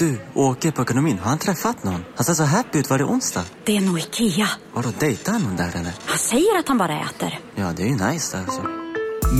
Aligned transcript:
Du, 0.00 0.18
åker 0.34 0.70
på 0.70 0.82
ekonomin. 0.82 1.18
Har 1.18 1.28
han 1.30 1.38
träffat 1.38 1.84
någon? 1.84 2.04
Han 2.14 2.24
ser 2.24 2.34
så 2.34 2.44
happy 2.44 2.78
ut. 2.78 2.90
Var 2.90 2.98
det 2.98 3.04
onsdag? 3.04 3.44
Det 3.64 3.76
är 3.76 3.80
nog 3.80 3.98
Ikea. 3.98 4.48
Har 4.74 4.82
du 4.82 4.88
dejtat 5.00 5.42
någon 5.42 5.56
där 5.56 5.68
eller? 5.68 5.92
Han 6.06 6.18
säger 6.18 6.58
att 6.58 6.68
han 6.68 6.78
bara 6.78 7.00
äter. 7.00 7.38
Ja, 7.54 7.72
det 7.76 7.82
är 7.82 7.86
ju 7.86 7.92
nice 7.92 8.38
alltså. 8.38 8.62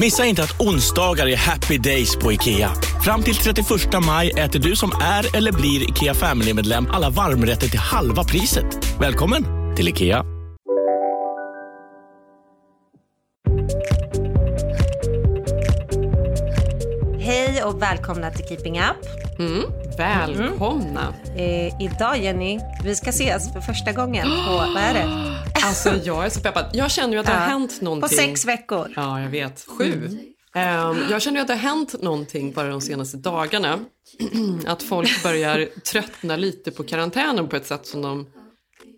Missa 0.00 0.24
inte 0.24 0.42
att 0.42 0.60
onsdagar 0.60 1.26
är 1.26 1.36
happy 1.36 1.78
days 1.78 2.16
på 2.16 2.32
IKEA. 2.32 2.70
Fram 3.04 3.22
till 3.22 3.34
31 3.34 3.68
maj 4.06 4.30
äter 4.30 4.58
du 4.58 4.76
som 4.76 4.92
är 5.02 5.36
eller 5.36 5.52
blir 5.52 5.90
IKEA 5.90 6.14
Family-medlem 6.14 6.86
alla 6.90 7.10
varmrätter 7.10 7.68
till 7.68 7.78
halva 7.78 8.24
priset. 8.24 9.00
Välkommen 9.00 9.44
till 9.76 9.88
IKEA. 9.88 10.24
Hej 17.20 17.62
och 17.64 17.82
välkomna 17.82 18.30
till 18.30 18.46
Keeping 18.46 18.80
Up. 18.80 19.25
Mm, 19.38 19.62
välkomna. 19.98 21.14
Eh, 21.36 21.82
idag 21.82 22.18
Jenny, 22.18 22.60
vi 22.84 22.94
ska 22.94 23.10
ses 23.10 23.52
för 23.52 23.60
första 23.60 23.92
gången 23.92 24.26
på, 24.26 24.52
vad 24.74 24.76
är 24.76 24.94
det? 24.94 25.36
Alltså 25.64 25.94
jag 26.04 26.24
är 26.26 26.30
så 26.30 26.40
peppad. 26.40 26.70
Jag 26.72 26.90
känner 26.90 27.12
ju 27.12 27.18
att 27.18 27.26
det 27.26 27.32
har 27.32 27.40
Ja, 27.40 27.46
hänt 27.46 27.80
någonting. 27.80 28.08
På 28.08 28.14
sex 28.14 28.44
veckor. 28.46 28.92
Ja, 28.96 29.20
jag 29.20 29.30
vet. 29.30 29.66
Sju. 29.68 30.08
Ehm, 30.54 30.96
jag 31.10 31.22
känner 31.22 31.36
ju 31.36 31.40
att 31.40 31.46
det 31.48 31.54
har 31.54 31.60
hänt 31.60 32.02
någonting 32.02 32.52
bara 32.52 32.68
de 32.68 32.80
senaste 32.80 33.16
dagarna. 33.16 33.78
att 34.66 34.82
folk 34.82 35.22
börjar 35.22 35.68
tröttna 35.80 36.36
lite 36.36 36.70
på 36.70 36.84
karantänen 36.84 37.48
på 37.48 37.56
ett 37.56 37.66
sätt 37.66 37.86
som 37.86 38.02
de 38.02 38.26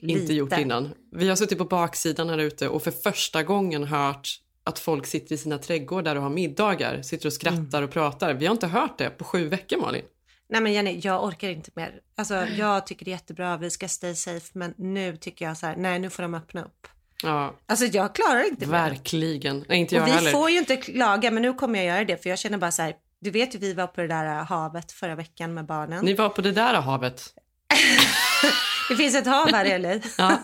inte 0.02 0.20
Lite. 0.20 0.34
gjort 0.34 0.58
innan. 0.58 0.90
Vi 1.12 1.28
har 1.28 1.36
suttit 1.36 1.58
på 1.58 1.64
baksidan 1.64 2.28
här 2.28 2.38
ute 2.38 2.68
och 2.68 2.82
för 2.82 2.90
första 2.90 3.42
gången 3.42 3.84
hört 3.84 4.28
att 4.64 4.78
folk 4.78 5.06
sitter 5.06 5.34
i 5.34 5.38
sina 5.38 5.58
trädgårdar 5.58 6.16
och 6.16 6.22
har 6.22 6.30
middagar, 6.30 7.02
sitter 7.02 7.26
och 7.26 7.32
skrattar 7.32 7.82
och 7.82 7.90
pratar. 7.90 8.34
Vi 8.34 8.46
har 8.46 8.52
inte 8.52 8.66
hört 8.66 8.98
det 8.98 9.10
på 9.10 9.24
sju 9.24 9.48
veckor 9.48 9.80
Malin. 9.80 10.02
Nej 10.48 10.60
men 10.60 10.72
Jenny, 10.72 11.00
jag 11.02 11.24
orkar 11.24 11.48
inte 11.48 11.70
mer. 11.74 12.00
Alltså 12.16 12.34
jag 12.46 12.86
tycker 12.86 13.04
det 13.04 13.10
är 13.10 13.12
jättebra, 13.12 13.56
vi 13.56 13.70
ska 13.70 13.88
stay 13.88 14.14
safe, 14.14 14.50
men 14.52 14.74
nu 14.76 15.16
tycker 15.16 15.44
jag 15.44 15.56
så 15.56 15.66
här, 15.66 15.76
nej 15.76 15.98
nu 15.98 16.10
får 16.10 16.22
de 16.22 16.34
öppna 16.34 16.62
upp. 16.64 16.86
Ja, 17.22 17.54
Alltså 17.66 17.84
jag 17.84 18.14
klarar 18.14 18.48
inte 18.48 18.66
mer. 18.66 18.72
verkligen. 18.72 19.64
Nej, 19.68 19.78
inte 19.78 19.94
jag 19.94 20.02
Och 20.02 20.08
vi 20.08 20.12
heller. 20.12 20.30
får 20.30 20.50
ju 20.50 20.58
inte 20.58 20.76
klaga, 20.76 21.30
men 21.30 21.42
nu 21.42 21.54
kommer 21.54 21.78
jag 21.78 21.86
göra 21.96 22.04
det, 22.04 22.22
för 22.22 22.30
jag 22.30 22.38
känner 22.38 22.58
bara 22.58 22.70
så 22.72 22.82
här, 22.82 22.94
du 23.20 23.30
vet 23.30 23.54
ju 23.54 23.58
vi 23.58 23.72
var 23.74 23.86
på 23.86 24.00
det 24.00 24.06
där 24.08 24.24
havet 24.44 24.92
förra 24.92 25.14
veckan 25.14 25.54
med 25.54 25.66
barnen. 25.66 26.04
Ni 26.04 26.14
var 26.14 26.28
på 26.28 26.40
det 26.42 26.52
där 26.52 26.74
havet. 26.74 27.34
Det 28.88 28.96
finns 28.96 29.14
ett 29.14 29.26
hav 29.26 29.48
här 29.52 29.64
eller? 29.74 30.02
Ja. 30.18 30.38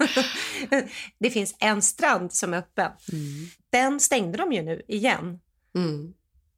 Det 1.18 1.30
finns 1.30 1.56
en 1.58 1.82
strand 1.82 2.32
som 2.32 2.54
är 2.54 2.58
öppen. 2.58 2.90
Den 3.70 4.00
stängde 4.00 4.38
de 4.38 4.52
ju 4.52 4.62
nu 4.62 4.82
igen. 4.88 5.40
Mm. 5.76 6.14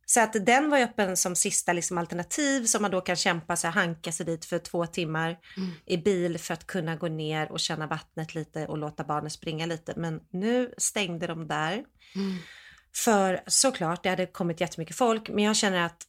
Så 0.08 0.20
att 0.20 0.32
den 0.46 0.70
var 0.70 0.78
öppen 0.80 1.16
som 1.16 1.36
sista 1.36 1.72
liksom, 1.72 1.98
alternativ 1.98 2.64
som 2.64 2.82
man 2.82 2.90
då 2.90 3.00
kan 3.00 3.16
kämpa 3.16 3.56
sig, 3.56 3.70
hanka 3.70 4.12
sig 4.12 4.26
dit 4.26 4.44
för 4.44 4.58
två 4.58 4.86
timmar 4.86 5.38
i 5.86 5.96
bil 5.96 6.38
för 6.38 6.54
att 6.54 6.66
kunna 6.66 6.96
gå 6.96 7.08
ner 7.08 7.52
och 7.52 7.60
känna 7.60 7.86
vattnet 7.86 8.34
lite 8.34 8.66
och 8.66 8.78
låta 8.78 9.04
barnen 9.04 9.30
springa 9.30 9.66
lite. 9.66 9.92
Men 9.96 10.20
nu 10.30 10.74
stängde 10.78 11.26
de 11.26 11.48
där. 11.48 11.84
För 12.96 13.40
såklart, 13.46 14.02
det 14.02 14.08
hade 14.10 14.26
kommit 14.26 14.60
jättemycket 14.60 14.96
folk, 14.96 15.28
men 15.28 15.44
jag 15.44 15.56
känner 15.56 15.82
att 15.86 16.02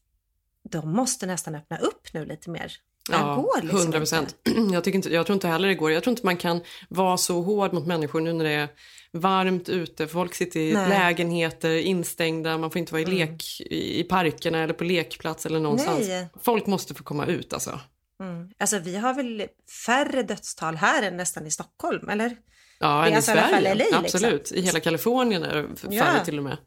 de 0.69 0.91
måste 0.91 1.25
nästan 1.25 1.55
öppna 1.55 1.77
upp 1.77 2.13
nu 2.13 2.25
lite 2.25 2.49
mer. 2.49 2.71
Det 3.09 3.15
här 3.15 3.35
går 3.35 3.61
liksom 3.61 3.79
100 3.79 3.99
procent. 3.99 4.35
Jag, 4.73 4.83
tycker 4.83 4.95
inte- 4.95 5.13
jag 5.13 5.25
tror 5.25 5.33
inte 5.33 5.47
heller 5.47 5.67
det 5.67 5.75
går. 5.75 5.91
Jag 5.91 6.03
tror 6.03 6.11
inte 6.11 6.25
man 6.25 6.37
kan 6.37 6.61
vara 6.89 7.17
så 7.17 7.41
hård 7.41 7.73
mot 7.73 7.87
människor 7.87 8.21
nu 8.21 8.33
när 8.33 8.45
det 8.45 8.51
är 8.51 8.69
varmt 9.11 9.69
ute. 9.69 10.07
Folk 10.07 10.35
sitter 10.35 10.59
i 10.59 10.73
Nej. 10.73 10.85
Mm. 10.85 10.89
lägenheter, 10.89 11.77
instängda, 11.77 12.57
man 12.57 12.71
får 12.71 12.79
inte 12.79 12.93
vara 12.93 13.01
i 13.01 13.05
lek 13.05 13.61
i 13.61 13.99
i 13.99 14.03
parkerna 14.03 14.63
eller 14.63 14.73
på 14.73 14.83
lekplats 14.83 15.45
eller 15.45 15.59
någonstans. 15.59 16.07
Nej. 16.07 16.27
Folk 16.41 16.65
måste 16.65 16.93
få 16.93 17.03
komma 17.03 17.25
ut 17.25 17.53
alltså. 17.53 17.79
Mm. 18.23 18.49
Alltså 18.59 18.79
vi 18.79 18.97
har 18.97 19.13
väl 19.13 19.47
färre 19.85 20.23
dödstal 20.23 20.75
här 20.75 21.03
än 21.03 21.17
nästan 21.17 21.47
i 21.47 21.51
Stockholm, 21.51 22.09
eller? 22.09 22.35
Ja, 22.79 22.87
Det 23.05 23.11
är 23.11 23.15
alltså 23.15 23.31
i 23.31 23.35
Sverige. 23.35 23.61
LA, 23.61 23.73
liksom. 23.73 23.99
Absolut. 24.05 24.51
I 24.51 24.61
hela 24.61 24.79
Kalifornien 24.79 25.43
är 25.43 25.55
det 25.55 25.75
färre 25.79 25.95
Ja. 26.17 26.25
till 26.25 26.37
och 26.37 26.43
med. 26.43 26.57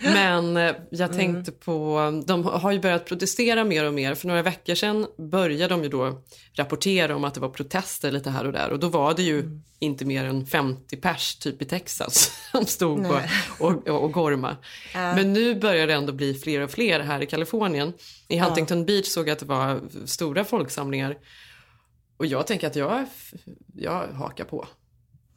Men 0.00 0.56
eh, 0.56 0.62
Mm. 0.62 0.82
jag 0.90 1.12
tänkte 1.12 1.52
på, 1.52 2.22
de 2.26 2.44
har 2.44 2.72
ju 2.72 2.80
börjat 2.80 3.04
protestera 3.04 3.64
mer 3.64 3.84
och 3.84 3.94
mer. 3.94 4.14
För 4.14 4.28
några 4.28 4.42
veckor 4.42 4.74
sedan 4.74 5.06
började 5.30 5.74
de 5.74 5.82
ju 5.82 5.88
då 5.88 6.22
rapportera 6.54 7.16
om 7.16 7.24
att 7.24 7.34
det 7.34 7.40
var 7.40 7.48
protester 7.48 8.10
lite 8.10 8.30
här 8.30 8.46
och 8.46 8.52
där. 8.52 8.70
Och 8.70 8.78
då 8.78 8.88
var 8.88 9.14
det 9.14 9.22
ju 9.22 9.40
Mm. 9.40 9.62
inte 9.78 10.04
mer 10.04 10.24
än 10.24 10.46
50 10.46 10.96
pers 10.96 11.36
typ 11.36 11.62
i 11.62 11.64
Texas 11.64 12.30
som 12.52 12.66
stod 12.66 13.06
och, 13.06 13.20
och, 13.58 13.88
och, 13.88 14.02
och 14.04 14.12
gorma. 14.12 14.56
Men 14.94 15.32
nu 15.32 15.54
börjar 15.60 15.86
det 15.86 15.94
ändå 15.94 16.12
bli 16.12 16.34
fler 16.34 16.60
och 16.60 16.70
fler 16.70 17.00
här 17.00 17.22
i 17.22 17.26
Kalifornien. 17.26 17.92
I 18.28 18.38
Huntington 18.38 18.86
Beach 18.86 19.06
såg 19.06 19.28
jag 19.28 19.32
att 19.32 19.38
det 19.38 19.46
var 19.46 19.80
stora 20.06 20.44
folksamlingar. 20.44 21.16
Och 22.16 22.26
jag 22.26 22.46
tänker 22.46 22.66
att 22.66 22.76
jag, 22.76 23.06
jag 23.74 24.06
hakar 24.08 24.44
på. 24.44 24.66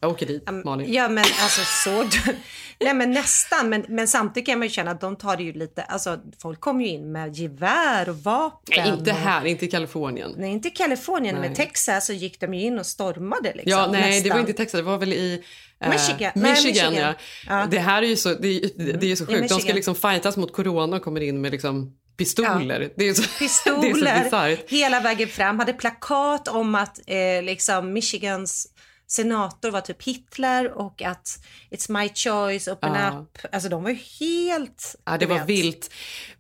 Jag 0.02 0.12
åker 0.12 0.26
dit, 0.26 0.50
Malin. 0.66 0.94
Ja 0.94 1.10
men 1.10 1.24
alltså 1.24 1.62
så, 1.84 2.04
nej 2.80 2.94
men 2.94 3.12
nästan, 3.12 3.70
men, 3.70 3.86
men 3.88 4.08
samtidigt 4.08 4.48
kan 4.48 4.60
man 4.60 4.68
ju 4.68 4.74
känna 4.74 4.92
att 4.92 5.02
de 5.02 5.16
tar 5.16 5.38
det 5.38 5.44
ju 5.44 5.54
lite, 5.54 5.84
alltså 5.84 6.20
folk 6.42 6.60
kommer 6.60 6.86
ju 6.86 6.90
in 6.90 7.12
med 7.12 7.36
gevär 7.36 8.10
och 8.10 8.18
vapen. 8.18 8.76
Nej, 8.78 8.90
inte 8.90 9.12
här, 9.12 9.46
inte 9.46 9.66
i 9.66 9.68
Kalifornien. 9.68 10.36
Nej, 10.38 10.52
inte 10.52 10.68
i 10.68 10.72
Kalifornien, 10.72 11.36
Nej. 11.36 11.48
men 11.50 11.56
Texas 11.56 12.06
så 12.06 12.14
gick 12.14 12.40
de 12.40 12.54
ju 12.54 12.62
in 12.62 12.80
och 12.80 12.86
stormade 12.86 13.54
liksom. 13.54 13.72
Ja, 13.72 13.90
nej, 13.92 14.02
det 14.02 14.08
nästan. 14.10 14.32
var 14.32 14.40
inte 14.40 14.52
i 14.52 14.56
Texas, 14.56 14.80
det 14.80 14.86
var 14.86 14.98
väl 14.98 15.14
i 15.14 15.44
eh, 15.80 15.90
Michigan. 15.90 16.32
Nej, 16.36 16.52
Michigan, 16.52 16.96
ja. 16.96 17.14
Ja. 17.48 17.68
Det 17.72 17.80
här 17.80 18.02
är 18.04 18.08
ju 18.08 18.16
så, 18.16 18.34
det 18.34 18.48
är, 18.48 18.98
det 18.98 19.12
är 19.12 19.16
så 19.16 19.26
sjukt. 19.26 19.50
De 19.50 19.60
ska 19.60 19.74
liksom 19.74 19.96
fightas 19.96 20.38
mot 20.38 20.54
corona 20.54 20.98
och 20.98 21.04
kommer 21.04 21.22
in 21.22 21.42
med 21.42 21.52
liksom 21.52 21.94
pistoler. 22.18 22.92
Det 22.96 23.10
är 23.10 23.14
så, 23.14 23.22
det 23.40 23.46
är 23.46 23.50
så 23.50 23.82
Pistoler 23.82 24.70
hela 24.70 25.00
vägen 25.00 25.28
fram, 25.28 25.60
hade 25.60 25.74
plakat 25.74 26.48
om 26.48 26.76
att 26.76 27.00
eh, 27.08 27.44
liksom 27.44 27.94
Michigans 27.94 28.68
senator 29.12 29.72
var 29.72 29.82
typ 29.82 30.04
Hitler 30.04 30.72
och 30.78 31.02
att 31.02 31.40
it's 31.72 31.92
my 32.02 32.10
choice, 32.10 32.68
open 32.68 32.94
Ja. 32.94 33.20
up. 33.20 33.38
Alltså 33.52 33.70
de 33.70 33.84
var 33.84 33.90
ju 33.90 33.98
helt... 34.20 34.96
Ja, 35.06 35.18
det 35.18 35.26
var 35.26 35.38
vet. 35.38 35.50
vilt. 35.50 35.92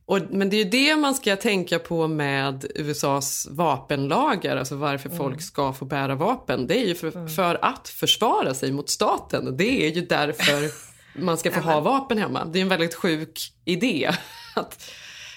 Och, 0.05 0.19
men 0.29 0.49
det 0.49 0.55
är 0.55 0.63
ju 0.63 0.69
det 0.69 0.95
man 0.95 1.15
ska 1.15 1.35
tänka 1.35 1.79
på 1.79 2.07
med 2.07 2.65
USAs 2.75 3.47
vapenlagar, 3.51 4.57
alltså 4.57 4.75
varför 4.75 5.09
Mm. 5.09 5.17
folk 5.17 5.41
ska 5.41 5.73
få 5.73 5.85
bära 5.85 6.15
vapen. 6.15 6.67
Det 6.67 6.79
är 6.83 6.87
ju 6.87 6.95
för, 6.95 7.27
för 7.35 7.65
att 7.65 7.89
försvara 7.89 8.53
sig 8.53 8.71
mot 8.71 8.89
staten. 8.89 9.57
Det 9.57 9.87
är 9.87 9.91
ju 9.91 10.01
därför 10.01 10.71
man 11.21 11.37
ska 11.37 11.51
få 11.51 11.59
ha 11.59 11.79
vapen 11.79 12.17
hemma. 12.17 12.45
Det 12.45 12.59
är 12.59 12.61
en 12.61 12.69
väldigt 12.69 12.95
sjuk 12.95 13.39
idé. 13.65 14.11
Att, 14.55 14.91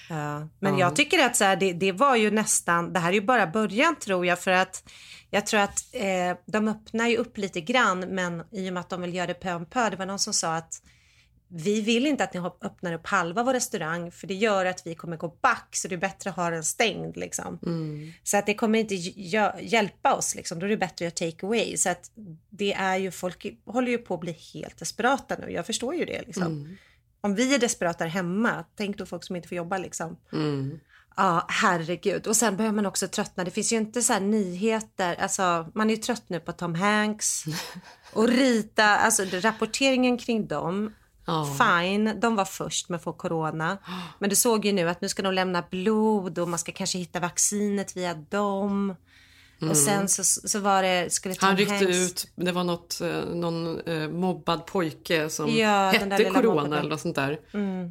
Ja, 0.09 0.47
men 0.59 0.77
jag 0.77 0.95
tycker 0.95 1.25
att 1.25 1.35
så 1.35 1.43
här, 1.43 1.55
det, 1.55 1.73
det 1.73 1.91
var 1.91 2.15
ju 2.15 2.31
nästan, 2.31 2.93
det 2.93 2.99
här 2.99 3.09
är 3.09 3.13
ju 3.13 3.21
bara 3.21 3.47
början 3.47 3.95
tror 3.95 4.25
jag 4.25 4.39
för 4.39 4.51
att 4.51 4.83
jag 5.29 5.45
tror 5.45 5.59
att 5.59 5.79
eh, 5.91 6.37
de 6.45 6.67
öppnar 6.67 7.07
ju 7.07 7.17
upp 7.17 7.37
lite 7.37 7.61
grann 7.61 7.99
men 7.99 8.43
i 8.51 8.69
och 8.69 8.73
med 8.73 8.81
att 8.81 8.89
de 8.89 9.01
vill 9.01 9.15
göra 9.15 9.27
det 9.27 9.33
pö 9.33 9.53
om 9.53 9.65
pö, 9.65 9.89
det 9.89 9.95
var 9.95 10.05
någon 10.05 10.19
som 10.19 10.33
sa 10.33 10.55
att 10.55 10.81
vi 11.47 11.81
vill 11.81 12.05
inte 12.07 12.23
att 12.23 12.33
ni 12.33 12.39
öppnar 12.39 12.93
upp 12.93 13.07
halva 13.07 13.43
vår 13.43 13.53
restaurang 13.53 14.11
för 14.11 14.27
det 14.27 14.33
gör 14.33 14.65
att 14.65 14.87
vi 14.87 14.95
kommer 14.95 15.17
gå 15.17 15.37
back 15.41 15.67
så 15.71 15.87
det 15.87 15.95
är 15.95 15.99
bättre 15.99 16.29
att 16.29 16.35
ha 16.35 16.49
den 16.49 16.63
stängd 16.63 17.17
liksom. 17.17 17.59
Så 18.23 18.37
att 18.37 18.45
det 18.45 18.53
kommer 18.53 18.79
inte 18.79 18.95
hjälpa 18.95 20.13
oss 20.13 20.35
liksom, 20.35 20.59
då 20.59 20.65
är 20.65 20.69
det 20.69 20.77
bättre 20.77 21.07
att 21.07 21.21
göra 21.21 21.31
take 21.31 21.45
away. 21.45 21.77
Så 21.77 21.89
att 21.89 22.11
det 22.49 22.73
är 22.73 22.97
ju, 22.97 23.11
folk 23.11 23.45
håller 23.65 23.91
ju 23.91 23.97
på 23.97 24.13
att 24.13 24.19
bli 24.19 24.31
helt 24.53 24.77
desperata 24.77 25.35
nu, 25.39 25.51
jag 25.51 25.65
förstår 25.65 25.95
ju 25.95 26.05
det 26.05 26.21
liksom. 26.25 26.77
Om 27.21 27.35
vi 27.35 27.55
är 27.55 27.59
desperata 27.59 28.05
hemma, 28.05 28.65
tänk 28.75 28.97
då 28.97 29.05
folk 29.05 29.23
som 29.23 29.35
inte 29.35 29.47
får 29.47 29.55
jobba 29.55 29.77
liksom. 29.77 30.17
Ja, 31.17 31.45
herregud. 31.49 32.27
Och 32.27 32.35
sen 32.35 32.57
behöver 32.57 32.75
man 32.75 32.85
också 32.85 33.07
tröttna. 33.07 33.43
Det 33.43 33.51
finns 33.51 33.73
ju 33.73 33.77
inte 33.77 34.01
så 34.01 34.19
nyheter. 34.19 35.15
Alltså, 35.15 35.71
man 35.73 35.89
är 35.89 35.95
ju 35.95 36.01
trött 36.01 36.23
nu 36.27 36.39
på 36.39 36.51
Tom 36.51 36.75
Hanks 36.75 37.43
och 38.13 38.27
Rita. 38.27 38.85
Alltså 38.85 39.23
rapporteringen 39.31 40.17
kring 40.17 40.47
dem. 40.47 40.93
Fine, 41.57 42.19
de 42.19 42.35
var 42.35 42.45
först 42.45 42.89
med 42.89 42.97
att 42.97 43.03
få 43.03 43.13
corona. 43.13 43.77
Men 44.19 44.29
du 44.29 44.35
såg 44.35 44.65
ju 44.65 44.71
nu 44.71 44.89
att 44.89 45.01
nu 45.01 45.09
ska 45.09 45.21
de 45.21 45.33
lämna 45.33 45.63
blod 45.69 46.39
och 46.39 46.49
man 46.49 46.59
ska 46.59 46.71
kanske 46.71 46.97
hitta 46.97 47.19
vaccinet 47.19 47.97
via 47.97 48.13
dem. 48.13 48.95
Och 49.61 49.77
sen 49.77 50.09
så, 50.09 50.23
så 50.23 50.59
var 50.59 50.83
det, 50.83 51.13
skulle 51.13 51.35
Tom 51.35 51.47
han 51.47 51.57
ryckte 51.57 51.73
Hanks... 51.75 51.97
ut, 51.97 52.27
det 52.35 52.51
var 52.51 52.63
något, 52.63 53.01
eh, 53.01 53.25
någon 53.35 53.79
eh, 53.79 54.09
mobbad 54.09 54.65
pojke 54.65 55.29
som 55.29 55.49
Ja, 55.49 55.89
hette 55.89 56.23
corona 56.23 56.61
mobbade. 56.61 56.79
eller 56.79 56.89
något 56.89 57.01
sånt 57.01 57.15
där. 57.15 57.39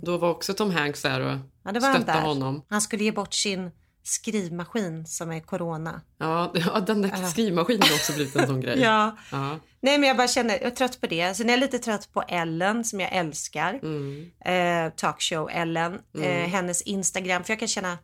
Då 0.02 0.16
var 0.18 0.30
också 0.30 0.54
Tom 0.54 0.70
Hanks 0.70 1.02
där 1.02 1.20
och 1.20 1.38
Ja, 1.64 1.72
det 1.72 1.80
var 1.80 1.88
han 1.88 1.96
stöttade 1.96 2.18
där. 2.18 2.26
honom. 2.26 2.62
Han 2.68 2.80
skulle 2.82 3.04
ge 3.04 3.12
bort 3.12 3.34
sin 3.34 3.70
skrivmaskin 4.02 5.06
som 5.06 5.30
är 5.32 5.40
corona. 5.40 6.00
Ja, 6.18 6.52
ja 6.54 6.80
den 6.80 7.02
där 7.02 7.26
skrivmaskinen 7.30 7.82
har 7.88 7.94
också 7.94 8.12
blivit 8.12 8.36
en 8.36 8.46
sån 8.46 8.60
grej. 8.60 8.80
Ja. 8.82 9.16
Ja. 9.32 9.58
Nej 9.80 9.98
men 9.98 10.08
jag 10.08 10.16
bara 10.16 10.28
känner, 10.28 10.54
jag 10.54 10.62
är 10.62 10.70
trött 10.70 11.00
på 11.00 11.06
det. 11.06 11.34
Sen 11.34 11.48
är 11.48 11.52
jag 11.52 11.60
lite 11.60 11.78
trött 11.78 12.12
på 12.12 12.22
Ellen 12.28 12.84
som 12.84 13.00
jag 13.00 13.12
älskar. 13.12 13.80
Mm. 13.82 14.30
Eh, 14.44 14.92
talkshow 14.96 15.48
Ellen. 15.52 15.98
Eh, 16.18 16.22
hennes 16.30 16.82
Instagram. 16.82 17.44
För 17.44 17.52
jag 17.52 17.58
kan 17.58 17.68
känna, 17.68 17.98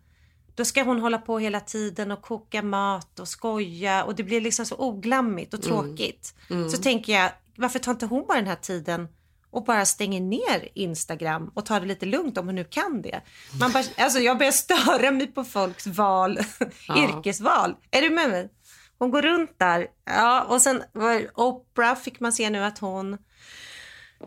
då 0.54 0.64
ska 0.64 0.82
hon 0.82 1.00
hålla 1.00 1.18
på 1.18 1.38
hela 1.38 1.60
tiden 1.60 2.10
och 2.10 2.22
koka 2.22 2.62
mat 2.62 3.20
och 3.20 3.28
skoja. 3.28 4.04
Och 4.04 4.14
det 4.14 4.22
blir 4.22 4.40
liksom 4.40 4.66
så 4.66 4.74
oglammigt 4.78 5.54
och 5.54 5.62
tråkigt. 5.62 6.34
Så 6.70 6.76
tänker 6.82 7.12
jag, 7.12 7.30
varför 7.56 7.78
tar 7.78 7.92
inte 7.92 8.06
hon 8.06 8.26
bara 8.28 8.38
den 8.38 8.46
här 8.46 8.56
tiden 8.56 9.08
och 9.50 9.64
bara 9.64 9.84
stänger 9.84 10.20
ner 10.20 10.68
Instagram 10.74 11.50
och 11.54 11.66
tar 11.66 11.80
det 11.80 11.86
lite 11.86 12.06
lugnt 12.06 12.38
om 12.38 12.46
hon 12.46 12.54
nu 12.54 12.64
kan 12.64 13.02
det. 13.02 13.20
Man 13.60 13.72
bara, 13.72 13.84
alltså 13.96 14.18
jag 14.18 14.38
börjar 14.38 14.52
störa 14.52 15.10
mig 15.10 15.26
på 15.26 15.44
folks 15.44 15.86
val, 15.86 16.38
yrkesval. 16.96 17.74
Är 17.90 18.02
du 18.02 18.10
med 18.10 18.30
mig? 18.30 18.50
Hon 18.98 19.10
går 19.10 19.22
runt 19.22 19.58
där. 19.58 19.86
Ja, 20.04 20.42
och 20.42 20.62
sen 20.62 20.82
var 20.92 21.40
Oprah 21.40 21.96
fick 21.96 22.20
man 22.20 22.32
se 22.32 22.50
nu 22.50 22.64
att 22.64 22.78
hon 22.78 23.18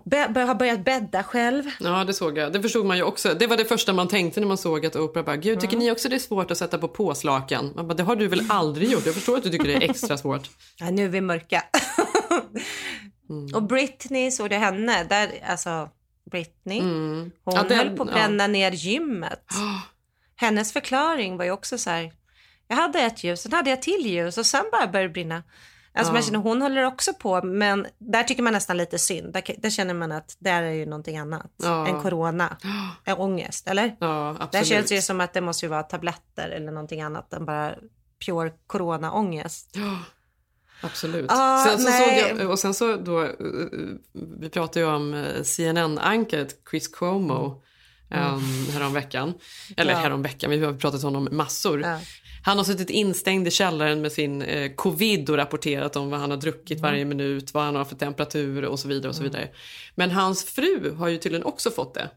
be- 0.05 0.39
har 0.39 0.55
börjat 0.55 0.85
bädda 0.85 1.23
själv. 1.23 1.63
Ja, 1.79 2.03
det 2.03 2.13
såg 2.13 2.37
jag. 2.37 2.53
Det 2.53 2.61
förstod 2.61 2.85
man 2.85 2.97
ju 2.97 3.03
också. 3.03 3.33
Det 3.33 3.47
var 3.47 3.57
det 3.57 3.65
första 3.65 3.93
man 3.93 4.07
tänkte 4.07 4.39
när 4.39 4.47
man 4.47 4.57
såg 4.57 4.85
att 4.85 4.95
Oprah 4.95 5.25
bara, 5.25 5.35
gud 5.37 5.59
tycker 5.59 5.77
ni 5.77 5.91
också 5.91 6.09
det 6.09 6.15
är 6.15 6.19
svårt 6.19 6.51
att 6.51 6.57
sätta 6.57 6.77
på 6.77 6.87
påslakan? 6.87 7.71
Man 7.75 7.87
bara, 7.87 7.93
det 7.93 8.03
har 8.03 8.15
du 8.15 8.27
väl 8.27 8.45
aldrig 8.49 8.89
gjort? 8.91 9.05
Jag 9.05 9.15
förstår 9.15 9.37
att 9.37 9.43
du 9.43 9.49
tycker 9.49 9.67
det 9.67 9.73
är 9.73 9.89
extra 9.89 10.17
svårt. 10.17 10.49
Ja, 10.77 10.89
nu 10.91 11.05
är 11.05 11.09
vi 11.09 11.21
mörka. 11.21 11.63
Och 13.55 13.63
Britney, 13.63 14.31
såg 14.31 14.49
du 14.49 14.55
henne? 14.55 15.03
Där, 15.03 15.29
alltså, 15.47 15.89
Britney, 16.31 16.81
hon 16.81 17.31
Ja, 17.45 17.63
den- 17.63 17.77
höll 17.77 17.97
på 17.97 18.03
att 18.03 18.09
ja. 18.09 18.15
bränna 18.15 18.47
ner 18.47 18.71
gymmet. 18.71 19.45
Hennes 20.35 20.73
förklaring 20.73 21.37
var 21.37 21.45
ju 21.45 21.51
också 21.51 21.77
så 21.77 21.89
här, 21.89 22.11
jag 22.67 22.75
hade 22.75 22.99
ett 22.99 23.23
ljus, 23.23 23.41
sen 23.41 23.53
hade 23.53 23.69
jag 23.69 23.81
till 23.81 24.05
ljus 24.07 24.37
och 24.37 24.45
sen 24.45 24.63
bara 24.71 24.87
började 24.87 25.09
det 25.09 25.13
brinna. 25.13 25.43
Alltså 25.95 26.13
man 26.13 26.21
känner, 26.21 26.39
hon 26.39 26.61
håller 26.61 26.83
också 26.85 27.13
på, 27.13 27.41
men 27.43 27.87
där 27.97 28.23
tycker 28.23 28.43
man 28.43 28.53
nästan 28.53 28.77
lite 28.77 28.99
synd. 28.99 29.33
Där, 29.33 29.43
där 29.57 29.69
känner 29.69 29.93
man 29.93 30.11
att 30.11 30.35
det 30.39 30.49
är 30.49 30.63
ju 30.71 30.85
någonting 30.85 31.17
annat 31.17 31.51
Ja. 31.63 31.87
än 31.87 32.01
corona. 32.01 32.57
En 33.05 33.17
ångest, 33.17 33.67
eller? 33.67 33.95
Ja, 33.99 34.49
Där 34.51 34.63
känns 34.63 34.89
det 34.89 34.95
ju 34.95 35.01
som 35.01 35.21
att 35.21 35.33
det 35.33 35.41
måste 35.41 35.65
ju 35.65 35.69
vara 35.69 35.83
tabletter 35.83 36.49
eller 36.49 36.71
någonting 36.71 37.01
annat 37.01 37.33
än 37.33 37.45
bara 37.45 37.75
pure 38.25 38.51
corona-ångest. 38.67 39.69
Ja, 39.75 40.87
absolut. 40.87 41.25
Ah, 41.31 41.65
sen 41.65 41.79
så 41.79 41.89
nej. 41.89 42.29
såg 42.29 42.39
jag, 42.41 42.49
och 42.49 42.59
sen 42.59 42.73
så 42.73 42.95
då, 42.95 43.23
eh, 43.23 43.29
vi 44.39 44.49
pratade 44.49 44.79
ju 44.79 44.85
om 44.91 45.13
eh, 45.13 45.43
CNN-ankaret 45.43 46.55
Chris 46.69 46.87
Cuomo 46.87 47.61
um, 48.11 48.67
häromveckan. 48.73 49.33
Eller 49.77 49.91
Mm. 49.91 50.01
Ja. 50.01 50.09
häromveckan, 50.09 50.49
vi 50.51 50.65
har 50.65 50.73
pratat 50.73 51.03
om 51.03 51.15
honom 51.15 51.37
massor. 51.37 51.81
Ja. 51.81 51.99
Han 52.45 52.57
har 52.57 52.63
suttit 52.65 52.89
instängd 52.89 53.47
i 53.47 53.51
källaren 53.51 54.01
med 54.01 54.11
sin 54.11 54.41
eh, 54.41 54.71
covid 54.75 55.29
och 55.29 55.37
rapporterat 55.37 55.95
om 55.95 56.09
vad 56.09 56.19
han 56.19 56.29
har 56.31 56.37
druckit 56.37 56.77
Mm. 56.79 56.91
varje 56.91 57.05
minut, 57.05 57.53
vad 57.53 57.63
han 57.63 57.75
har 57.75 57.85
för 57.85 57.95
temperatur 57.95 58.65
och 58.65 58.79
så 58.79 58.87
vidare. 58.87 59.09
och 59.09 59.15
så 59.15 59.23
vidare. 59.23 59.49
Men 59.95 60.11
hans 60.11 60.43
fru 60.45 60.95
har 60.95 61.07
ju 61.07 61.17
tydligen 61.17 61.45
också 61.45 61.71
fått 61.71 61.93
det 61.93 62.09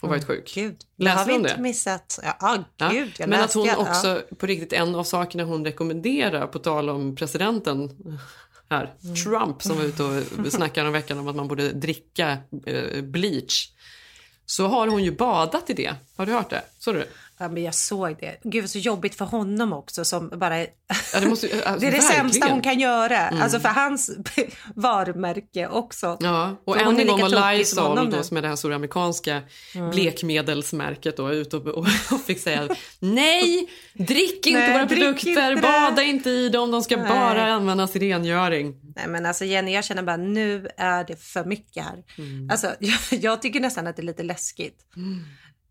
och 0.00 0.08
varit 0.08 0.24
sjuk. 0.26 0.52
Gud, 0.54 0.76
det 0.96 1.04
Läste 1.04 1.18
har 1.18 1.26
vi 1.26 1.32
inte 1.34 1.54
det? 1.56 1.62
missat. 1.62 2.18
Ja, 2.40 2.64
Ja, 2.76 2.88
gud, 2.88 3.12
jag 3.18 3.28
Men 3.28 3.40
att 3.40 3.54
hon 3.54 3.66
det. 3.66 3.72
Ja. 3.78 3.90
också, 3.90 4.22
på 4.38 4.46
riktigt, 4.46 4.72
en 4.72 4.94
av 4.94 5.04
sakerna 5.04 5.44
hon 5.44 5.64
rekommenderar 5.64 6.46
på 6.46 6.58
tal 6.58 6.88
om 6.90 7.16
presidenten 7.16 7.90
här, 8.70 8.94
Mm. 9.04 9.16
Trump 9.16 9.62
som 9.62 9.76
var 9.76 9.84
ute 9.84 10.02
och 10.02 10.22
snackade 10.52 10.86
om 10.86 10.92
veckan 10.92 11.18
om 11.18 11.28
att 11.28 11.36
man 11.36 11.48
borde 11.48 11.72
dricka 11.72 12.38
eh, 12.66 13.02
bleach. 13.02 13.68
Så 14.46 14.66
har 14.66 14.86
hon 14.88 15.04
ju 15.04 15.10
badat 15.16 15.70
i 15.70 15.74
det. 15.74 15.94
Har 16.16 16.26
du 16.26 16.32
hört 16.32 16.50
det? 16.50 16.62
Såg 16.78 16.94
du 16.94 16.98
det? 17.00 17.06
Ja, 17.38 17.48
men 17.48 17.62
jag 17.62 17.74
såg 17.74 18.16
det. 18.20 18.36
Gud, 18.42 18.70
så 18.70 18.78
jobbigt 18.78 19.14
för 19.14 19.24
honom 19.24 19.72
också 19.72 20.04
som 20.04 20.28
bara... 20.28 20.58
Ja, 20.60 20.66
det, 21.20 21.26
måste, 21.26 21.46
alltså, 21.66 21.80
det 21.80 21.86
är 21.86 21.90
det 21.90 22.02
sämsta 22.02 22.22
verkligen. 22.22 22.42
Mm. 22.42 22.52
hon 22.52 22.62
kan 22.62 22.80
göra. 22.80 23.18
Alltså 23.18 23.60
för 23.60 23.68
hans 23.68 24.10
varumärke 24.74 25.68
också. 25.68 26.16
Ja, 26.20 26.56
och 26.64 26.74
För 26.74 26.82
än 26.82 27.00
en 27.00 27.06
gång 27.06 27.20
var 27.20 27.58
Lysol 27.58 28.10
då, 28.10 28.22
som 28.22 28.36
är 28.36 28.42
det 28.42 28.48
här 28.48 28.56
stora 28.56 28.74
amerikanska 28.74 29.42
blekmedelsmärket 29.92 31.16
då, 31.16 31.32
ut 31.32 31.54
och, 31.54 31.66
och, 31.66 31.78
och 32.12 32.20
fick 32.26 32.40
säga 32.40 32.68
nej, 32.98 33.68
drick 33.94 34.46
inte 34.46 34.60
Nej, 34.60 34.72
våra 34.72 34.84
drick 34.84 34.98
produkter, 34.98 35.28
inte 35.28 35.50
det." 35.50 35.60
bada 35.60 36.02
inte 36.02 36.30
i 36.30 36.48
dem, 36.48 36.70
de 36.70 36.82
ska 36.82 36.96
Nej. 36.96 37.08
bara 37.08 37.52
användas 37.52 37.96
i 37.96 37.98
rengöring. 37.98 38.74
Nej 38.96 39.08
men 39.08 39.26
alltså 39.26 39.44
Jenny, 39.44 39.74
jag 39.74 39.84
känner 39.84 40.02
bara 40.02 40.16
nu 40.16 40.68
är 40.76 41.04
det 41.04 41.22
för 41.22 41.44
mycket 41.44 41.84
här. 41.84 42.04
Mm. 42.18 42.50
Alltså 42.50 42.74
jag, 42.78 42.98
jag 43.10 43.42
tycker 43.42 43.60
nästan 43.60 43.86
att 43.86 43.96
det 43.96 44.02
är 44.02 44.06
lite 44.06 44.22
läskigt. 44.22 44.78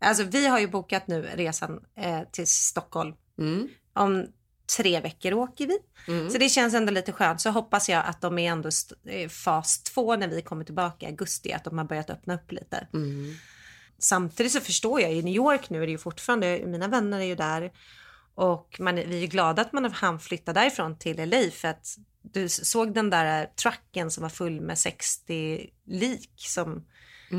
Alltså 0.00 0.24
vi 0.24 0.46
har 0.46 0.58
ju 0.58 0.66
bokat 0.68 1.06
nu 1.06 1.22
resan 1.22 1.80
eh, 1.96 2.20
till 2.32 2.46
Stockholm. 2.46 3.14
Mm. 3.38 3.68
Om 3.92 4.26
tre 4.76 5.00
veckor 5.00 5.34
åker 5.34 5.66
vi. 5.66 5.78
Så 6.30 6.38
det 6.38 6.48
känns 6.48 6.74
ändå 6.74 6.92
lite 6.92 7.12
skönt. 7.12 7.40
Så 7.40 7.50
hoppas 7.50 7.88
jag 7.88 8.04
att 8.06 8.20
de 8.20 8.38
är 8.38 8.50
ändå 8.50 8.68
eh, 9.04 9.28
fas 9.28 9.82
två 9.82 10.16
när 10.16 10.28
vi 10.28 10.42
kommer 10.42 10.64
tillbaka 10.64 11.06
i 11.06 11.08
augusti. 11.08 11.52
Att 11.52 11.64
de 11.64 11.78
har 11.78 11.84
börjat 11.84 12.10
öppna 12.10 12.34
upp 12.34 12.52
lite. 12.52 12.88
Samtidigt 13.98 14.52
så 14.52 14.60
förstår 14.60 15.00
jag, 15.00 15.12
i 15.12 15.22
New 15.22 15.34
York 15.34 15.70
nu 15.70 15.82
är 15.82 15.86
det 15.86 15.92
ju 15.92 15.98
fortfarande, 15.98 16.62
mina 16.66 16.88
vänner 16.88 17.20
är 17.20 17.24
ju 17.24 17.34
där. 17.34 17.72
Och 18.34 18.76
man, 18.80 18.94
vi 18.94 19.16
är 19.16 19.20
ju 19.20 19.26
glada 19.26 19.62
att 19.62 19.72
man 19.72 19.92
hann 19.92 20.20
flytta 20.20 20.52
därifrån 20.52 20.98
till 20.98 21.28
LA 21.30 21.50
för 21.52 21.68
att 21.68 21.96
du 22.22 22.48
såg 22.48 22.94
den 22.94 23.10
där 23.10 23.46
trucken 23.46 24.10
som 24.10 24.22
var 24.22 24.30
full 24.30 24.60
med 24.60 24.78
60 24.78 25.70
lik 25.86 26.32
som 26.36 26.84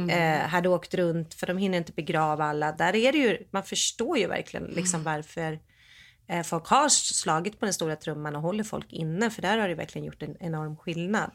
eh, 0.10 0.48
hade 0.48 0.70
åkt 0.70 0.94
runt 0.94 1.34
för 1.34 1.48
de 1.48 1.58
hinner 1.58 1.78
inte 1.78 1.92
begrava 1.92 2.46
alla. 2.46 2.72
Där 2.72 2.96
är 2.96 3.12
det 3.12 3.18
ju, 3.18 3.38
man 3.52 3.64
förstår 3.64 4.18
ju 4.18 4.28
verkligen 4.28 4.66
liksom 4.66 5.04
varför 5.04 5.60
eh, 6.30 6.44
folk 6.44 6.68
har 6.68 6.90
slagit 6.90 7.60
på 7.60 7.66
den 7.66 7.74
stora 7.74 7.96
trumman 7.96 8.36
och 8.36 8.42
håller 8.42 8.64
folk 8.64 8.94
inne 8.94 9.30
för 9.30 9.42
där 9.42 9.58
har 9.58 9.68
det 9.70 9.76
verkligen 9.76 10.06
gjort 10.06 10.24
en 10.24 10.36
enorm 10.40 10.78
skillnad. 10.78 11.32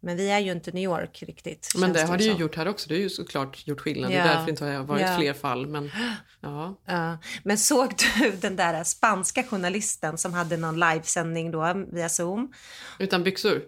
Men 0.00 0.16
vi 0.16 0.30
är 0.30 0.38
ju 0.38 0.52
inte 0.52 0.70
New 0.72 0.82
York 0.84 1.22
riktigt. 1.26 1.72
Men 1.74 1.82
känns 1.94 2.00
det 2.02 2.08
har 2.10 2.18
det 2.18 2.24
ju 2.24 2.32
gjort 2.32 2.56
här 2.56 2.68
också. 2.68 2.88
Det 2.88 2.94
har 2.94 3.00
ju 3.00 3.10
såklart 3.10 3.66
gjort 3.66 3.80
skillnad. 3.80 4.10
Det 4.10 4.16
Ja. 4.16 4.22
är 4.22 4.28
därför 4.28 4.44
det 4.44 4.50
inte 4.50 4.64
har 4.64 4.84
varit 4.84 5.02
Ja. 5.02 5.16
fler 5.18 5.32
fall. 5.32 5.66
Men, 5.66 5.90
ja. 6.40 6.80
Ja. 6.86 7.18
Men 7.42 7.58
såg 7.58 7.94
du 8.20 8.30
den 8.40 8.56
där 8.56 8.84
spanska 8.84 9.42
journalisten 9.42 10.18
som 10.18 10.32
hade 10.34 10.56
någon 10.56 10.80
livesändning 10.80 11.50
då 11.50 11.84
via 11.92 12.08
Zoom? 12.08 12.52
Utan 12.98 13.22
byxor. 13.24 13.62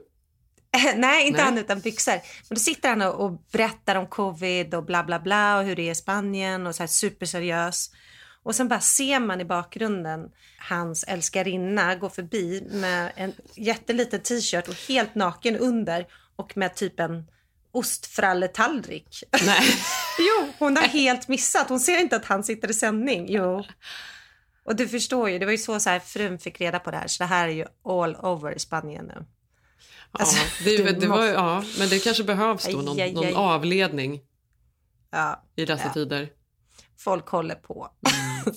Nej, 0.96 1.26
inte 1.26 1.36
Nej. 1.38 1.44
han 1.44 1.58
utan 1.58 1.80
byxor. 1.80 2.12
Men 2.12 2.54
då 2.54 2.56
sitter 2.56 2.88
han 2.88 3.02
och, 3.02 3.24
och 3.24 3.32
berättar 3.52 3.96
om 3.96 4.06
covid 4.06 4.74
och 4.74 4.84
bla 4.84 5.04
bla 5.04 5.20
bla 5.20 5.58
och 5.58 5.64
hur 5.64 5.76
det 5.76 5.82
är 5.82 5.90
i 5.90 5.94
Spanien 5.94 6.66
och 6.66 6.74
så 6.74 6.82
här 6.82 6.88
superseriös. 6.88 7.90
Och 8.42 8.54
sen 8.54 8.68
bara 8.68 8.80
ser 8.80 9.20
man 9.20 9.40
i 9.40 9.44
bakgrunden 9.44 10.20
hans 10.58 11.04
älskarinna 11.04 11.94
gå 11.94 12.08
förbi 12.08 12.68
med 12.70 13.12
en 13.16 13.32
jätteliten 13.54 14.20
t-shirt 14.20 14.68
och 14.68 14.74
helt 14.88 15.14
naken 15.14 15.56
under 15.56 16.06
och 16.36 16.56
med 16.56 16.74
typ 16.74 17.00
en 17.00 17.26
ostfralletallrik. 17.72 19.22
Nej. 19.46 19.62
Jo, 20.18 20.52
hon 20.58 20.76
har 20.76 20.84
helt 20.84 21.28
missat. 21.28 21.68
Hon 21.68 21.80
ser 21.80 22.00
inte 22.00 22.16
att 22.16 22.24
han 22.24 22.44
sitter 22.44 22.70
i 22.70 22.74
sändning. 22.74 23.26
Jo. 23.28 23.64
Och 24.64 24.76
du 24.76 24.88
förstår 24.88 25.30
ju, 25.30 25.38
det 25.38 25.44
var 25.44 25.52
ju 25.52 25.58
så, 25.58 25.80
så 25.80 25.90
här, 25.90 25.98
frun 25.98 26.38
fick 26.38 26.60
reda 26.60 26.78
på 26.78 26.90
det 26.90 26.96
här. 26.96 27.06
Så 27.06 27.22
det 27.22 27.26
här 27.26 27.48
är 27.48 27.52
ju 27.52 27.64
all 27.84 28.16
over 28.16 28.56
i 28.56 28.58
Spanien 28.58 29.04
nu. 29.04 29.26
Alltså, 30.12 30.36
ja, 30.36 30.44
det, 30.64 30.76
du 30.92 31.00
det 31.00 31.06
var, 31.06 31.24
ja, 31.26 31.64
men 31.78 31.88
det 31.88 31.98
kanske 32.04 32.24
behövs 32.24 32.64
då 32.72 32.78
någon, 32.82 32.96
aj, 32.96 33.02
aj. 33.02 33.12
någon 33.12 33.34
avledning 33.36 34.20
Ja, 35.10 35.44
i 35.56 35.64
dessa 35.64 35.84
Ja. 35.86 35.92
tider. 35.92 36.28
folk 36.98 37.28
håller 37.28 37.54
på. 37.54 37.88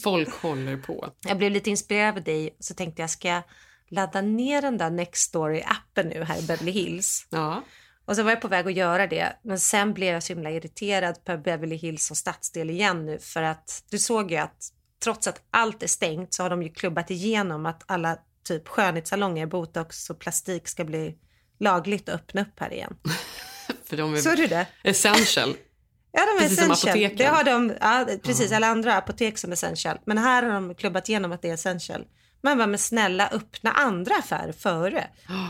Folk 0.03 0.33
håller 0.33 0.77
på. 0.77 1.09
Jag 1.27 1.37
blev 1.37 1.51
lite 1.51 1.69
inspirerad 1.69 2.17
av 2.17 2.23
dig 2.23 2.55
så 2.59 2.73
tänkte 2.73 3.01
jag 3.01 3.09
ska 3.09 3.27
jag 3.27 3.41
ladda 3.89 4.21
ner 4.21 4.61
den 4.61 4.77
där 4.77 4.89
Nextory-appen 4.89 6.03
nu 6.03 6.23
här 6.23 6.39
i 6.39 6.41
Beverly 6.47 6.71
Hills. 6.71 7.27
Ja. 7.29 7.63
Och 8.05 8.15
så 8.15 8.23
var 8.23 8.31
jag 8.31 8.41
på 8.41 8.47
väg 8.47 8.67
att 8.67 8.73
göra 8.73 9.07
det, 9.07 9.35
men 9.43 9.59
sen 9.59 9.93
blev 9.93 10.13
jag 10.13 10.23
så 10.23 10.33
himla 10.33 10.51
irriterad 10.51 11.23
på 11.25 11.37
Beverly 11.37 11.75
Hills 11.75 12.05
som 12.05 12.15
stadsdel 12.15 12.69
igen 12.69 13.05
nu 13.05 13.19
för 13.19 13.43
att 13.43 13.83
du 13.91 13.99
såg 13.99 14.31
ju 14.31 14.37
att 14.37 14.71
trots 15.03 15.27
att 15.27 15.41
allt 15.51 15.83
är 15.83 15.87
stängt 15.87 16.33
så 16.33 16.43
har 16.43 16.49
de 16.49 16.63
ju 16.63 16.69
klubbat 16.69 17.11
igenom 17.11 17.65
att 17.65 17.83
alla 17.85 18.17
typ 18.43 18.67
skönhetssalonger, 18.67 19.45
botox 19.45 20.09
och 20.09 20.19
plastik 20.19 20.67
ska 20.67 20.83
bli 20.85 21.17
lagligt 21.59 22.09
att 22.09 22.15
öppna 22.15 22.41
upp 22.41 22.59
här 22.59 22.73
igen. 22.73 22.97
För 23.85 23.97
de 23.97 24.13
är 24.13 24.17
Såg 24.17 24.37
du 24.37 24.47
det? 24.47 24.67
essential. 24.83 25.55
Ja, 26.11 26.21
de 26.25 26.31
är 26.31 26.39
Precis 26.47 26.59
som 26.63 26.71
essential. 26.71 26.89
apoteken. 26.95 27.17
Det 27.17 27.25
har 27.25 27.43
de, 27.43 27.73
ja, 27.81 28.07
precis, 28.23 28.51
alla 28.51 28.67
andra 28.67 28.97
apotek 28.97 29.37
som 29.37 29.49
är 29.51 29.53
essential. 29.53 29.97
Men 30.05 30.17
här 30.17 30.43
har 30.43 30.53
de 30.53 30.75
klubbat 30.75 31.09
igenom 31.09 31.31
att 31.31 31.41
det 31.41 31.49
är 31.49 31.53
essential. 31.53 32.05
Man 32.41 32.57
bara, 32.57 32.67
men 32.67 32.79
snälla 32.79 33.29
öppna 33.29 33.71
andra 33.71 34.15
affärer 34.15 34.51
före. 34.51 35.07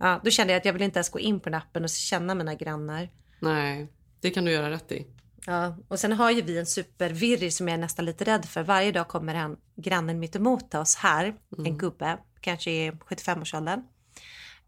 Ja, 0.00 0.20
då 0.24 0.30
kände 0.30 0.52
jag 0.52 0.60
att 0.60 0.64
jag 0.64 0.72
vill 0.72 0.82
inte 0.82 0.98
ens 0.98 1.08
gå 1.08 1.18
in 1.20 1.40
på 1.40 1.48
den 1.50 1.58
appen 1.60 1.84
och 1.84 1.90
känna 1.90 2.34
mina 2.34 2.54
grannar. 2.54 3.08
Nej, 3.40 3.92
det 4.20 4.30
kan 4.30 4.44
du 4.44 4.50
göra 4.52 4.70
rätt 4.70 4.92
i. 4.92 5.06
Ja, 5.46 5.76
och 5.88 5.98
sen 6.00 6.12
har 6.12 6.30
ju 6.30 6.42
vi 6.42 6.58
en 6.58 6.66
supervirrig 6.66 7.52
som 7.54 7.68
jag 7.68 7.74
är 7.74 7.78
nästan 7.78 8.04
lite 8.04 8.24
rädd 8.24 8.44
för. 8.44 8.62
Varje 8.62 8.92
dag 8.92 9.08
kommer 9.08 9.34
en 9.34 9.56
grannen 9.76 10.18
mitt 10.18 10.36
emot 10.36 10.74
oss 10.74 10.96
här, 10.96 11.34
en 11.64 11.78
gubbe, 11.78 12.18
kanske 12.40 12.70
i 12.70 12.90
75-årsåldern. 12.90 13.82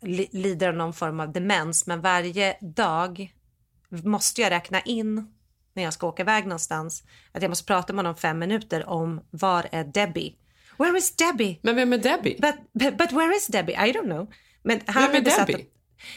Li- 0.03 0.29
lider 0.33 0.69
av 0.69 0.75
någon 0.75 0.93
form 0.93 1.21
av 1.21 1.33
demens, 1.33 1.87
men 1.87 2.01
varje 2.01 2.57
dag 2.61 3.35
måste 3.89 4.41
jag 4.41 4.51
räkna 4.51 4.81
in 4.81 5.35
när 5.75 5.83
jag 5.83 5.93
ska 5.93 6.07
åka 6.07 6.23
iväg 6.23 6.45
någonstans 6.45 7.03
att 7.33 7.43
jag 7.43 7.49
måste 7.49 7.65
prata 7.65 7.93
med 7.93 7.99
honom 8.05 8.17
fem 8.17 8.39
minuter 8.39 8.89
om 8.89 9.21
var 9.31 9.67
är 9.73 9.85
Debbie? 9.85 10.37
Where 10.79 10.99
is 10.99 11.17
Debbie? 11.17 11.59
Men 11.63 11.77
vem 11.77 11.93
är 11.93 11.99
Debbie? 11.99 12.37
But, 12.41 12.55
but, 12.73 12.99
but 12.99 13.13
where 13.13 13.37
is 13.37 13.47
Debbie? 13.47 13.73
I 13.73 13.93
don't 13.93 14.05
know. 14.05 14.33
Men 14.63 14.81
han 14.87 15.03
Vem 15.13 15.27
är 15.27 15.47
Debbie? 15.47 15.67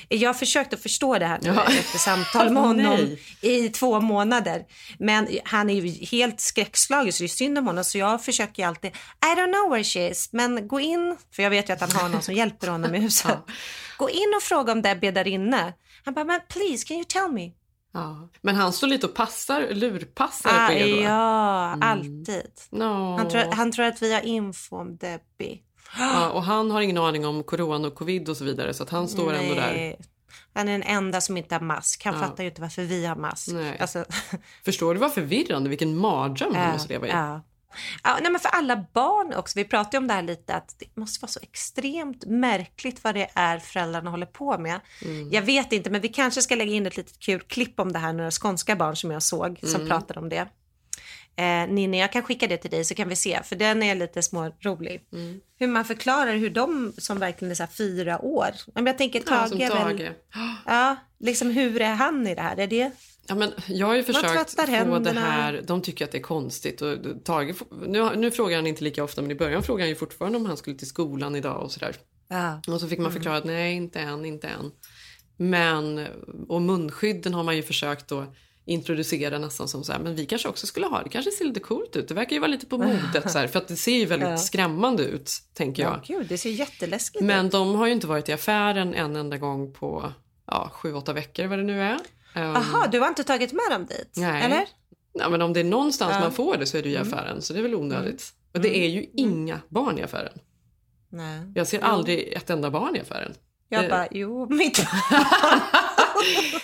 Jag 0.08 0.40
försökte 0.40 0.78
förstå 0.78 1.20
det 1.20 1.26
här 1.26 1.40
nu 1.42 1.48
Ja. 1.56 1.64
efter 1.80 1.98
samtal 2.00 2.54
med 2.54 2.64
honom 2.64 3.18
i 3.42 3.70
två 3.70 4.00
månader. 4.02 4.66
Men 5.00 5.28
han 5.44 5.70
är 5.70 5.74
ju 5.82 6.06
helt 6.06 6.40
skräckslagen 6.42 7.14
så 7.14 7.24
det 7.24 7.26
är 7.26 7.28
synd 7.28 7.58
om 7.58 7.68
honom. 7.68 7.84
Så 7.84 7.98
jag 7.98 8.24
försöker 8.26 8.68
alltid, 8.68 8.92
I 9.26 9.40
don't 9.40 9.54
know 9.54 9.72
where 9.72 9.84
she 9.84 10.10
is, 10.10 10.30
men 10.34 10.68
gå 10.68 10.80
in, 10.80 11.18
för 11.36 11.44
jag 11.44 11.50
vet 11.50 11.70
ju 11.70 11.74
att 11.74 11.82
han 11.82 11.92
har 11.92 12.10
någon 12.10 12.22
som 12.22 12.34
hjälper 12.34 12.68
honom 12.68 12.96
i 12.96 13.00
huset. 13.00 13.38
Gå 13.98 14.10
in 14.10 14.34
och 14.38 14.44
fråga 14.44 14.72
om 14.72 14.82
Debbie 14.82 15.08
är 15.08 15.12
där 15.12 15.28
inne. 15.28 15.74
Han 16.06 16.14
bara, 16.14 16.26
men 16.26 16.40
please 16.50 16.86
can 16.88 16.98
you 16.98 17.06
tell 17.06 17.32
me? 17.32 17.52
Ja. 17.94 18.30
Men 18.42 18.56
han 18.56 18.74
står 18.74 18.88
lite 18.88 19.06
och 19.08 19.14
passar, 19.14 19.68
lurpassar 19.72 20.50
Ah, 20.54 20.68
på 20.68 20.74
er 20.74 20.96
då? 20.96 21.02
ja, 21.02 21.78
alltid. 21.82 22.52
No. 22.72 23.18
Han, 23.18 23.30
tror, 23.30 23.52
han 23.52 23.72
tror 23.72 23.86
att 23.86 24.02
vi 24.02 24.14
har 24.14 24.22
info 24.22 24.78
om 24.78 24.98
Debbie. 24.98 25.60
Ja, 25.98 26.30
och 26.30 26.44
han 26.44 26.72
har 26.72 26.82
ingen 26.82 26.98
aning 26.98 27.26
om 27.26 27.44
corona 27.44 27.88
och 27.88 27.96
covid 27.96 28.30
och 28.30 28.38
så 28.38 28.44
vidare 28.44 28.74
så 28.74 28.84
att 28.84 28.90
han 28.90 29.08
står 29.08 29.34
ändå 29.34 29.56
där. 29.56 29.74
Nej. 29.74 30.00
Han 30.54 30.68
är 30.68 30.72
den 30.72 30.84
enda 30.84 31.22
som 31.22 31.38
inte 31.38 31.56
har 31.56 31.62
mask. 31.62 32.06
Han 32.06 32.14
Ja. 32.14 32.20
fattar 32.20 32.44
ju 32.44 32.50
inte 32.50 32.62
varför 32.62 32.82
vi 32.82 33.06
har 33.06 33.16
mask. 33.16 33.48
Nej. 33.54 33.78
Alltså, 33.80 34.06
Förstår 34.66 34.94
du 34.94 35.00
vad 35.00 35.14
förvirrande? 35.14 35.70
Vilken 35.70 35.98
mardröm 35.98 36.56
han 36.56 36.72
måste 36.72 36.90
leva 36.94 37.08
i. 37.08 37.10
ja. 37.10 37.42
Ja, 38.04 38.18
nej, 38.22 38.32
men 38.32 38.40
för 38.42 38.50
alla 38.50 38.86
barn 38.94 39.34
också. 39.34 39.60
Vi 39.60 39.66
pratade 39.66 39.98
om 39.98 40.08
det 40.08 40.14
här 40.14 40.22
lite 40.22 40.54
att 40.56 40.76
det 40.80 40.86
måste 41.00 41.22
vara 41.22 41.32
så 41.32 41.40
extremt 41.42 42.26
märkligt 42.26 43.04
vad 43.04 43.16
det 43.16 43.30
är 43.34 43.60
föräldrarna 43.60 44.10
håller 44.12 44.26
på 44.26 44.58
med. 44.58 44.80
Mm. 45.06 45.32
Jag 45.32 45.42
vet 45.42 45.74
inte, 45.74 45.90
men 45.90 46.02
vi 46.02 46.08
kanske 46.08 46.42
ska 46.42 46.56
lägga 46.56 46.72
in 46.74 46.86
ett 46.88 46.98
litet 46.98 47.20
kul 47.20 47.40
klipp 47.42 47.80
om 47.80 47.92
det 47.92 48.00
här. 48.00 48.14
Några 48.14 48.32
skånska 48.32 48.76
barn 48.76 48.96
som 48.96 49.12
jag 49.12 49.24
såg 49.24 49.60
som 49.64 49.76
Mm. 49.76 49.88
pratade 49.88 50.20
om 50.20 50.30
det. 50.30 50.48
Eh, 51.36 51.74
Ninni, 51.74 52.00
jag 52.00 52.12
kan 52.12 52.24
skicka 52.24 52.48
det 52.48 52.58
till 52.58 52.72
dig 52.72 52.86
så 52.86 52.96
kan 52.96 53.10
vi 53.10 53.16
se, 53.16 53.44
för 53.44 53.56
den 53.56 53.84
är 53.84 53.96
lite 53.96 54.22
små 54.22 54.52
rolig. 54.60 55.02
Mm. 55.14 55.40
Hur 55.60 55.68
man 55.68 55.86
förklarar 55.86 56.36
hur 56.36 56.50
de 56.50 56.94
som 56.98 57.20
verkligen 57.20 57.52
är 57.52 57.56
så 57.56 57.68
fyra 57.78 58.22
år, 58.22 58.50
men 58.76 58.86
jag 58.86 58.98
tänker 58.98 59.20
Ja, 59.20 59.26
Tage, 59.26 59.50
som 59.50 59.62
är 59.62 59.70
väl, 59.70 59.98
Tage. 59.98 60.12
ja, 60.66 60.96
liksom 61.20 61.50
hur 61.50 61.82
är 61.82 61.94
han 61.94 62.28
i 62.28 62.36
det 62.36 62.42
här? 62.42 62.58
Är 62.58 62.68
det 62.68 62.92
Ja, 63.28 63.36
men 63.36 63.52
jag 63.68 63.88
har 63.88 63.96
ju 63.96 64.04
försökt 64.04 64.52
få 64.52 64.66
det 64.66 64.72
händerna. 64.72 65.22
här, 65.22 65.62
de 65.68 65.82
tycker 65.82 66.06
att 66.06 66.12
det 66.12 66.18
är 66.18 66.22
konstigt. 66.22 66.82
Och 66.82 66.98
Tage, 67.26 67.56
nu, 67.88 68.16
nu 68.16 68.32
frågar 68.32 68.56
han 68.56 68.68
inte 68.68 68.84
lika 68.84 69.04
ofta 69.04 69.22
men 69.22 69.32
i 69.32 69.36
början 69.36 69.64
frågade 69.64 69.84
han 69.84 69.90
ju 69.90 69.96
fortfarande 69.96 70.38
om 70.38 70.46
han 70.46 70.58
skulle 70.58 70.78
till 70.78 70.88
skolan 70.88 71.36
idag 71.36 71.64
och 71.64 71.72
sådär. 71.72 71.96
Ja. 72.28 72.62
Och 72.68 72.80
så 72.82 72.88
fick 72.88 73.00
man 73.00 73.12
förklara 73.12 73.38
att 73.38 73.46
nej 73.46 73.74
inte 73.76 74.00
än, 74.00 74.26
inte 74.26 74.48
än. 74.48 74.72
Men, 75.38 76.08
och 76.50 76.62
munskydden 76.62 77.34
har 77.34 77.44
man 77.44 77.56
ju 77.56 77.64
försökt 77.64 78.08
då 78.08 78.34
introducera 78.66 79.38
nästan 79.40 79.68
som 79.68 79.84
så 79.84 79.92
här, 79.92 80.00
men 80.00 80.16
vi 80.16 80.26
kanske 80.26 80.48
också 80.50 80.68
skulle 80.68 80.88
ha 80.88 81.04
det, 81.04 81.10
kanske 81.10 81.32
ser 81.32 81.46
lite 81.46 81.60
coolt 81.60 81.96
ut, 81.96 82.08
det 82.08 82.14
verkar 82.14 82.36
ju 82.36 82.40
vara 82.40 82.52
lite 82.52 82.66
på 82.66 82.78
modet 82.88 83.32
så 83.32 83.38
här, 83.40 83.48
för 83.48 83.60
att 83.60 83.68
det 83.68 83.76
ser 83.76 83.98
ju 83.98 84.06
väldigt 84.06 84.30
Ja. 84.30 84.38
skrämmande 84.38 85.04
ut 85.04 85.32
tänker 85.54 85.84
jag. 85.84 85.92
Ja, 86.08 86.18
gud, 86.18 86.28
det 86.28 86.38
ser 86.38 86.50
jätteläskigt 86.50 87.22
ut. 87.22 87.28
Men 87.28 87.50
de 87.50 87.76
har 87.76 87.86
ju 87.88 87.92
inte 87.94 88.08
varit 88.08 88.30
i 88.30 88.34
affären 88.34 88.94
en 88.94 89.16
enda 89.16 89.38
gång 89.38 89.74
på 89.74 90.14
ja, 90.48 90.70
sju, 90.74 90.94
åtta 90.94 91.14
veckor 91.14 91.46
vad 91.48 91.60
det 91.60 91.64
nu 91.64 91.82
är. 91.82 92.00
Um, 92.36 92.58
du 92.92 93.00
har 93.00 93.08
inte 93.08 93.24
tagit 93.24 93.54
med 93.54 93.64
dem 93.72 93.86
dit? 93.86 94.14
Nej. 94.16 94.44
Eller? 94.44 94.66
Ja, 95.14 95.30
men 95.30 95.42
om 95.42 95.54
det 95.54 95.60
är 95.60 95.64
någonstans 95.64 96.10
Ja. 96.10 96.16
Mm. 96.16 96.24
man 96.26 96.32
får 96.34 96.58
det 96.58 96.66
så 96.66 96.78
är 96.78 96.84
det 96.84 96.90
ju 96.90 96.96
i 96.96 96.98
affären, 96.98 97.42
så 97.42 97.54
det 97.54 97.60
är 97.60 97.64
väl 97.64 97.76
onödigt. 97.76 98.34
Och 98.54 98.62
det 98.62 98.78
är 98.78 98.88
ju 98.90 99.06
inga 99.14 99.60
barn 99.70 100.00
i 100.00 100.04
affären. 100.04 100.40
Nej. 101.10 101.40
Jag 101.56 101.68
ser 101.68 101.80
aldrig 101.84 102.34
ett 102.34 102.50
enda 102.50 102.72
barn 102.72 102.96
i 102.96 103.00
affären. 103.00 103.34
Jag 103.70 103.84
Det- 103.84 103.90
bara, 103.90 104.08
jo, 104.12 104.48
mitt 104.50 104.78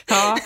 Ja. 0.05 0.37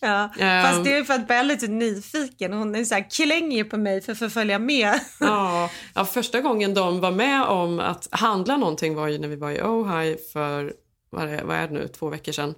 ja. 0.00 0.30
Fast 0.62 0.84
det 0.84 0.96
är 0.96 1.04
för 1.04 1.14
att 1.14 1.28
Bella 1.28 1.40
är 1.40 1.44
lite 1.44 1.66
nyfiken. 1.66 2.52
Hon 2.52 2.74
är 2.74 2.84
så 2.84 2.94
här, 2.94 3.10
klänger 3.10 3.64
på 3.64 3.76
mig 3.76 4.00
för 4.00 4.12
att 4.12 4.18
få 4.18 4.30
följa 4.30 4.58
med. 4.58 5.00
Ja, 5.20 5.70
ja, 5.94 6.04
första 6.04 6.40
gången 6.40 6.74
de 6.74 7.00
var 7.00 7.10
med 7.10 7.42
om 7.42 7.80
att 7.80 8.08
handla 8.10 8.56
någonting 8.56 8.94
var 8.94 9.08
ju 9.08 9.18
när 9.18 9.28
vi 9.28 9.36
var 9.36 9.50
i 9.50 9.62
Ojai 9.62 10.16
för, 10.32 10.72
vad 11.10 11.28
är, 11.28 11.44
vad 11.44 11.56
är 11.56 11.68
det 11.68 11.74
nu, 11.74 11.88
två 11.88 12.08
veckor 12.08 12.32
sedan. 12.32 12.54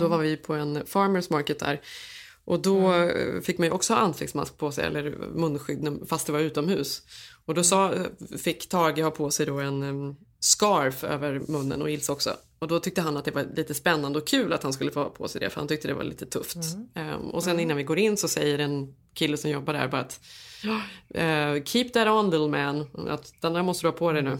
Då 0.00 0.08
var 0.08 0.18
vi 0.18 0.36
på 0.36 0.54
en 0.54 0.86
farmers 0.86 1.30
market 1.30 1.58
där. 1.58 1.80
Och 2.44 2.62
då 2.62 2.92
eh, 2.92 3.40
fick 3.40 3.58
man 3.58 3.72
också 3.72 3.94
ha 3.94 4.00
ansiktsmask 4.00 4.58
på 4.58 4.72
sig, 4.72 4.84
eller 4.84 5.10
munskydd, 5.34 5.98
fast 6.08 6.26
det 6.26 6.32
var 6.32 6.40
utomhus. 6.40 7.02
Och 7.46 7.54
då 7.54 7.64
sa, 7.64 7.94
fick 8.38 8.68
Tage 8.68 8.98
ha 8.98 9.10
på 9.10 9.30
sig 9.30 9.46
då 9.46 9.60
en 9.60 10.16
scarf 10.44 11.04
över 11.04 11.40
munnen 11.48 11.82
och 11.82 11.90
Ilse 11.90 12.12
också. 12.12 12.36
Och 12.58 12.68
då 12.68 12.80
tyckte 12.80 13.00
han 13.00 13.16
att 13.16 13.24
det 13.24 13.30
var 13.30 13.46
lite 13.56 13.74
spännande 13.74 14.18
och 14.18 14.26
kul 14.26 14.52
att 14.52 14.62
han 14.62 14.72
skulle 14.72 14.90
få 14.90 15.00
ha 15.02 15.10
på 15.10 15.28
sig 15.28 15.40
det, 15.40 15.50
för 15.50 15.60
han 15.60 15.68
tyckte 15.68 15.88
det 15.88 15.94
var 15.94 16.04
lite 16.04 16.26
tufft. 16.26 16.56
Em, 16.94 17.30
och 17.30 17.42
sen 17.44 17.60
innan 17.60 17.76
vi 17.76 17.82
går 17.82 17.98
in 17.98 18.16
så 18.16 18.28
säger 18.28 18.58
en 18.58 18.94
kille 19.14 19.36
som 19.36 19.50
jobbar 19.50 19.72
där 19.72 19.88
bara 19.88 20.00
att 20.00 20.20
Eh, 21.14 21.62
keep 21.64 21.84
that 21.92 22.08
on 22.08 22.30
little 22.30 22.48
man. 22.48 22.86
Att 23.10 23.32
den 23.40 23.52
där 23.52 23.62
måste 23.62 23.84
du 23.86 23.88
ha 23.88 23.92
på 23.98 24.12
dig 24.12 24.22
nu. 24.22 24.38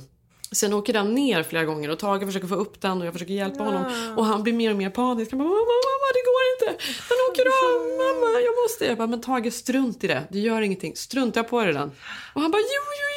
Sen 0.53 0.73
åker 0.73 0.93
den 0.93 1.15
ner 1.15 1.43
flera 1.43 1.65
gånger 1.65 1.89
och 1.91 1.99
Tage 1.99 2.27
försöker 2.27 2.47
få 2.47 2.55
upp 2.55 2.81
den 2.81 3.01
och 3.01 3.07
jag 3.07 3.13
försöker 3.13 3.35
hjälpa 3.35 3.63
honom. 3.65 4.15
Och 4.17 4.25
han 4.25 4.43
blir 4.43 4.53
mer 4.53 4.71
och 4.71 4.77
mer 4.77 4.91
panisk. 4.91 5.31
Han 5.31 5.39
bara, 5.39 5.49
mamma, 5.49 5.59
mamma, 5.91 6.09
det 6.15 6.25
går 6.31 6.43
inte. 6.55 6.85
Den 7.09 7.19
åker 7.31 7.47
av, 7.65 7.81
mamma, 8.05 8.41
jag 8.41 8.55
måste. 8.65 8.85
Jag 8.87 8.99
bara, 8.99 9.07
men 9.07 9.21
Tage 9.21 9.53
strunt 9.53 10.05
i 10.05 10.07
det. 10.07 10.23
Det 10.31 10.39
gör 10.39 10.61
ingenting. 10.63 10.97
Strunta 10.97 11.43
på 11.45 11.65
dig 11.65 11.73
den. 11.73 11.91
Och 12.35 12.41
han 12.41 12.51
bara, 12.51 12.63
jo, 12.63 12.85
jo. 13.01 13.14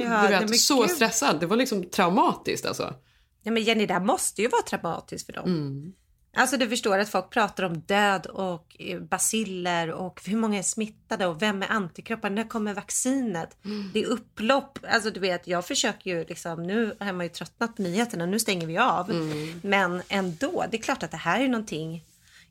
Ja, 0.00 0.40
du 0.40 0.46
vet, 0.46 0.60
så 0.60 0.80
gud. 0.80 0.90
stressad. 0.90 1.40
Det 1.40 1.46
var 1.46 1.56
liksom 1.56 1.90
traumatiskt 1.90 2.66
alltså. 2.66 2.94
Ja, 3.42 3.52
men 3.52 3.62
Jenny, 3.62 3.86
det 3.86 3.94
här 3.94 4.00
måste 4.00 4.42
ju 4.42 4.48
vara 4.48 4.62
traumatiskt 4.62 5.26
för 5.26 5.32
dem. 5.32 5.44
Mm. 5.44 5.92
Alltså 6.36 6.56
du 6.56 6.68
förstår 6.68 6.98
att 6.98 7.08
folk 7.08 7.30
pratar 7.30 7.64
om 7.64 7.80
död 7.80 8.26
och 8.26 8.76
eh, 8.78 9.00
basiller 9.00 9.90
och 9.90 10.22
hur 10.26 10.36
många 10.36 10.58
är 10.58 10.62
smittade 10.62 11.26
och 11.26 11.42
vem 11.42 11.62
är 11.62 11.70
antikroppar, 11.70 12.30
när 12.30 12.48
kommer 12.48 12.74
vaccinet? 12.74 13.64
Mm. 13.64 13.90
Det 13.94 14.02
är 14.02 14.06
upplopp. 14.06 14.78
Alltså 14.88 15.10
du 15.10 15.20
vet, 15.20 15.46
jag 15.46 15.66
försöker 15.66 16.10
ju 16.10 16.24
liksom, 16.24 16.62
nu 16.62 16.96
har 17.00 17.12
man 17.12 17.26
ju 17.26 17.30
tröttnat 17.30 17.76
på 17.76 17.82
nyheterna, 17.82 18.26
nu 18.26 18.38
stänger 18.38 18.66
vi 18.66 18.78
av. 18.78 19.10
Mm. 19.10 19.60
Men 19.62 20.02
ändå, 20.08 20.64
det 20.70 20.76
är 20.76 20.82
klart 20.82 21.02
att 21.02 21.10
det 21.10 21.16
här 21.16 21.40
är 21.40 21.48
någonting. 21.48 22.04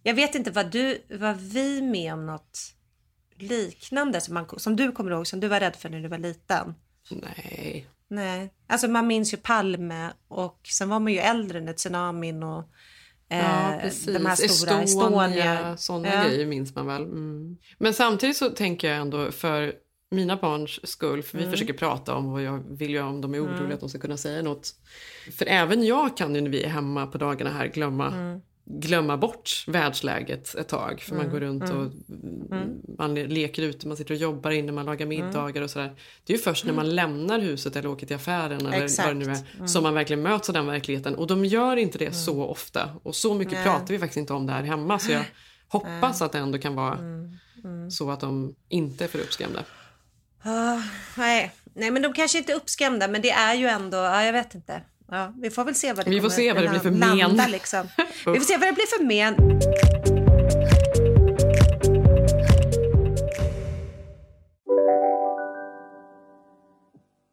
Jag 0.03 0.13
vet 0.13 0.36
inte 0.36 0.51
vad 0.51 0.71
du, 0.71 0.98
var 1.10 1.33
vi 1.33 1.81
med 1.81 2.13
om 2.13 2.25
något 2.25 2.60
liknande 3.36 4.21
som, 4.21 4.33
man, 4.33 4.45
som 4.57 4.75
du 4.75 4.91
kommer 4.91 5.12
ihåg, 5.12 5.27
som 5.27 5.39
du 5.39 5.48
var 5.48 5.60
rädd 5.60 5.75
för 5.75 5.89
när 5.89 6.01
du 6.01 6.07
var 6.07 6.17
liten? 6.17 6.75
Nej. 7.12 7.88
Nej, 8.08 8.53
alltså 8.68 8.88
man 8.88 9.08
minns 9.08 9.34
ju 9.34 9.38
Palme 9.38 10.10
och 10.27 10.60
sen 10.77 10.89
var 10.89 11.00
man 11.00 11.13
ju 11.13 11.20
äldre 11.20 11.62
när 11.62 11.74
tsunamin 11.74 12.44
och 12.44 12.63
eh, 13.30 13.38
Ja, 13.39 13.80
precis. 13.82 14.06
de 14.06 14.25
här 14.25 14.36
stora 14.36 14.82
Estonia, 14.82 15.24
Estonia. 15.24 15.77
sådana 15.77 16.08
Ja. 16.15 16.24
grejer 16.24 16.46
minns 16.46 16.75
man 16.75 16.88
väl. 16.88 17.01
Mm. 17.01 17.58
Men 17.77 17.94
samtidigt 17.94 18.38
så 18.38 18.50
tänker 18.50 18.89
jag 18.89 18.98
ändå 18.98 19.32
för 19.32 19.74
mina 20.12 20.38
barns 20.38 20.88
skull, 20.89 21.24
för 21.24 21.38
vi 21.38 21.44
Mm. 21.44 21.51
försöker 21.51 21.74
prata 21.74 22.15
om 22.15 22.32
vad 22.32 22.41
jag 22.44 22.58
vill 22.77 22.94
göra 22.94 23.08
om 23.08 23.22
de 23.22 23.34
är 23.34 23.44
oroliga 23.46 23.74
att 23.74 23.80
de 23.80 23.89
ska 23.89 24.00
kunna 24.00 24.18
säga 24.18 24.41
något. 24.41 24.74
För 25.38 25.46
även 25.46 25.84
jag 25.84 26.18
kan 26.18 26.36
ju 26.36 26.41
när 26.41 26.50
vi 26.50 26.63
är 26.63 26.70
hemma 26.70 27.08
på 27.08 27.18
dagarna 27.18 27.50
här 27.51 27.68
glömma 27.68 28.08
Mm. 28.08 28.41
Glömma 28.65 29.18
bort 29.18 29.63
världsläget 29.68 30.56
ett 30.56 30.68
tag. 30.68 31.01
För 31.01 31.15
man 31.15 31.25
Mm. 31.25 31.34
går 31.34 31.39
runt 31.39 31.63
och 31.70 31.91
man 32.98 33.15
le- 33.15 33.27
leker 33.27 33.62
ute, 33.63 33.88
man 33.88 33.98
sitter 33.98 34.13
och 34.13 34.20
jobbar 34.20 34.51
inne, 34.51 34.72
man 34.72 34.86
lagar 34.86 35.06
middagar 35.06 35.62
och 35.62 35.70
sådär. 35.70 35.96
Det 36.25 36.34
är 36.34 36.38
ju 36.38 36.44
först 36.44 36.65
när 36.65 36.74
man 36.74 36.96
lämnar 36.96 37.39
huset 37.39 37.75
eller 37.75 37.89
åker 37.89 38.08
till 38.08 38.15
affären 38.15 38.65
eller 38.65 38.84
Exakt. 38.84 39.08
vad 39.08 39.15
det 39.15 39.25
nu 39.25 39.32
är 39.63 39.68
som 39.68 39.84
man 39.84 39.94
verkligen 39.94 40.22
möts 40.22 40.50
av 40.50 40.53
den 40.53 40.65
verkligheten. 40.65 41.15
Och 41.15 41.27
de 41.27 41.46
gör 41.46 41.77
inte 41.77 41.98
det 41.98 42.12
så 42.13 42.44
ofta. 42.46 42.89
Och 43.03 43.15
så 43.15 43.34
mycket 43.34 43.53
Nej. 43.53 43.63
pratar 43.63 43.88
vi 43.88 44.00
faktiskt 44.00 44.18
inte 44.18 44.34
om 44.34 44.48
det 44.48 44.53
här 44.53 44.63
hemma. 44.63 45.00
Så 45.00 45.12
jag 45.12 45.25
hoppas 45.68 46.22
att 46.22 46.32
det 46.32 46.38
ändå 46.39 46.58
kan 46.58 46.75
vara 46.75 47.00
så 47.91 48.12
att 48.12 48.20
de 48.20 48.56
inte 48.70 49.03
är 49.03 49.08
för 49.08 49.20
uppskrämda. 49.20 49.63
Ah, 50.44 50.80
nej. 51.18 51.51
nej, 51.74 51.91
men 51.91 52.01
de 52.01 52.13
kanske 52.13 52.38
inte 52.38 52.51
är 52.51 52.56
uppskrämda, 52.56 53.08
men 53.08 53.22
det 53.22 53.32
är 53.32 53.53
ju 53.56 53.68
ändå, 53.68 53.98
ja, 53.98 54.24
jag 54.24 54.34
vet 54.34 54.56
inte. 54.56 54.82
Ja, 55.12 55.34
vi 55.41 55.50
får 55.50 55.63
väl 55.65 55.75
se 55.75 55.94
vad 55.94 56.06
det 56.06 56.10
Vi 56.12 56.22
får 56.22 56.30
se 56.30 56.53
vad 56.53 56.63
det 56.63 56.70
blir 56.70 56.80
för 56.80 56.91
men. 56.91 57.51
Liksom. 57.51 57.88
vi 58.25 58.39
får 58.39 58.46
se 58.46 58.58
vad 58.58 58.68
det 58.68 58.74
blir 58.74 58.98
för 58.98 59.03
men. 59.03 60.00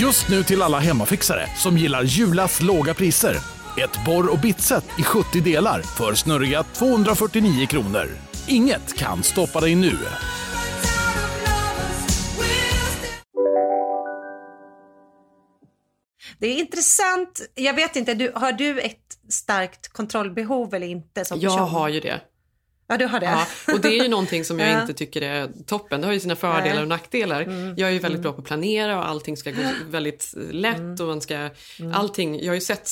Just 0.00 0.28
nu 0.28 0.42
till 0.44 0.62
alla 0.62 0.78
hemmafixare 0.78 1.46
som 1.56 1.78
gillar 1.78 2.02
Julas 2.02 2.62
låga 2.62 2.94
priser. 2.94 3.36
Ett 3.78 4.04
borr 4.06 4.32
och 4.32 4.38
bitset 4.38 4.84
i 4.98 5.02
70 5.02 5.40
delar 5.40 5.82
för 5.82 6.14
snurriga 6.14 6.62
249 6.62 7.66
kronor. 7.66 8.08
Inget 8.48 8.96
kan 8.96 9.22
stoppa 9.22 9.60
dig 9.60 9.74
nu. 9.74 9.98
Det 16.38 16.46
är 16.46 16.58
intressant. 16.58 17.50
Jag 17.54 17.74
vet 17.74 17.96
inte, 17.96 18.14
du, 18.14 18.32
har 18.34 18.52
du 18.52 18.80
ett 18.80 19.18
starkt 19.28 19.88
kontrollbehov 19.88 20.74
eller 20.74 20.86
inte? 20.86 21.24
Som 21.24 21.40
jag 21.40 21.52
person? 21.52 21.68
har 21.68 21.88
ju 21.88 22.00
det. 22.00 22.20
Ja, 22.90 22.96
du 22.96 23.04
har 23.06 23.20
det. 23.20 23.26
Ja, 23.26 23.46
och 23.74 23.80
det 23.80 23.88
är 23.98 24.02
ju 24.02 24.08
någonting 24.08 24.44
som 24.44 24.58
jag 24.58 24.70
Ja. 24.70 24.80
inte 24.80 24.94
tycker 24.94 25.22
är 25.22 25.48
toppen. 25.66 26.00
Det 26.00 26.06
har 26.06 26.14
ju 26.14 26.20
sina 26.20 26.36
fördelar 26.36 26.74
Nej. 26.74 26.82
och 26.82 26.88
nackdelar. 26.88 27.42
Mm. 27.42 27.74
Jag 27.76 27.88
är 27.88 27.92
ju 27.92 27.98
väldigt 27.98 28.18
Mm. 28.18 28.22
bra 28.22 28.32
på 28.32 28.40
att 28.40 28.46
planera 28.46 28.98
och 28.98 29.08
allting 29.08 29.36
ska 29.36 29.50
gå 29.50 29.62
väldigt 29.90 30.34
lätt 30.50 31.00
och 31.00 31.06
man 31.06 31.20
ska, 31.20 31.34
Mm. 31.34 31.92
allting, 31.94 32.40
jag 32.40 32.48
har 32.48 32.54
ju 32.54 32.60
sett 32.60 32.90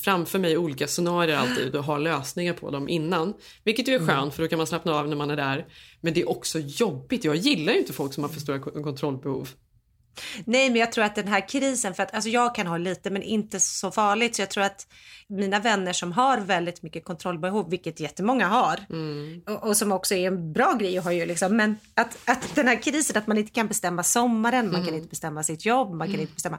framför 0.00 0.38
mig 0.38 0.56
olika 0.56 0.86
scenarier 0.86 1.36
alltid 1.36 1.74
och 1.76 1.84
har 1.84 1.98
lösningar 1.98 2.52
på 2.52 2.70
dem 2.70 2.88
innan. 2.88 3.34
Vilket 3.64 3.88
ju 3.88 3.92
är 3.94 3.98
Mm. 3.98 4.08
skönt 4.08 4.34
för 4.34 4.42
då 4.42 4.48
kan 4.48 4.56
man 4.58 4.66
slappna 4.66 4.92
av 4.94 5.08
när 5.08 5.16
man 5.16 5.30
är 5.30 5.36
där. 5.36 5.66
Men 6.00 6.14
det 6.14 6.20
är 6.20 6.28
också 6.28 6.58
jobbigt. 6.58 7.24
Jag 7.24 7.36
gillar 7.36 7.72
ju 7.72 7.78
inte 7.78 7.92
folk 7.92 8.14
som 8.14 8.22
har 8.24 8.28
för 8.30 8.40
stora 8.40 8.58
ko- 8.58 8.82
kontrollbehov. 8.82 9.48
Nej, 10.44 10.70
men 10.70 10.80
jag 10.80 10.92
tror 10.92 11.04
att 11.04 11.14
den 11.14 11.28
här 11.28 11.48
krisen, 11.48 11.94
för 11.94 12.02
att 12.02 12.14
alltså 12.14 12.30
jag 12.30 12.54
kan 12.54 12.66
ha 12.66 12.76
lite 12.76 13.10
men 13.10 13.22
inte 13.22 13.60
så 13.60 13.90
farligt. 13.90 14.36
Så 14.36 14.42
jag 14.42 14.50
tror 14.50 14.64
att 14.64 14.86
mina 15.26 15.58
vänner 15.58 15.92
som 15.92 16.12
har 16.12 16.38
väldigt 16.38 16.82
mycket 16.82 17.04
kontrollbehov, 17.04 17.70
vilket 17.70 18.00
jättemånga 18.00 18.48
har, 18.48 18.80
och, 19.46 19.68
och 19.68 19.76
som 19.76 19.92
också 19.92 20.14
är 20.14 20.26
en 20.26 20.52
bra 20.52 20.72
grej 20.72 20.98
att 20.98 21.04
ha 21.04 21.12
ju 21.12 21.26
liksom, 21.26 21.56
men 21.56 21.78
att, 21.94 22.18
att 22.24 22.54
den 22.54 22.68
här 22.68 22.82
krisen 22.82 23.16
att 23.18 23.26
man 23.26 23.38
inte 23.38 23.52
kan 23.52 23.68
bestämma 23.68 24.02
sommaren, 24.02 24.72
man 24.72 24.86
kan 24.86 24.94
inte 24.94 25.08
bestämma 25.08 25.42
sitt 25.42 25.64
jobb, 25.64 25.94
man 25.94 26.10
kan 26.10 26.20
inte 26.20 26.34
bestämma, 26.34 26.58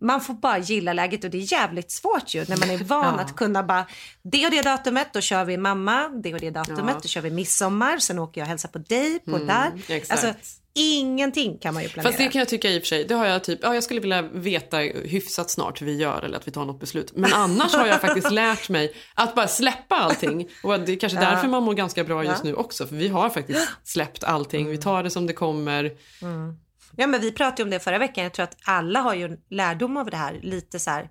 man 0.00 0.20
får 0.20 0.34
bara 0.34 0.58
gilla 0.58 0.92
läget 0.92 1.24
och 1.24 1.30
det 1.30 1.38
är 1.38 1.52
jävligt 1.52 1.90
svårt 1.90 2.34
ju 2.34 2.44
när 2.48 2.56
man 2.56 2.70
är 2.70 2.78
van 2.84 3.14
Ja. 3.16 3.20
att 3.24 3.36
kunna 3.36 3.62
bara, 3.62 3.86
det 4.22 4.44
och 4.46 4.50
det 4.50 4.62
datumet, 4.62 5.08
då 5.12 5.20
kör 5.20 5.44
vi 5.44 5.56
mamma, 5.56 6.08
det 6.08 6.34
och 6.34 6.40
det 6.40 6.50
datumet, 6.50 6.94
Ja. 6.94 7.00
då 7.02 7.08
kör 7.08 7.20
vi 7.20 7.30
midsommar, 7.30 7.98
sen 7.98 8.18
åker 8.18 8.40
jag 8.40 8.46
och 8.46 8.48
hälsar 8.48 8.68
på 8.68 8.78
dig 8.78 9.18
på 9.18 9.36
Mm, 9.36 9.46
där. 9.46 9.72
exakt. 9.88 10.24
Alltså, 10.24 10.40
ingenting 10.74 11.58
kan 11.58 11.74
man 11.74 11.82
ju 11.82 11.88
planera. 11.88 12.08
Fast 12.10 12.18
det 12.18 12.28
kan 12.28 12.38
jag 12.38 12.48
tycka 12.48 12.70
i 12.70 12.78
och 12.78 12.82
för 12.82 12.86
sig, 12.86 13.04
det 13.04 13.14
har 13.14 13.26
jag 13.26 13.44
typ, 13.44 13.58
ja 13.62 13.74
jag 13.74 13.84
skulle 13.84 14.00
vilja 14.00 14.22
veta 14.22 14.76
hyfsat 14.78 15.50
snart 15.50 15.80
hur 15.82 15.86
vi 15.86 15.96
gör 15.96 16.22
eller 16.22 16.36
att 16.36 16.48
vi 16.48 16.52
tar 16.52 16.64
något 16.64 16.80
beslut. 16.80 17.12
Men 17.16 17.32
annars 17.34 17.74
har 17.74 17.86
jag 17.86 18.00
faktiskt 18.00 18.30
lärt 18.30 18.68
mig 18.68 18.92
att 19.14 19.34
bara 19.34 19.48
släppa 19.48 19.94
allting. 19.96 20.48
Och 20.62 20.80
det 20.80 20.92
är 20.92 20.96
kanske 20.96 21.18
Ja. 21.22 21.30
därför 21.30 21.48
man 21.48 21.62
mår 21.62 21.74
ganska 21.74 22.04
bra 22.04 22.24
just 22.24 22.44
Ja. 22.44 22.50
nu 22.50 22.54
också. 22.56 22.86
För 22.86 22.96
vi 22.96 23.08
har 23.08 23.30
faktiskt 23.30 23.68
släppt 23.84 24.24
allting, 24.24 24.68
vi 24.70 24.78
tar 24.78 25.02
det 25.02 25.10
som 25.10 25.26
det 25.26 25.32
kommer. 25.32 25.84
Mm. 26.22 26.56
Ja, 26.96 27.06
men 27.06 27.20
vi 27.20 27.32
pratade 27.32 27.62
om 27.62 27.70
det 27.70 27.80
förra 27.80 27.98
veckan. 27.98 28.24
Jag 28.24 28.32
tror 28.32 28.44
att 28.44 28.56
alla 28.64 29.00
har 29.00 29.14
ju 29.14 29.24
en 29.24 29.38
lärdom 29.50 29.96
av 29.96 30.10
det 30.10 30.16
här. 30.16 30.38
Lite 30.42 30.78
så 30.80 30.90
här. 30.90 31.10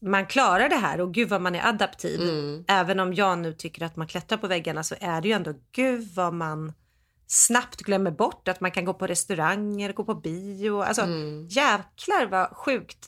Man 0.00 0.26
klarar 0.26 0.68
det 0.68 0.76
här 0.76 1.00
och 1.00 1.14
gud 1.14 1.28
vad 1.28 1.40
man 1.40 1.54
är 1.54 1.68
adaptiv. 1.68 2.20
Mm. 2.20 2.64
Även 2.68 3.00
om 3.00 3.14
jag 3.14 3.38
nu 3.38 3.52
tycker 3.52 3.84
att 3.86 3.96
man 3.96 4.06
klättrar 4.06 4.38
på 4.38 4.46
väggarna 4.46 4.82
så 4.82 4.94
är 5.00 5.20
det 5.20 5.28
ju 5.28 5.34
ändå 5.34 5.54
gud 5.72 6.08
vad 6.14 6.34
man 6.34 6.72
snabbt 7.34 7.82
glömmer 7.82 8.10
bort 8.10 8.48
att 8.48 8.60
man 8.60 8.70
kan 8.70 8.84
gå 8.84 8.94
på 8.94 9.06
restauranger, 9.06 9.92
gå 9.92 10.04
på 10.04 10.14
bio. 10.14 10.80
Alltså 10.82 11.02
Mm. 11.02 11.46
jäklar 11.48 12.26
vad 12.30 12.48
sjukt. 12.56 12.98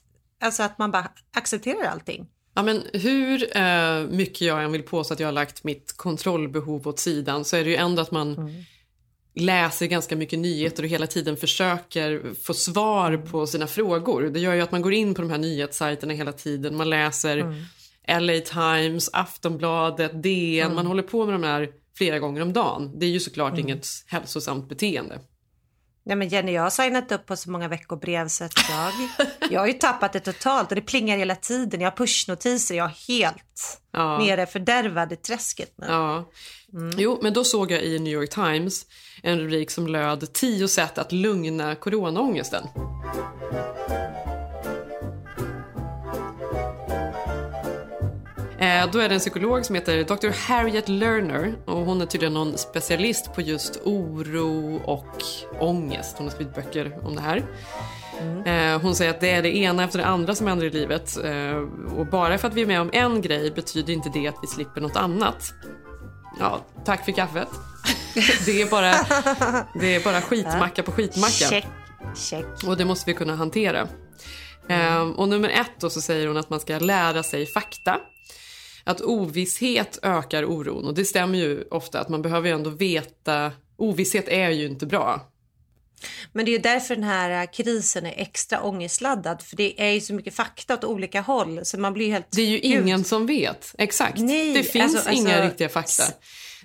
Alltså 0.41 0.63
att 0.63 0.79
man 0.79 0.91
bara 0.91 1.11
accepterar 1.37 1.85
allting. 1.89 2.27
Ja, 2.55 2.63
men 2.63 2.83
hur 2.93 3.57
eh, 3.57 4.01
mycket 4.11 4.41
jag 4.41 4.65
än 4.65 4.73
vill 4.73 4.83
påstå 4.83 5.15
att 5.15 5.21
jag 5.21 5.27
har 5.27 5.33
lagt 5.33 5.65
mitt 5.65 5.97
kontrollbehov 5.97 6.89
åt 6.89 6.99
sidan 6.99 7.45
så 7.45 7.57
är 7.57 7.65
det 7.65 7.71
ju 7.71 7.77
ändå 7.77 8.03
att 8.03 8.11
man 8.11 8.51
läser 9.35 9.87
ganska 9.87 10.17
mycket 10.17 10.39
nyheter 10.39 10.83
och 10.83 10.89
hela 10.89 11.07
tiden 11.07 11.37
försöker 11.37 12.35
få 12.43 12.55
svar 12.55 13.17
på 13.17 13.47
sina 13.47 13.67
frågor. 13.67 14.23
Det 14.23 14.41
gör 14.41 14.55
ju 14.55 14.61
att 14.61 14.73
man 14.73 14.83
går 14.83 14.93
in 14.93 15.15
på 15.15 15.23
de 15.23 15.31
här 15.31 15.39
nyhetssajterna 15.39 16.13
hela 16.15 16.33
tiden. 16.33 16.77
Man 16.77 16.91
läser 16.91 17.55
LA 18.21 18.41
Times, 18.41 19.11
Aftonbladet, 19.13 20.23
DN. 20.23 20.75
Man 20.75 20.87
håller 20.87 21.03
på 21.03 21.25
med 21.27 21.35
de 21.35 21.43
här 21.43 21.69
flera 21.97 22.19
gånger 22.19 22.43
om 22.43 22.53
dagen. 22.53 22.99
Det 22.99 23.07
är 23.07 23.11
ju 23.11 23.21
såklart 23.21 23.59
inget 23.59 23.87
hälsosamt 24.07 24.69
beteende. 24.69 25.21
Nej 26.05 26.17
men 26.17 26.29
Jenny, 26.29 26.53
jag 26.53 26.63
har 26.63 26.71
signat 26.71 27.13
upp 27.13 27.27
på 27.27 27.37
så 27.37 27.51
många 27.51 27.69
veckobrev 27.69 28.29
så 28.29 28.45
att 28.45 28.53
jag, 28.71 28.93
jag 29.51 29.61
har 29.61 29.67
ju 29.67 29.73
tappat 29.73 30.13
det 30.13 30.21
totalt 30.21 30.69
och 30.69 30.75
det 30.75 30.81
plingar 30.83 31.17
hela 31.17 31.37
tiden. 31.37 31.81
Jag 31.81 31.91
har 31.91 31.97
pushnotiser, 31.97 32.75
jag 32.75 32.87
är 32.91 33.09
helt 33.09 33.81
Ja. 33.93 34.19
nere 34.19 34.47
fördärvad 34.47 35.13
i 35.13 35.17
träsket 35.17 35.75
nu. 35.79 35.87
Ja. 35.89 36.31
Jo, 36.97 37.19
men 37.23 37.33
då 37.33 37.45
såg 37.45 37.71
jag 37.71 37.83
i 37.83 37.99
New 37.99 38.13
York 38.13 38.31
Times 38.31 38.87
en 39.23 39.39
rubrik 39.41 39.71
som 39.71 39.87
löd 39.87 40.33
10 40.33 40.69
sätt 40.69 40.99
att 40.99 41.13
lugna 41.13 41.75
coronaångesten. 41.75 42.65
Eh, 42.65 44.06
Då 48.93 48.99
är 48.99 49.09
det 49.09 49.15
en 49.15 49.19
psykolog 49.21 49.65
som 49.65 49.75
heter 49.75 50.05
Dr. 50.05 50.49
Harriet 50.49 50.89
Lerner 50.89 51.55
och 51.65 51.77
hon 51.77 52.01
är 52.01 52.07
tydligen 52.07 52.35
någon 52.35 52.59
specialist 52.59 53.35
på 53.35 53.41
just 53.41 53.81
oro 53.85 54.81
och 54.85 55.23
ångest. 55.61 56.15
Hon 56.19 56.27
har 56.27 56.35
skrivit 56.35 56.55
böcker 56.55 56.99
om 57.07 57.15
det 57.17 57.21
här. 57.23 57.43
Eh, 58.47 58.81
Hon 58.81 58.95
säger 58.95 59.11
att 59.11 59.21
det 59.21 59.31
är 59.31 59.43
det 59.43 59.57
ena 59.57 59.85
efter 59.85 59.99
det 59.99 60.07
andra 60.07 60.35
som 60.35 60.47
händer 60.47 60.67
i 60.67 60.71
livet 60.71 61.17
eh, 61.25 61.57
och 61.99 62.07
bara 62.07 62.39
för 62.39 62.49
att 62.49 62.55
vi 62.55 62.63
är 62.63 62.67
med 62.67 62.81
om 62.81 62.91
en 62.93 63.21
grej 63.23 63.51
betyder 63.51 63.93
inte 63.93 64.09
det 64.15 64.29
att 64.29 64.37
vi 64.43 64.47
slipper 64.47 64.81
något 64.81 64.97
annat. 64.97 65.53
Ja, 66.41 66.61
tack 66.85 67.05
för 67.05 67.13
kaffet. 67.13 67.49
Det 68.47 68.63
är 68.63 68.71
bara, 68.71 68.93
det 69.81 69.95
är 69.95 70.05
bara 70.05 70.21
skitmacka 70.21 70.83
på 70.83 70.93
skitmacka. 70.93 71.31
Check, 71.31 71.67
check. 72.15 72.47
Och 72.67 72.77
det 72.77 72.85
måste 72.85 73.11
vi 73.11 73.15
kunna 73.15 73.37
hantera. 73.37 73.89
Ehm, 74.69 75.13
och 75.13 75.29
nummer 75.29 75.49
ett 75.49 75.71
då 75.81 75.91
så 75.91 76.01
säger 76.01 76.27
hon 76.27 76.37
att 76.37 76.51
man 76.51 76.61
ska 76.61 76.79
lära 76.79 77.23
sig 77.23 77.47
fakta. 77.47 77.99
Att 78.87 79.03
ovisshet 79.03 79.99
ökar 80.03 80.45
oron 80.45 80.85
och 80.85 80.95
det 80.95 81.05
stämmer 81.05 81.39
ju 81.39 81.65
ofta 81.71 82.01
att 82.01 82.09
man 82.09 82.23
behöver 82.23 82.49
ju 82.49 82.55
ändå 82.55 82.71
veta. 82.71 83.53
Ovisshet 83.77 84.29
är 84.29 84.51
ju 84.51 84.67
inte 84.67 84.87
bra. 84.87 85.21
Men 86.33 86.45
det 86.45 86.55
är 86.55 86.59
därför 86.59 86.95
den 86.95 87.05
här 87.05 87.53
krisen 87.53 88.07
är 88.07 88.15
extra 88.17 88.63
ångestladdad. 88.63 89.43
För 89.43 89.57
det 89.57 89.81
är 89.81 89.91
ju 89.91 90.01
så 90.01 90.15
mycket 90.15 90.35
fakta 90.35 90.75
åt 90.75 90.85
olika 90.85 91.21
håll. 91.21 91.61
Så 91.65 91.81
man 91.81 91.93
blir 91.93 92.11
helt... 92.11 92.27
Det 92.31 92.43
är 92.43 92.47
ju 92.47 92.59
ingen 92.59 93.05
som 93.05 93.27
vet. 93.27 93.75
Exakt. 93.79 94.19
Nej, 94.19 94.55
det 94.55 94.63
finns 94.63 94.95
alltså- 94.95 95.11
inga 95.11 95.35
alltså, 95.35 95.49
riktiga 95.49 95.69
fakta. 95.69 96.03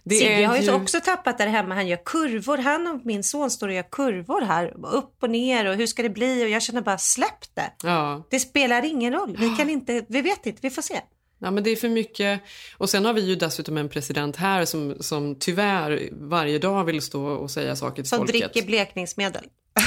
Det 0.04 0.16
Sigge 0.16 0.46
har 0.46 0.58
ju 0.58 0.72
också 0.72 1.00
tappat 1.02 1.40
här 1.40 1.64
med 1.64 1.78
han 1.78 1.88
gör 1.88 2.00
kurvor. 2.06 2.58
Han 2.58 2.88
och 2.88 3.06
min 3.06 3.24
son 3.24 3.52
står 3.52 3.68
och 3.68 3.74
gör 3.74 3.92
kurvor 3.92 4.42
här. 4.42 4.74
Upp 4.94 5.24
och 5.24 5.30
ner 5.30 5.66
och 5.66 5.76
hur 5.76 5.88
ska 5.88 6.04
det 6.04 6.10
bli? 6.10 6.46
Och 6.46 6.50
jag 6.50 6.62
känner 6.62 6.82
bara 6.82 6.98
släpp 6.98 7.56
det. 7.56 7.72
Ja. 7.84 8.28
Det 8.30 8.40
spelar 8.40 8.86
ingen 8.86 9.14
roll. 9.14 9.38
Vi 9.40 9.50
kan 9.50 9.70
inte, 9.70 10.06
vi 10.10 10.22
vet 10.22 10.46
inte, 10.46 10.60
vi 10.62 10.70
får 10.70 10.82
se. 10.82 11.02
Ja, 11.42 11.52
men 11.52 11.64
det 11.64 11.70
är 11.70 11.76
för 11.76 11.90
mycket. 11.90 12.42
Och 12.78 12.90
sen 12.90 13.06
har 13.06 13.14
vi 13.14 13.22
ju 13.22 13.36
dessutom 13.36 13.78
en 13.78 13.90
president 13.90 14.36
här 14.36 14.66
som, 14.66 14.96
som 15.00 15.36
tyvärr 15.40 16.10
varje 16.12 16.60
dag 16.60 16.84
vill 16.84 17.02
stå 17.02 17.26
och 17.26 17.52
säga 17.52 17.76
saker 17.76 17.96
till 18.04 18.10
Som 18.10 18.18
folket. 18.18 18.54
dricker 18.54 18.68
blekningsmedel. 18.68 19.44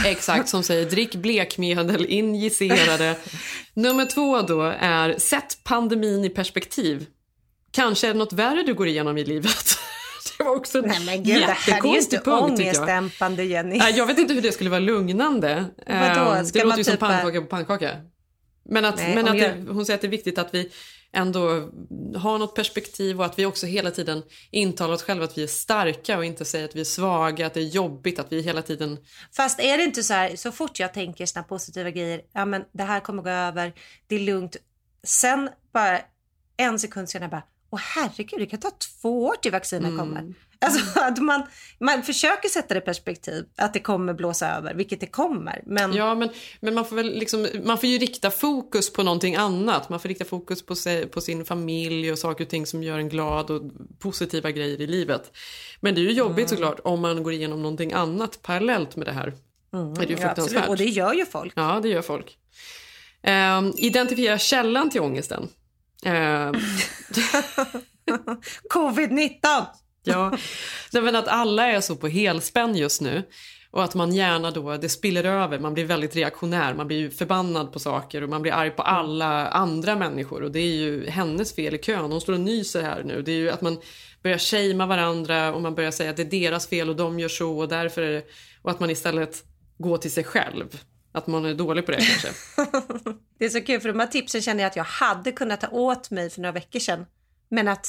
Exakt, 0.07 0.49
som 0.49 0.62
säger 0.62 0.90
drick 0.90 1.14
blekmedel, 1.14 2.07
injicerade. 2.07 3.17
Nummer 3.75 4.07
två 4.07 4.43
då 4.43 4.62
är 4.79 5.19
sätt 5.19 5.59
pandemin 5.64 6.25
i 6.25 6.31
perspektiv. 6.31 7.07
Kanske 7.71 8.07
är 8.09 8.12
det 8.12 8.19
något 8.19 8.33
värre 8.33 8.62
du 8.62 8.75
går 8.75 8.88
igenom 8.88 9.19
i 9.19 9.25
livet. 9.25 9.79
Det 10.38 10.45
var 10.45 10.57
också 10.57 10.79
en 10.79 10.85
Nej 10.88 11.05
men 11.07 11.25
gud, 11.25 11.27
det 11.27 11.47
här 11.47 11.47
är 11.47 11.47
ju 11.47 11.73
jättekonstig 11.75 12.17
inte 12.19 12.31
punkt 12.31 12.61
ångestdämpande 12.61 13.45
Jenny. 13.45 13.77
Jag 13.95 14.07
vet 14.07 14.19
inte 14.19 14.35
hur 14.35 14.43
det 14.43 14.53
skulle 14.53 14.71
vara 14.71 14.81
lugnande. 14.81 15.64
Vadå? 15.87 16.35
Eh, 16.35 16.43
Ska 16.45 16.59
Det 16.59 16.64
låter 16.64 16.79
ju 16.79 16.85
som 16.85 16.90
typ- 16.93 17.01
pannkaka 17.01 17.40
på 17.40 17.47
pannkaka. 17.47 17.90
Men 18.69 18.85
att, 18.85 18.97
Nej, 18.97 19.14
men 19.14 19.29
att 19.29 19.38
det, 19.38 19.55
hon 19.73 19.87
säger 19.87 19.95
att 19.95 20.01
det 20.01 20.07
är 20.07 20.11
viktigt 20.11 20.38
att 20.38 20.55
vi 20.55 20.71
ändå 21.14 21.70
har 22.16 22.38
något 22.38 22.55
perspektiv 22.55 23.18
och 23.20 23.27
att 23.27 23.38
vi 23.38 23.46
också 23.46 23.66
hela 23.66 23.90
tiden 23.90 24.22
intalar 24.50 24.94
oss 24.94 25.03
själva 25.03 25.24
att 25.24 25.38
vi 25.38 25.42
är 25.42 25.46
starka 25.46 26.18
och 26.18 26.24
inte 26.24 26.44
säger 26.44 26.64
att 26.64 26.77
vi 26.77 26.81
är 26.81 26.85
svaga, 26.85 27.46
att 27.46 27.55
det 27.55 27.61
är 27.61 27.64
jobbigt, 27.64 28.18
att 28.18 28.33
vi 28.33 28.42
hela 28.42 28.62
tiden... 28.62 28.98
Fast 29.37 29.61
är 29.61 29.79
det 29.79 29.85
inte 29.85 30.03
så 30.03 30.14
här, 30.14 30.37
så 30.37 30.53
fort 30.53 30.81
jag 30.81 30.94
tänker 30.94 31.27
såna 31.27 31.42
positiva 31.42 31.90
grejer, 31.90 32.20
ja 32.33 32.44
men 32.44 32.64
det 32.72 32.83
här 32.83 33.00
kommer 33.00 33.22
gå 33.22 33.31
över, 33.31 33.72
det 34.07 34.14
är 34.14 34.20
lugnt. 34.20 34.57
Sen 35.03 35.50
bara 35.72 36.00
en 36.57 36.79
sekund 36.79 37.09
senare 37.09 37.31
bara, 37.31 37.42
åh 37.70 37.81
herregud, 37.83 38.40
det 38.40 38.46
kan 38.46 38.61
ta 38.61 38.70
två 38.70 39.24
år 39.24 39.35
till 39.42 39.53
vaccinet 39.53 39.88
Mm. 39.88 39.98
kommer. 39.98 40.35
Alltså 40.64 41.00
att 41.00 41.18
man, 41.18 41.42
man 41.79 42.03
försöker 42.03 42.48
sätta 42.48 42.74
det 42.74 42.79
i 42.79 42.81
perspektiv, 42.81 43.44
att 43.57 43.72
det 43.72 43.81
kommer 43.81 44.14
blåsa 44.14 44.48
över, 44.48 44.74
vilket 44.74 45.00
det 45.00 45.07
kommer. 45.07 45.62
Men 45.66 45.92
Ja, 45.92 46.14
men, 46.14 46.29
men 46.61 46.74
man 46.74 46.85
får 46.85 46.96
väl 46.96 47.18
liksom, 47.18 47.48
man 47.64 47.79
får 47.79 47.88
ju 47.88 47.98
rikta 47.98 48.31
fokus 48.31 48.92
på 48.92 49.03
någonting 49.03 49.37
annat. 49.37 49.88
Man 49.88 50.00
får 50.00 50.09
rikta 50.09 50.24
fokus 50.24 50.66
på, 50.66 50.74
sig, 50.74 51.07
på 51.07 51.20
sin 51.20 51.44
familj 51.44 52.12
och 52.12 52.18
saker 52.18 52.44
och 52.44 52.50
ting 52.50 52.66
som 52.66 52.83
gör 52.83 52.98
en 52.98 53.09
glad 53.09 53.50
och 53.50 53.62
positiva 53.98 54.50
grejer 54.50 54.81
i 54.81 54.87
livet. 54.87 55.37
Men 55.81 55.94
det 55.94 56.00
är 56.00 56.03
ju 56.03 56.12
jobbigt 56.12 56.48
såklart 56.48 56.81
om 56.85 57.00
man 57.00 57.22
går 57.22 57.33
igenom 57.33 57.62
någonting 57.62 57.92
annat 57.92 58.42
parallellt 58.42 58.96
med 58.96 59.07
det 59.07 59.12
här. 59.12 59.33
Mm, 59.74 59.94
det 59.94 60.05
är 60.05 60.07
ju 60.07 60.12
ja, 60.12 60.20
fruktansvärt. 60.20 60.68
Och 60.68 60.77
det 60.77 60.85
gör 60.85 61.12
ju 61.12 61.27
folk. 61.27 61.53
Ja, 61.57 61.81
det 61.83 61.88
gör 61.88 62.03
folk. 62.03 62.38
Ehm, 63.22 63.72
identifiera 63.77 64.38
källan 64.38 64.90
till 64.90 65.00
ångesten. 65.00 65.48
Ehm, 66.05 66.55
Covid-19! 68.70 69.66
Ja, 70.05 70.38
Nej, 70.93 71.03
men 71.03 71.17
att 71.17 71.29
alla 71.29 71.67
är 71.67 71.81
så 71.81 71.97
på 71.97 72.09
helspänn 72.09 72.77
just 72.77 73.01
nu. 73.01 73.23
Och 73.71 73.85
att 73.85 73.95
man 73.95 74.14
gärna 74.14 74.51
då, 74.51 74.77
det 74.77 74.88
spiller 74.88 75.25
över, 75.25 75.59
man 75.59 75.75
blir 75.75 75.85
väldigt 75.85 76.17
reaktionär, 76.17 76.75
man 76.75 76.87
blir 76.87 77.11
förbannad 77.11 77.73
på 77.73 77.79
saker 77.79 78.23
och 78.23 78.29
man 78.29 78.43
blir 78.43 78.53
arg 78.53 78.71
på 78.71 78.83
alla 78.83 79.49
andra 79.49 79.97
människor. 79.97 80.43
Och 80.43 80.51
det 80.51 80.61
är 80.61 80.77
ju 80.77 81.07
hennes 81.07 81.55
fel 81.55 81.75
i 81.75 81.79
kön, 81.79 82.12
hon 82.12 82.21
står 82.21 82.33
och 82.33 82.40
nyser 82.40 82.83
här 82.83 83.03
nu. 83.05 83.23
Det 83.23 83.33
är 83.33 83.37
ju 83.37 83.51
att 83.51 83.61
man 83.61 83.81
börjar 84.23 84.38
shamea 84.38 84.87
varandra 84.87 85.55
och 85.55 85.62
man 85.62 85.75
börjar 85.75 85.90
säga 85.90 86.11
att 86.11 86.17
det 86.17 86.23
är 86.23 86.31
deras 86.31 86.67
fel 86.67 86.88
och 86.88 86.97
de 86.97 87.21
gör 87.21 87.29
så 87.29 87.59
och 87.59 87.69
därför 87.69 88.03
är 88.03 88.12
det... 88.12 88.25
Och 88.62 88.71
att 88.71 88.81
man 88.81 88.90
istället 88.90 89.45
går 89.79 89.99
till 89.99 90.12
sig 90.12 90.25
själv. 90.25 90.81
Att 91.12 91.27
man 91.27 91.45
är 91.45 91.55
dålig 91.55 91.87
på 91.87 91.93
det 91.93 91.99
kanske. 91.99 92.29
Det 93.38 93.45
är 93.45 93.49
så 93.49 93.61
kul 93.61 93.81
för 93.81 93.88
de 93.88 94.01
här 94.01 94.07
tipsen 94.07 94.43
känner 94.43 94.62
jag 94.62 94.71
att 94.71 94.77
jag 94.77 94.85
hade 94.85 95.33
kunnat 95.33 95.61
ta 95.61 95.69
åt 95.69 96.11
mig 96.11 96.31
för 96.31 96.40
några 96.40 96.53
veckor 96.53 96.81
sedan. 96.81 97.07
Men 97.49 97.69
att 97.69 97.87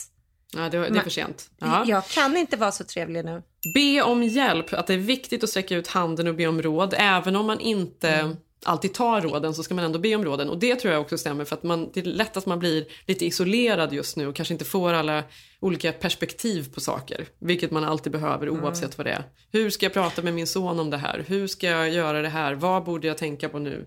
Ja, 0.55 0.69
det, 0.69 0.77
det 0.89 0.99
är 0.99 1.01
för 1.03 1.09
sent. 1.09 1.49
Ja. 1.59 1.83
jag 1.87 2.07
kan 2.07 2.37
inte 2.37 2.57
vara 2.57 2.71
så 2.71 2.83
trevlig 2.83 3.25
nu. 3.25 3.41
Be 3.73 4.01
om 4.01 4.23
hjälp, 4.23 4.73
att 4.73 4.87
det 4.87 4.93
är 4.93 4.97
viktigt 4.97 5.43
att 5.43 5.49
sträcka 5.49 5.75
ut 5.75 5.87
handen 5.87 6.27
och 6.27 6.35
be 6.35 6.47
om 6.47 6.61
råd. 6.61 6.93
Även 6.97 7.35
om 7.35 7.45
man 7.45 7.59
inte 7.59 8.09
Mm. 8.09 8.35
alltid 8.65 8.93
tar 8.93 9.21
råden 9.21 9.53
så 9.53 9.63
ska 9.63 9.73
man 9.73 9.85
ändå 9.85 9.99
be 9.99 10.15
om 10.15 10.25
råden. 10.25 10.49
Och 10.49 10.59
det 10.59 10.75
tror 10.75 10.93
jag 10.93 11.01
också 11.01 11.17
stämmer 11.17 11.45
för 11.45 11.55
att 11.55 11.63
man, 11.63 11.89
det 11.93 11.99
är 11.99 12.03
lätt 12.03 12.37
att 12.37 12.45
man 12.45 12.59
blir 12.59 12.85
lite 13.05 13.25
isolerad 13.25 13.93
just 13.93 14.17
nu 14.17 14.27
och 14.27 14.35
kanske 14.35 14.53
inte 14.53 14.65
får 14.65 14.93
alla 14.93 15.23
olika 15.59 15.91
perspektiv 15.91 16.73
på 16.73 16.79
saker. 16.81 17.25
Vilket 17.39 17.71
man 17.71 17.83
alltid 17.83 18.11
behöver 18.11 18.47
Mm. 18.47 18.63
oavsett 18.63 18.97
vad 18.97 19.07
det 19.07 19.11
är. 19.11 19.23
Hur 19.51 19.69
ska 19.69 19.85
jag 19.85 19.93
prata 19.93 20.21
med 20.21 20.33
min 20.33 20.47
son 20.47 20.79
om 20.79 20.89
det 20.89 20.97
här? 20.97 21.23
Hur 21.27 21.47
ska 21.47 21.67
jag 21.67 21.89
göra 21.89 22.21
det 22.21 22.29
här? 22.29 22.53
Vad 22.53 22.83
borde 22.83 23.07
jag 23.07 23.17
tänka 23.17 23.49
på 23.49 23.59
nu? 23.59 23.85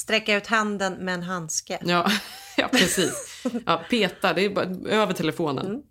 Sträcka 0.00 0.36
ut 0.36 0.46
handen 0.46 0.94
med 0.94 1.14
en 1.14 1.22
handske. 1.22 1.78
Ja, 1.84 2.10
ja 2.56 2.68
precis. 2.68 3.42
Ja, 3.66 3.82
peta, 3.90 4.32
det 4.32 4.44
är 4.44 4.50
bara 4.50 4.66
över 4.88 5.12
telefonen. 5.12 5.82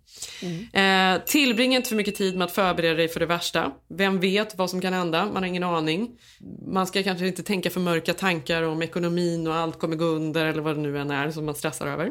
Eh, 0.72 1.22
tillbringa 1.26 1.76
inte 1.76 1.88
för 1.88 1.96
mycket 1.96 2.14
tid 2.14 2.36
med 2.36 2.44
att 2.44 2.52
förbereda 2.52 2.94
dig 2.94 3.08
för 3.08 3.20
det 3.20 3.26
värsta. 3.26 3.72
Vem 3.88 4.20
vet 4.20 4.58
vad 4.58 4.70
som 4.70 4.80
kan 4.80 4.92
hända? 4.92 5.24
Man 5.24 5.36
har 5.36 5.44
ingen 5.44 5.62
aning. 5.62 6.10
Man 6.66 6.86
ska 6.86 7.02
kanske 7.02 7.26
inte 7.26 7.42
tänka 7.42 7.70
för 7.70 7.80
mörka 7.80 8.14
tankar 8.14 8.62
om 8.62 8.82
ekonomin 8.82 9.46
och 9.46 9.54
allt 9.54 9.78
kommer 9.78 9.96
gå 9.96 10.04
under 10.04 10.46
eller 10.46 10.62
vad 10.62 10.76
det 10.76 10.82
nu 10.82 10.98
än 10.98 11.10
är 11.10 11.30
som 11.30 11.46
man 11.46 11.54
stressar 11.54 11.86
över. 11.86 12.10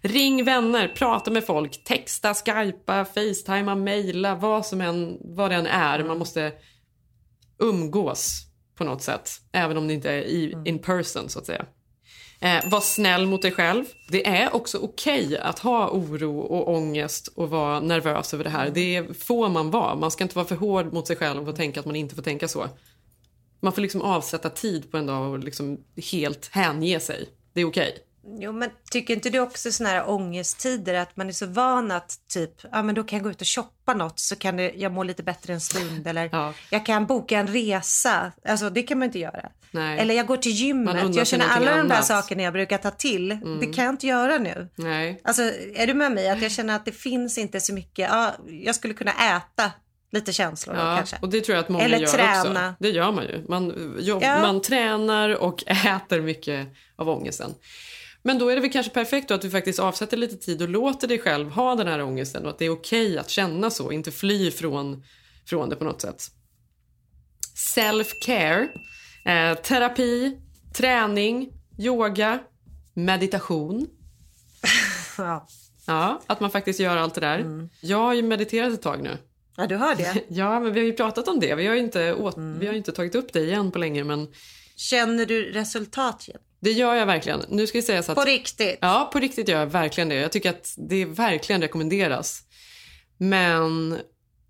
Ring 0.00 0.44
vänner, 0.44 0.88
prata 0.88 1.30
med 1.30 1.46
folk, 1.46 1.84
texta, 1.84 2.34
skypa, 2.34 3.04
facetima, 3.04 3.74
mejla, 3.74 4.34
vad 4.34 4.66
som 4.66 4.80
än, 4.80 5.18
vad 5.20 5.50
det 5.50 5.54
än 5.54 5.66
är. 5.66 6.04
Man 6.04 6.18
måste 6.18 6.52
umgås 7.58 8.46
på 8.76 8.84
något 8.84 9.02
sätt. 9.02 9.30
Även 9.52 9.76
om 9.76 9.88
det 9.88 9.94
inte 9.94 10.10
är 10.10 10.22
i, 10.22 10.56
in 10.64 10.78
person 10.78 11.28
så 11.28 11.38
att 11.38 11.46
säga. 11.46 11.66
Eh, 12.40 12.70
var 12.70 12.80
snäll 12.80 13.26
mot 13.26 13.42
dig 13.42 13.52
själv. 13.52 13.84
Det 14.08 14.26
är 14.26 14.54
också 14.54 14.78
okej 14.78 15.38
att 15.38 15.58
ha 15.58 15.90
oro 15.90 16.38
och 16.38 16.74
ångest 16.74 17.28
och 17.34 17.50
vara 17.50 17.80
nervös 17.80 18.34
över 18.34 18.44
det 18.44 18.50
här. 18.50 18.70
Det 18.70 19.18
får 19.18 19.48
man 19.48 19.70
vara. 19.70 19.94
Man 19.94 20.10
ska 20.10 20.24
inte 20.24 20.36
vara 20.36 20.46
för 20.46 20.56
hård 20.56 20.92
mot 20.92 21.06
sig 21.06 21.16
själv 21.16 21.48
och 21.48 21.56
tänka 21.56 21.80
att 21.80 21.86
man 21.86 21.96
inte 21.96 22.14
får 22.14 22.22
tänka 22.22 22.48
så. 22.48 22.66
Man 23.60 23.72
får 23.72 23.82
liksom 23.82 24.02
avsätta 24.02 24.50
tid 24.50 24.90
på 24.90 24.96
en 24.96 25.06
dag 25.06 25.30
och 25.30 25.38
liksom 25.38 25.78
helt 26.12 26.46
hänge 26.46 27.00
sig. 27.00 27.28
Det 27.52 27.60
är 27.60 27.64
okej. 27.64 28.05
Jo, 28.40 28.52
men 28.52 28.70
tycker 28.90 29.14
inte 29.14 29.30
du 29.30 29.40
också 29.40 29.72
såna 29.72 29.88
här 29.88 30.10
ångesttider 30.10 30.94
att 30.94 31.16
man 31.16 31.28
är 31.28 31.32
så 31.32 31.46
van 31.46 31.90
att 31.90 32.14
typ, 32.32 32.52
ja 32.72 32.82
men 32.82 32.94
då 32.94 33.04
kan 33.04 33.16
jag 33.16 33.24
gå 33.24 33.30
ut 33.30 33.40
och 33.40 33.46
shoppa 33.46 33.94
något 33.94 34.18
så 34.18 34.36
kan 34.36 34.56
det, 34.56 34.72
jag 34.76 34.92
må 34.92 35.02
lite 35.02 35.22
bättre 35.22 35.52
en 35.52 35.60
stund 35.60 36.06
eller 36.06 36.54
jag 36.70 36.86
kan 36.86 37.06
boka 37.06 37.38
en 37.38 37.46
resa. 37.46 38.32
Alltså 38.48 38.70
det 38.70 38.82
kan 38.82 38.98
man 38.98 39.06
inte 39.06 39.18
göra. 39.18 39.48
Nej. 39.70 39.98
Eller 39.98 40.14
jag 40.14 40.26
går 40.26 40.36
till 40.36 40.52
gymmet. 40.52 41.16
Jag 41.16 41.26
känner 41.26 41.48
alla 41.48 41.76
de 41.76 41.88
där 41.88 42.02
sakerna 42.02 42.42
jag 42.42 42.52
brukar 42.52 42.78
ta 42.78 42.90
till. 42.90 43.32
Mm. 43.32 43.60
Det 43.60 43.66
kan 43.66 43.84
jag 43.84 43.92
inte 43.94 44.06
göra 44.06 44.38
nu. 44.38 44.68
Nej. 44.76 45.20
Alltså 45.24 45.42
är 45.74 45.86
du 45.86 45.94
med 45.94 46.12
mig? 46.12 46.28
Att 46.28 46.42
jag 46.42 46.50
känner 46.52 46.76
att 46.76 46.84
det 46.84 46.92
finns 46.92 47.38
inte 47.38 47.60
så 47.60 47.74
mycket, 47.74 48.08
ja, 48.10 48.32
jag 48.46 48.74
skulle 48.74 48.94
kunna 48.94 49.12
äta 49.36 49.72
lite 50.12 50.32
känslor 50.32 50.76
Ja, 50.76 50.96
kanske. 50.96 51.16
och 51.20 51.28
det 51.28 51.40
tror 51.40 51.56
jag 51.56 51.62
att 51.62 51.68
många 51.68 51.84
Eller 51.84 51.98
gör 51.98 52.06
träna. 52.08 52.40
också. 52.68 52.74
Det 52.78 52.90
gör 52.90 53.12
man 53.12 53.24
ju. 53.24 53.44
Man, 53.48 53.94
jobb, 54.00 54.22
Ja. 54.22 54.40
man 54.40 54.62
tränar 54.62 55.34
och 55.36 55.64
äter 55.86 56.20
mycket 56.20 56.68
av 56.96 57.08
ångesten. 57.08 57.54
Men 58.26 58.38
då 58.38 58.48
är 58.48 58.54
det 58.54 58.60
väl 58.60 58.72
kanske 58.72 58.92
perfekt 58.92 59.30
att 59.30 59.42
du 59.42 59.50
faktiskt 59.50 59.78
avsätter 59.78 60.16
lite 60.16 60.36
tid 60.36 60.62
och 60.62 60.68
låter 60.68 61.08
dig 61.08 61.18
själv 61.18 61.50
ha 61.50 61.74
den 61.74 61.86
här 61.86 62.02
ångesten 62.02 62.44
och 62.44 62.50
att 62.50 62.58
det 62.58 62.64
är 62.64 62.70
okej 62.70 63.18
att 63.18 63.30
känna 63.30 63.70
så, 63.70 63.92
inte 63.92 64.12
fly 64.12 64.50
från, 64.50 65.02
från 65.46 65.68
det 65.68 65.76
på 65.76 65.84
något 65.84 66.00
sätt. 66.00 66.22
Self-care, 67.76 68.68
eh, 69.24 69.54
terapi, 69.54 70.38
träning, 70.74 71.52
yoga, 71.78 72.38
meditation. 72.94 73.86
Ja. 75.18 75.46
Ja, 75.86 76.22
att 76.26 76.40
man 76.40 76.50
faktiskt 76.50 76.80
gör 76.80 76.96
allt 76.96 77.14
det 77.14 77.20
där. 77.20 77.68
Jag 77.80 77.98
har 77.98 78.14
ju 78.14 78.22
mediterat 78.22 78.72
ett 78.72 78.82
tag 78.82 79.02
nu. 79.02 79.18
Ja, 79.56 79.66
du 79.66 79.76
har 79.76 79.94
det. 79.94 80.24
Ja, 80.28 80.60
men 80.60 80.72
vi 80.72 80.80
har 80.80 80.86
ju 80.86 80.92
pratat 80.92 81.28
om 81.28 81.40
det. 81.40 81.54
Vi 81.54 81.66
har 81.66 81.74
ju 81.74 81.80
inte, 81.80 82.14
åt, 82.14 82.34
vi 82.38 82.66
har 82.66 82.74
inte 82.74 82.92
tagit 82.92 83.14
upp 83.14 83.32
det 83.32 83.40
igen 83.40 83.70
på 83.70 83.78
länge. 83.78 84.04
Men 84.04 84.28
Känner 84.76 85.26
du 85.26 85.52
resultat? 85.52 86.28
Det 86.60 86.72
gör 86.72 86.94
jag 86.94 87.06
verkligen. 87.06 87.40
Nu 87.48 87.66
ska 87.66 87.78
vi 87.78 87.82
säga 87.82 88.02
så 88.02 88.12
att... 88.12 88.18
På 88.18 88.24
riktigt? 88.24 88.78
Ja, 88.80 89.10
på 89.12 89.18
riktigt 89.18 89.48
gör 89.48 89.58
jag 89.60 89.66
verkligen 89.66 90.08
det. 90.08 90.14
Jag 90.14 90.32
tycker 90.32 90.50
att 90.50 90.74
det 90.76 91.04
verkligen 91.04 91.62
rekommenderas. 91.62 92.42
Men 93.16 93.98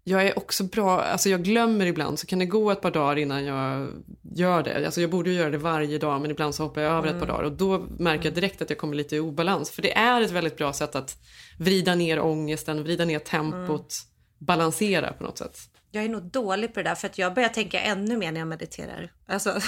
jag 0.04 0.26
är 0.26 0.38
också 0.38 0.64
bra, 0.64 1.02
alltså 1.02 1.28
jag 1.28 1.42
glömmer 1.42 1.86
ibland 1.86 2.18
så 2.18 2.26
kan 2.26 2.38
det 2.38 2.46
gå 2.46 2.70
ett 2.70 2.80
par 2.80 2.90
dagar 2.90 3.16
innan 3.16 3.44
jag 3.44 3.88
gör 4.34 4.62
det. 4.62 4.86
Alltså 4.86 5.00
jag 5.00 5.10
borde 5.10 5.30
ju 5.30 5.36
göra 5.36 5.50
det 5.50 5.58
varje 5.58 5.98
dag 5.98 6.20
men 6.20 6.30
ibland 6.30 6.54
så 6.54 6.62
hoppar 6.62 6.80
jag 6.80 6.92
över 6.92 7.08
ett 7.08 7.12
par 7.18 7.26
Mm. 7.26 7.28
dagar 7.28 7.42
och 7.44 7.52
då 7.52 7.86
märker 7.98 8.24
jag 8.24 8.34
direkt 8.34 8.62
att 8.62 8.70
jag 8.70 8.78
kommer 8.78 8.94
lite 8.96 9.16
i 9.16 9.20
obalans. 9.20 9.70
För 9.70 9.82
det 9.82 9.96
är 9.96 10.20
ett 10.22 10.30
väldigt 10.30 10.56
bra 10.56 10.72
sätt 10.72 10.96
att 10.96 11.16
vrida 11.58 11.94
ner 11.94 12.20
ångesten, 12.20 12.82
vrida 12.82 13.04
ner 13.04 13.18
tempot, 13.18 13.94
balansera 14.38 15.12
på 15.12 15.24
något 15.24 15.38
sätt. 15.38 15.58
Jag 15.90 16.04
är 16.04 16.08
nog 16.08 16.22
dålig 16.22 16.74
på 16.74 16.80
det 16.82 16.88
där 16.88 16.94
för 16.94 17.06
att 17.06 17.18
jag 17.18 17.34
börjar 17.34 17.48
tänka 17.48 17.80
ännu 17.80 18.16
mer 18.16 18.32
när 18.32 18.40
jag 18.40 18.48
mediterar. 18.48 19.12
Alltså, 19.26 19.50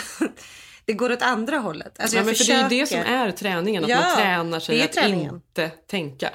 det 0.88 0.94
går 0.94 1.12
åt 1.12 1.22
andra 1.22 1.59
hållet. 1.59 2.01
Alltså, 2.01 2.16
ja, 2.16 2.24
men 2.24 2.35
för 2.35 2.44
det 2.46 2.53
är 2.53 2.62
ju 2.70 2.81
det 2.81 2.87
som 2.87 2.98
försöker. 2.98 3.12
är 3.14 3.31
träningen, 3.31 3.85
att 3.85 3.90
Ja, 3.90 4.01
man 4.01 4.16
tränar 4.16 4.61
sig 4.61 4.83
att 4.83 4.92
träningen. 4.92 5.35
inte 5.35 5.68
tänka. 5.68 6.31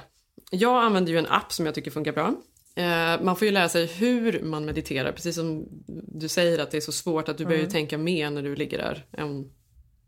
Jag 0.51 0.83
använder 0.83 1.11
ju 1.11 1.17
en 1.17 1.27
app 1.27 1.53
som 1.53 1.65
jag 1.65 1.75
tycker 1.75 1.91
funkar 1.91 2.11
bra. 2.11 2.33
Eh, 2.75 3.21
man 3.21 3.35
får 3.35 3.45
ju 3.45 3.51
lära 3.51 3.69
sig 3.69 3.85
hur 3.85 4.41
man 4.43 4.65
mediterar, 4.65 5.11
precis 5.11 5.35
som 5.35 5.65
du 6.07 6.27
säger 6.27 6.59
att 6.59 6.71
det 6.71 6.77
är 6.77 6.81
så 6.81 6.91
svårt 6.91 7.29
att 7.29 7.37
du 7.37 7.45
börjar 7.45 7.59
Mm. 7.59 7.71
tänka 7.71 7.97
mer 7.97 8.29
när 8.29 8.41
du 8.43 8.55
ligger 8.55 8.77
där 8.77 9.05
än 9.17 9.51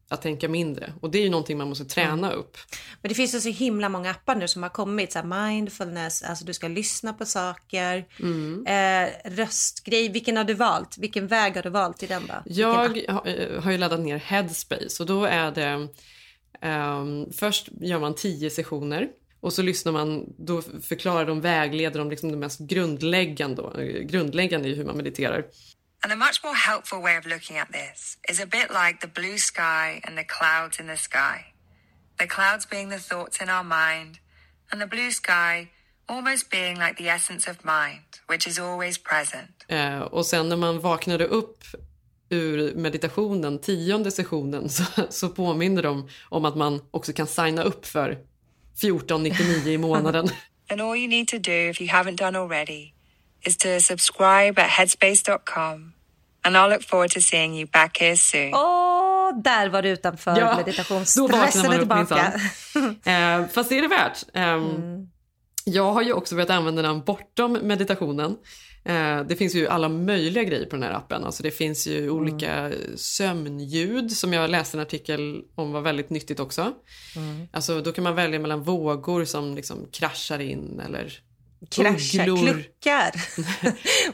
att 0.10 0.22
tänka 0.22 0.50
mindre. 0.50 0.94
Och 1.02 1.12
det 1.12 1.18
är 1.20 1.24
ju 1.24 1.30
någonting 1.30 1.58
man 1.58 1.70
måste 1.70 1.86
träna 1.86 2.28
Mm. 2.28 2.40
upp. 2.40 2.58
Men 3.02 3.10
det 3.10 3.16
finns 3.16 3.36
ju 3.36 3.40
så 3.40 3.50
himla 3.50 3.90
många 3.90 4.12
appar 4.12 4.36
nu 4.36 4.48
som 4.48 4.64
har 4.64 4.70
kommit. 4.70 5.12
Så 5.12 5.20
här 5.20 5.50
mindfulness, 5.50 6.24
alltså 6.24 6.46
du 6.46 6.54
ska 6.54 6.68
lyssna 6.68 7.14
på 7.14 7.26
saker. 7.26 8.06
Mm. 8.20 8.66
Eh, 8.68 9.10
röstgrej, 9.32 10.10
vilken 10.10 10.38
har 10.38 10.44
du 10.44 10.54
valt? 10.54 10.98
Vilken 10.98 11.28
väg 11.28 11.56
har 11.56 11.64
du 11.64 11.70
valt 11.70 12.04
i 12.04 12.08
den 12.08 12.24
då? 12.28 12.34
Jag 12.46 12.74
har, 12.74 13.28
eh, 13.28 13.62
har 13.62 13.72
ju 13.72 13.78
laddat 13.78 14.00
ner 14.00 14.18
Headspace 14.18 15.04
och 15.04 15.06
då 15.06 15.26
är 15.26 15.52
det 15.52 15.88
ehm, 16.62 17.32
först 17.34 17.70
gör 17.82 18.00
man 18.00 18.16
tio 18.16 18.50
sessioner 18.50 19.08
och 19.40 19.54
så 19.54 19.62
lyssnar 19.62 19.92
man, 19.92 20.34
då 20.38 20.62
förklarar 20.62 21.26
de, 21.26 21.42
vägleder 21.42 22.00
de 22.00 22.10
liksom 22.10 22.32
det 22.32 22.38
mest 22.38 22.60
grundläggande, 22.60 23.62
eh, 23.62 24.02
grundläggande 24.02 24.70
i 24.70 24.76
hur 24.76 24.86
man 24.86 24.98
mediterar. 24.98 25.46
And 26.06 26.14
a 26.14 26.16
much 26.16 26.44
more 26.44 26.54
helpful 26.54 27.02
way 27.02 27.16
of 27.16 27.26
looking 27.26 27.58
at 27.58 27.72
this 27.72 28.18
is 28.30 28.40
a 28.40 28.46
bit 28.46 28.70
like 28.70 29.00
the 29.00 29.08
blue 29.08 29.40
sky 29.40 30.02
and 30.04 30.16
the 30.16 30.24
clouds 30.24 30.80
in 30.80 30.86
the 30.86 30.98
sky. 30.98 31.46
The 32.20 32.28
clouds 32.28 32.68
being 32.68 32.90
the 32.90 33.00
thoughts 33.00 33.42
in 33.42 33.50
our 33.50 33.64
mind, 33.64 34.20
and 34.72 34.80
the 34.80 34.86
blue 34.86 35.10
sky 35.10 35.72
almost 36.08 36.52
being 36.52 36.78
like 36.78 36.98
the 36.98 37.10
essence 37.10 37.48
of 37.48 37.66
mind, 37.66 38.22
which 38.28 38.46
is 38.48 38.60
always 38.60 39.00
present. 39.00 39.66
Eh, 39.68 40.02
och 40.02 40.26
sen 40.26 40.50
när 40.50 40.56
man 40.56 40.80
vaknade 40.80 41.26
upp 41.26 41.64
ur 42.30 42.76
meditationen, 42.76 43.60
tionde 43.60 44.12
sessionen, 44.12 44.70
så, 44.70 44.84
så 45.10 45.30
påminner 45.30 45.84
de 45.84 46.10
om 46.30 46.46
att 46.46 46.56
man 46.56 46.82
också 46.92 47.14
kan 47.14 47.28
signa 47.28 47.64
upp 47.64 47.86
för 47.86 48.18
14,99 48.82 49.68
i 49.68 49.78
månaden. 49.78 50.30
And 50.70 50.82
all 50.82 50.98
you 50.98 51.08
need 51.08 51.28
to 51.28 51.38
do, 51.38 51.70
if 51.70 51.82
you 51.82 51.90
haven't 51.90 52.18
done 52.18 52.40
already, 52.40 52.94
is 53.46 53.58
to 53.58 53.80
subscribe 53.80 54.60
at 54.60 54.70
headspace.com. 54.70 55.95
And 56.46 56.56
I'll 56.58 56.70
look 56.70 56.84
forward 56.84 57.12
to 57.12 57.20
seeing 57.22 57.56
you 57.58 57.68
back 57.74 57.98
here 58.00 58.18
soon. 58.18 58.54
Åh, 58.54 59.42
där 59.44 59.70
var 59.70 59.82
du 59.82 59.90
utanför 59.90 60.40
Ja, 60.40 60.58
meditationsstressen 60.58 61.66
är 61.66 61.74
upp 61.74 61.80
tillbaka. 61.80 62.34
Eh, 63.12 63.48
fast 63.54 63.70
det 63.70 63.78
är 63.78 63.82
det 63.82 63.88
värt. 63.88 64.18
Ehm, 64.34 64.64
Mm. 64.66 65.08
Jag 65.68 65.92
har 65.94 66.02
ju 66.02 66.14
också 66.14 66.36
börjat 66.36 66.50
använda 66.50 66.82
den 66.82 67.02
bortom 67.04 67.60
meditationen. 67.64 68.36
Eh, 68.86 69.22
det 69.22 69.36
finns 69.36 69.56
ju 69.56 69.68
alla 69.68 69.90
möjliga 69.90 70.44
grejer 70.44 70.66
på 70.66 70.76
den 70.76 70.84
här 70.84 70.92
appen. 70.94 71.24
Alltså 71.24 71.44
det 71.44 71.52
finns 71.52 71.88
ju 71.88 71.98
Mm. 72.04 72.16
olika 72.16 72.72
sömnljud 72.96 74.12
som 74.12 74.34
jag 74.34 74.50
läste 74.50 74.78
en 74.78 74.82
artikel 74.82 75.42
om 75.56 75.72
var 75.72 75.82
väldigt 75.82 76.10
nyttigt 76.10 76.40
också. 76.40 76.62
Mm. 77.16 77.48
Alltså 77.54 77.82
då 77.82 77.92
kan 77.92 78.04
man 78.04 78.16
välja 78.16 78.40
mellan 78.40 78.64
vågor 78.64 79.26
som 79.26 79.56
liksom 79.56 79.88
kraschar 79.94 80.40
in 80.40 80.82
eller 80.86 81.14
Kraschar, 81.70 82.28
ugglor. 82.30 82.38
kluckar. 82.54 83.12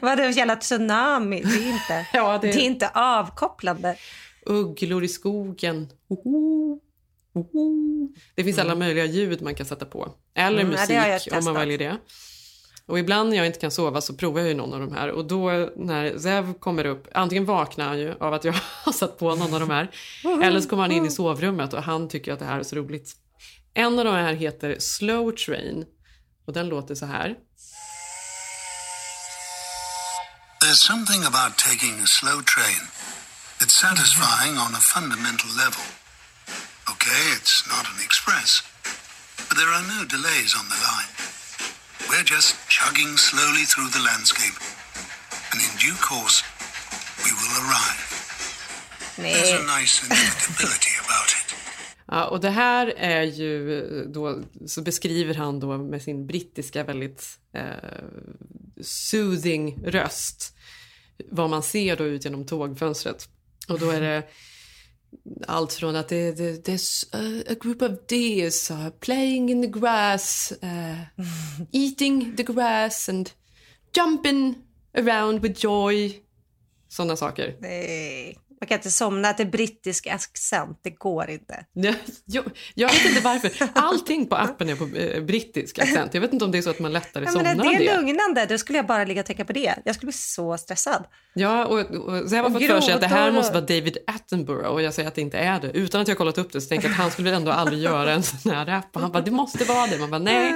Vad 0.00 0.18
det 0.18 0.22
för 0.32 0.38
jävla 0.38 0.56
tsunami? 0.56 1.42
Det 1.42 1.54
är 1.54 1.68
inte, 1.72 2.06
Ja, 2.12 2.38
det- 2.38 2.46
det... 2.52 2.54
är 2.60 2.64
inte 2.66 2.88
avkopplande. 2.94 3.96
Ugglor 4.46 5.04
i 5.04 5.08
skogen. 5.08 5.88
Oho. 6.08 6.80
Oho. 7.34 8.08
Det 8.34 8.44
finns 8.44 8.58
alla 8.58 8.74
möjliga 8.74 9.04
ljud 9.04 9.42
man 9.42 9.54
kan 9.54 9.66
sätta 9.66 9.84
på. 9.84 10.12
Eller 10.34 10.60
Mm, 10.62 10.70
musik 10.72 11.32
om 11.38 11.44
man 11.44 11.54
väljer 11.54 11.78
det. 11.78 11.96
Och 12.86 12.98
ibland 12.98 13.30
när 13.30 13.36
jag 13.36 13.46
inte 13.46 13.58
kan 13.58 13.70
sova 13.70 14.00
så 14.00 14.14
provar 14.14 14.40
jag 14.40 14.48
ju 14.48 14.54
någon 14.54 14.72
av 14.74 14.80
de 14.80 14.92
här. 14.94 15.08
Och 15.10 15.24
då 15.24 15.50
när 15.76 16.18
Zev 16.18 16.54
kommer 16.54 16.86
upp, 16.86 17.08
antingen 17.12 17.44
vaknar 17.44 17.88
han 17.88 17.98
ju 17.98 18.14
av 18.20 18.34
att 18.34 18.44
jag 18.44 18.54
har 18.84 18.92
satt 18.92 19.18
på 19.18 19.34
någon 19.34 19.54
av 19.54 19.60
de 19.60 19.70
här. 19.70 19.88
eller 20.42 20.60
så 20.60 20.68
kommer 20.68 20.82
han 20.82 20.92
in 20.92 21.06
i 21.06 21.10
sovrummet 21.10 21.72
och 21.72 21.82
han 21.82 22.08
tycker 22.08 22.32
att 22.32 22.38
det 22.38 22.44
här 22.44 22.58
är 22.58 22.62
så 22.62 22.76
roligt. 22.76 23.12
En 23.74 23.98
av 23.98 24.04
de 24.04 24.10
här 24.14 24.32
heter 24.34 24.76
Slow 24.78 25.30
Train. 25.30 25.84
Och 26.46 26.52
den 26.52 26.68
låter 26.68 26.94
så 26.94 27.06
här. 27.06 27.36
There's 30.62 30.82
something 30.92 31.24
about 31.24 31.58
taking 31.58 32.00
a 32.00 32.06
slow 32.06 32.42
train. 32.42 32.82
It's 33.60 33.74
satisfying 33.74 34.58
on 34.58 34.74
a 34.74 34.80
fundamental 34.80 35.50
level. 35.56 35.84
Okay, 36.90 37.22
it's 37.38 37.66
not 37.68 37.84
an 37.92 38.00
express, 38.04 38.62
but 39.48 39.56
there 39.58 39.72
are 39.76 39.82
no 39.82 40.04
delays 40.04 40.54
on 40.60 40.66
the 40.68 40.80
line. 40.90 41.12
We're 42.08 42.24
just 42.24 42.56
chugging 42.68 43.16
slowly 43.16 43.64
through 43.64 43.90
the 43.90 44.02
landscape, 44.10 44.58
and 45.52 45.60
in 45.62 45.72
due 45.78 45.98
course, 46.08 46.42
we 47.24 47.30
will 47.32 47.54
arrive. 47.62 48.02
There's 49.16 49.52
a 49.52 49.66
nice 49.66 50.02
inevitability 50.04 50.94
about 51.04 51.30
it. 51.38 51.61
Ja, 52.12 52.26
och 52.26 52.40
det 52.40 52.50
här 52.50 52.94
är 52.96 53.22
ju 53.22 54.04
då, 54.06 54.40
så 54.66 54.82
beskriver 54.82 55.34
han 55.34 55.60
då 55.60 55.78
med 55.78 56.02
sin 56.02 56.26
brittiska 56.26 56.84
väldigt 56.84 57.38
eh, 57.52 58.04
soothing 58.80 59.78
röst 59.84 60.56
vad 61.30 61.50
man 61.50 61.62
ser 61.62 61.96
då 61.96 62.04
ut 62.04 62.24
genom 62.24 62.46
tågfönstret. 62.46 63.28
Och 63.68 63.78
då 63.78 63.90
är 63.90 64.00
det 64.00 64.22
allt 65.46 65.72
från 65.72 65.96
att 65.96 66.08
det, 66.08 66.32
det, 66.32 66.68
there's 66.68 67.06
a, 67.12 67.44
a 67.50 67.54
group 67.60 67.82
of 67.82 67.90
deers 68.08 68.70
uh, 68.70 68.90
playing 68.90 69.50
in 69.50 69.62
the 69.62 69.80
grass, 69.80 70.52
uh, 70.62 71.00
eating 71.72 72.36
the 72.36 72.42
grass 72.42 73.08
and 73.08 73.30
jumping 73.96 74.54
around 74.98 75.40
with 75.40 75.64
joy. 75.64 76.22
Sådana 76.88 77.16
saker. 77.16 77.56
Nej. 77.60 78.38
Man 78.62 78.66
kan 78.66 78.78
inte 78.78 78.90
somna 78.90 79.32
till 79.32 79.46
brittisk 79.46 80.06
accent, 80.06 80.78
det 80.82 80.90
går 80.90 81.30
inte. 81.30 81.64
Ja, 81.72 81.92
jag, 82.24 82.44
jag 82.74 82.88
vet 82.88 83.04
inte 83.04 83.20
varför. 83.20 83.52
Allting 83.74 84.26
på 84.26 84.36
appen 84.36 84.68
är 84.68 84.76
på 84.76 84.96
eh, 84.96 85.22
brittisk 85.22 85.78
accent. 85.78 86.14
Jag 86.14 86.20
vet 86.20 86.32
inte 86.32 86.44
om 86.44 86.50
det 86.50 86.58
är 86.58 86.62
så 86.62 86.70
att 86.70 86.78
man 86.78 86.92
lättare 86.92 87.26
somnar 87.26 87.50
av 87.50 87.56
det 87.56 87.68
är 87.68 87.78
det. 87.78 87.96
lugnande, 87.96 88.46
då 88.46 88.58
skulle 88.58 88.78
jag 88.78 88.86
bara 88.86 89.04
ligga 89.04 89.20
och 89.20 89.26
tänka 89.26 89.44
på 89.44 89.52
det. 89.52 89.74
Jag 89.84 89.94
skulle 89.94 90.06
bli 90.06 90.18
så 90.18 90.58
stressad. 90.58 91.04
Ja, 91.34 91.66
och, 91.66 91.78
och 91.78 92.30
så 92.30 92.36
jag 92.36 92.42
har 92.42 92.50
fått 92.50 92.66
för 92.66 92.80
sig 92.80 92.94
att 92.94 93.00
det 93.00 93.06
här 93.06 93.32
måste 93.32 93.52
vara 93.52 93.64
David 93.64 93.98
Attenborough 94.06 94.68
och 94.68 94.82
jag 94.82 94.94
säger 94.94 95.08
att 95.08 95.14
det 95.14 95.20
inte 95.20 95.38
är 95.38 95.60
det. 95.60 95.70
Utan 95.70 96.00
att 96.00 96.08
jag 96.08 96.18
kollat 96.18 96.38
upp 96.38 96.52
det 96.52 96.60
så 96.60 96.68
tänker 96.68 96.88
jag 96.88 96.92
att 96.92 96.98
han 96.98 97.10
skulle 97.10 97.36
ändå 97.36 97.50
aldrig 97.52 97.80
göra 97.80 98.12
en 98.12 98.22
sån 98.22 98.52
här 98.52 98.66
rap. 98.66 98.96
Och 98.96 99.00
han 99.00 99.12
bara, 99.12 99.22
det 99.22 99.30
måste 99.30 99.64
vara 99.64 99.86
det. 99.86 99.98
Man 99.98 100.10
bara, 100.10 100.18
nej. 100.18 100.52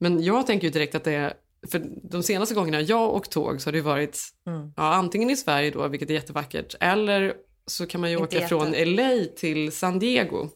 Men 0.00 0.22
jag 0.22 0.46
tänker 0.46 0.66
ju 0.66 0.70
direkt 0.70 0.94
att 0.94 1.04
det 1.04 1.14
är, 1.14 1.32
för 1.70 1.82
de 2.10 2.22
senaste 2.22 2.54
gångerna 2.54 2.80
jag 2.80 3.14
åkt 3.14 3.30
tåg 3.32 3.60
så 3.60 3.66
har 3.68 3.72
det 3.72 3.80
varit 3.80 4.20
Mm. 4.46 4.72
ja, 4.76 4.94
antingen 4.94 5.30
i 5.30 5.36
Sverige 5.36 5.70
då, 5.70 5.88
vilket 5.88 6.10
är 6.10 6.14
jättevackert, 6.14 6.74
eller 6.80 7.34
så 7.66 7.86
kan 7.86 8.00
man 8.00 8.10
ju 8.10 8.16
Inte 8.16 8.24
åka 8.24 8.36
jätte. 8.36 8.48
från 8.48 8.70
LA 8.94 9.24
till 9.36 9.72
San 9.72 9.98
Diego. 9.98 10.48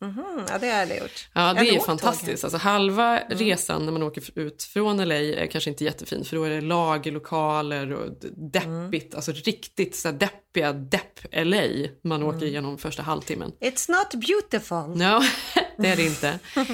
Mhm, 0.00 0.24
ja, 0.48 0.58
det 0.58 0.66
har 0.70 0.78
jag 0.86 0.98
gjort. 0.98 1.28
Ja, 1.34 1.54
det 1.54 1.68
är 1.68 1.80
fantastiskt. 1.80 2.44
Alltså, 2.44 2.58
halva 2.58 3.20
resan 3.30 3.84
när 3.84 3.92
man 3.92 4.02
åker 4.02 4.38
ut 4.38 4.62
från 4.62 5.08
LA 5.08 5.14
är 5.14 5.46
kanske 5.46 5.70
inte 5.70 5.84
jättefin 5.84 6.24
för 6.24 6.36
då 6.36 6.44
är 6.44 6.50
det 6.50 6.60
lagerlokaler 6.60 7.92
och 7.92 8.12
deppigt, 8.52 9.14
alltså 9.14 9.32
riktigt 9.32 9.96
så 9.96 10.10
deppiga 10.10 10.72
depp-LA 10.72 11.88
man 12.04 12.22
åker 12.22 12.46
igenom 12.46 12.78
första 12.78 13.02
halvtimmen. 13.02 13.52
It's 13.60 13.90
not 13.90 14.10
beautiful. 14.26 15.00
Ja, 15.02 15.22
det 15.78 15.88
är 15.88 15.96
det 15.96 16.04
inte. 16.06 16.38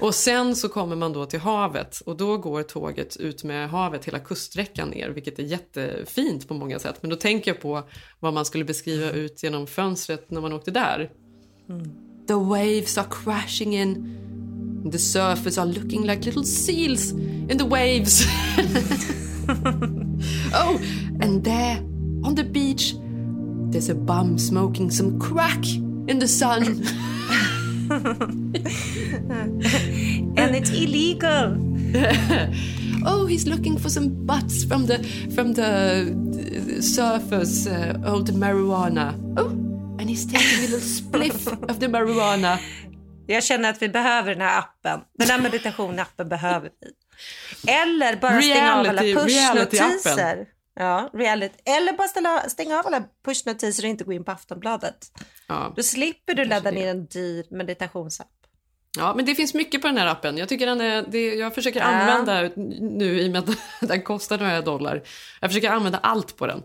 Och 0.00 0.14
sen 0.14 0.56
så 0.56 0.68
kommer 0.68 0.96
man 0.96 1.12
då 1.12 1.26
till 1.26 1.40
havet 1.40 2.00
och 2.00 2.16
då 2.16 2.38
går 2.38 2.62
tåget 2.62 3.16
ut 3.16 3.44
med 3.44 3.70
havet 3.70 4.04
hela 4.04 4.18
kuststräckan 4.18 4.88
ner 4.88 5.08
vilket 5.08 5.38
är 5.38 5.42
jättefint 5.42 6.48
på 6.48 6.54
många 6.54 6.78
sätt. 6.78 6.96
Men 7.00 7.10
då 7.10 7.16
tänker 7.16 7.50
jag 7.50 7.60
på 7.60 7.82
vad 8.20 8.34
man 8.34 8.44
skulle 8.44 8.64
beskriva 8.64 9.10
ut 9.10 9.42
genom 9.42 9.66
fönstret 9.66 10.30
när 10.30 10.40
man 10.40 10.52
åkte 10.52 10.70
där. 10.70 11.10
The 12.28 12.34
waves 12.34 12.98
are 12.98 13.06
crashing 13.10 13.76
in. 13.76 14.22
The 14.92 14.98
surfers 14.98 15.58
are 15.58 15.66
looking 15.66 16.06
like 16.06 16.24
little 16.24 16.44
seals 16.44 17.12
in 17.12 17.58
the 17.58 17.64
waves. 17.64 18.26
oh, 20.54 20.80
and 21.22 21.44
there 21.44 21.78
on 22.24 22.34
the 22.36 22.44
beach 22.44 22.94
there's 23.72 23.88
a 23.88 23.94
bum 23.94 24.38
smoking 24.38 24.90
some 24.90 25.18
crack 25.20 25.66
in 26.08 26.18
the 26.18 26.28
sun. 26.28 26.82
And 30.36 30.54
it's 30.56 30.70
illegal. 30.70 31.56
oh, 33.06 33.26
he's 33.26 33.46
looking 33.46 33.78
for 33.78 33.88
some 33.88 34.26
butts 34.26 34.64
from 34.64 34.86
the 34.86 34.98
from 35.34 35.54
the 35.54 36.12
surfers 36.80 37.66
uh, 37.66 38.10
old 38.12 38.30
marijuana. 38.32 39.14
Oh, 39.36 39.50
and 40.00 40.10
he's 40.10 40.26
taking 40.26 40.58
a 40.58 40.62
little 40.62 40.80
spliff 40.80 41.46
of 41.70 41.78
the 41.80 41.86
marijuana. 41.88 42.58
Jag 43.26 43.44
känner 43.44 43.70
att 43.70 43.82
vi 43.82 43.88
behöver 43.88 44.32
den 44.32 44.40
här 44.40 44.58
appen. 44.58 45.00
Den 45.18 45.28
här 45.28 45.40
meditationappen 45.40 46.28
behöver 46.28 46.70
vi. 46.80 46.92
Eller 47.72 48.16
bara 48.16 48.42
stänga 48.42 48.74
av 48.74 48.86
alla 48.86 49.02
Reality- 49.02 49.14
pushnotiser. 49.14 50.46
Ja, 50.78 51.10
reality. 51.12 51.54
Eller 51.64 51.92
bara 51.92 52.08
ställa, 52.08 52.48
stänga 52.48 52.78
av 52.78 52.86
alla 52.86 53.04
pushnotiser 53.24 53.84
och 53.84 53.88
inte 53.88 54.04
gå 54.04 54.12
in 54.12 54.24
på 54.24 54.30
Aftonbladet. 54.32 54.96
Ja. 55.46 55.72
Då 55.76 55.82
slipper 55.82 56.34
du 56.34 56.44
ladda 56.44 56.70
ner 56.70 56.88
en 56.88 57.06
dyr 57.06 57.44
meditationsapp. 57.50 58.28
Ja, 58.98 59.14
men 59.16 59.24
det 59.24 59.34
finns 59.34 59.54
mycket 59.54 59.80
på 59.82 59.86
den 59.86 59.96
här 59.96 60.06
appen. 60.06 60.38
Jag, 60.38 60.48
tycker 60.48 60.66
den 60.66 60.80
är, 60.80 61.02
det, 61.08 61.34
jag 61.34 61.54
försöker 61.54 61.80
Ja. 61.80 61.86
använda 61.86 62.50
nu 62.80 63.20
i 63.20 63.28
och 63.28 63.32
med 63.32 63.38
att 63.38 63.58
den 63.88 64.02
kostar 64.02 64.38
några 64.38 64.60
dollar. 64.60 65.02
Jag 65.40 65.50
försöker 65.50 65.70
använda 65.70 65.98
allt 65.98 66.36
på 66.36 66.46
den. 66.46 66.62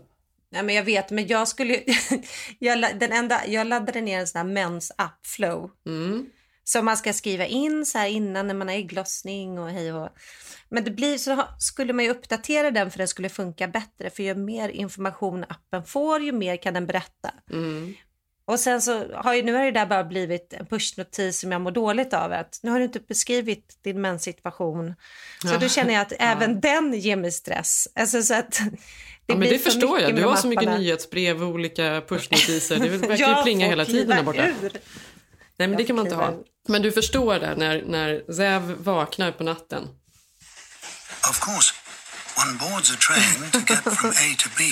Nej, 0.50 0.62
men 0.62 0.74
jag 0.74 0.82
vet, 0.82 1.10
men 1.10 1.26
jag 1.26 1.48
skulle 1.48 1.80
jag, 2.58 2.98
den 2.98 3.12
enda, 3.12 3.46
jag 3.46 3.66
laddade 3.66 4.00
ner 4.00 4.20
en 4.20 4.26
sån 4.26 4.38
här 4.38 4.44
mensapp, 4.46 5.26
Flow. 5.26 5.70
Mm. 5.86 6.26
Som 6.64 6.84
man 6.84 6.96
ska 6.96 7.12
skriva 7.12 7.46
in 7.46 7.86
så 7.86 7.98
här 7.98 8.06
innan 8.08 8.46
när 8.46 8.54
man 8.54 8.68
har 8.68 8.74
ägglossning 8.74 9.58
och 9.58 9.70
hej 9.70 9.92
och 9.92 10.08
Men 10.68 10.84
det 10.84 10.90
blir 10.90 11.18
så 11.18 11.44
skulle 11.58 11.92
man 11.92 12.04
ju 12.04 12.10
uppdatera 12.10 12.70
den 12.70 12.90
för 12.90 12.98
den 12.98 13.08
skulle 13.08 13.28
funka 13.28 13.68
bättre. 13.68 14.10
För 14.10 14.22
ju 14.22 14.34
mer 14.34 14.68
information 14.68 15.44
appen 15.48 15.84
får, 15.84 16.20
ju 16.22 16.32
mer 16.32 16.56
kan 16.56 16.74
den 16.74 16.86
berätta. 16.86 17.30
Mm. 17.50 17.94
Och 18.44 18.60
sen 18.60 18.82
så 18.82 19.04
har 19.14 19.34
ju, 19.34 19.42
nu 19.42 19.52
har 19.54 19.64
det 19.64 19.70
där 19.70 19.86
bara 19.86 20.04
blivit 20.04 20.52
en 20.52 20.66
pushnotis 20.66 21.40
som 21.40 21.52
jag 21.52 21.60
mår 21.60 21.70
dåligt 21.70 22.14
av. 22.14 22.32
Att 22.32 22.60
nu 22.62 22.70
har 22.70 22.78
du 22.78 22.84
inte 22.84 23.00
beskrivit 23.00 23.78
din 23.82 24.00
menssituation. 24.00 24.94
Så 25.42 25.48
Ja. 25.48 25.58
då 25.58 25.68
känner 25.68 25.92
jag 25.94 26.02
att 26.02 26.12
även 26.18 26.60
den 26.60 26.92
ger 26.94 27.16
mig 27.16 27.32
stress. 27.32 27.88
Alltså 27.94 28.22
så 28.22 28.34
att 28.34 28.50
det 28.52 28.70
Ja, 29.26 29.34
men 29.36 29.48
det 29.48 29.58
för 29.58 29.70
förstår 29.70 30.00
jag. 30.00 30.16
Du 30.16 30.24
har 30.24 30.36
så 30.36 30.46
mycket 30.46 30.68
nyhetsbrev 30.78 31.42
och 31.42 31.48
olika 31.48 32.02
pushnotiser. 32.08 32.78
Det 32.78 32.88
verkar 33.08 33.36
ju 33.36 33.42
plinga 33.42 33.66
hela 33.66 33.84
tiden 33.84 34.08
där 34.16 34.22
borta. 34.22 34.48
ur. 34.48 34.72
Nej, 35.56 35.68
men 35.68 35.76
det 35.76 35.84
kan 35.84 35.96
man 35.96 36.06
inte 36.06 36.16
ha. 36.16 36.34
Men 36.68 36.82
du 36.82 36.92
förstår 36.92 37.38
där 37.38 37.56
när, 37.56 37.82
när 37.82 38.32
Zev 38.32 38.62
vaknar 38.78 39.32
på 39.32 39.44
natten. 39.44 39.88
Of 41.30 41.40
course, 41.40 41.74
one 42.36 42.58
boards 42.58 42.90
a 42.90 42.96
train 42.96 43.50
to 43.50 43.58
get 43.58 43.82
from 43.98 44.10
A 44.10 44.28
to 44.38 44.48
B. 44.58 44.64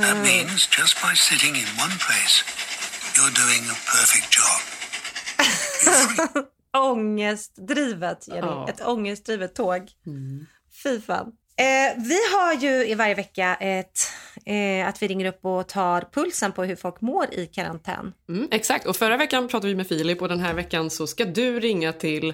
That 0.00 0.16
means 0.16 0.68
just 0.78 1.02
by 1.02 1.14
sitting 1.16 1.56
in 1.56 1.66
one 1.84 1.96
place, 2.06 2.44
you're 3.16 3.34
doing 3.42 3.62
a 3.70 3.76
perfect 3.94 4.28
job. 4.38 4.60
Ångestdrivet, 6.76 8.28
Jenny. 8.28 8.40
Ja. 8.40 8.68
Ett 8.68 8.80
ångestdrivet 8.80 9.54
tåg. 9.54 9.88
Fy 10.82 11.00
fan. 11.00 11.32
Eh, 11.56 12.02
vi 12.02 12.18
har 12.32 12.54
ju 12.54 12.86
i 12.88 12.94
varje 12.94 13.14
vecka 13.14 13.54
ett, 13.60 14.12
eh, 14.46 14.88
att 14.88 15.02
vi 15.02 15.08
ringer 15.08 15.26
upp 15.26 15.44
och 15.44 15.68
tar 15.68 16.08
pulsen 16.12 16.52
på 16.52 16.64
hur 16.64 16.76
folk 16.76 17.00
mår 17.00 17.34
i 17.34 17.46
karantän. 17.46 18.12
Mm, 18.28 18.48
exakt, 18.50 18.86
och 18.86 18.96
förra 18.96 19.16
veckan 19.16 19.48
pratade 19.48 19.68
vi 19.68 19.74
med 19.74 19.86
Filip 19.86 20.22
och 20.22 20.28
den 20.28 20.40
här 20.40 20.54
veckan 20.54 20.90
så 20.90 21.06
ska 21.06 21.24
du 21.24 21.60
ringa 21.60 21.92
till... 21.92 22.32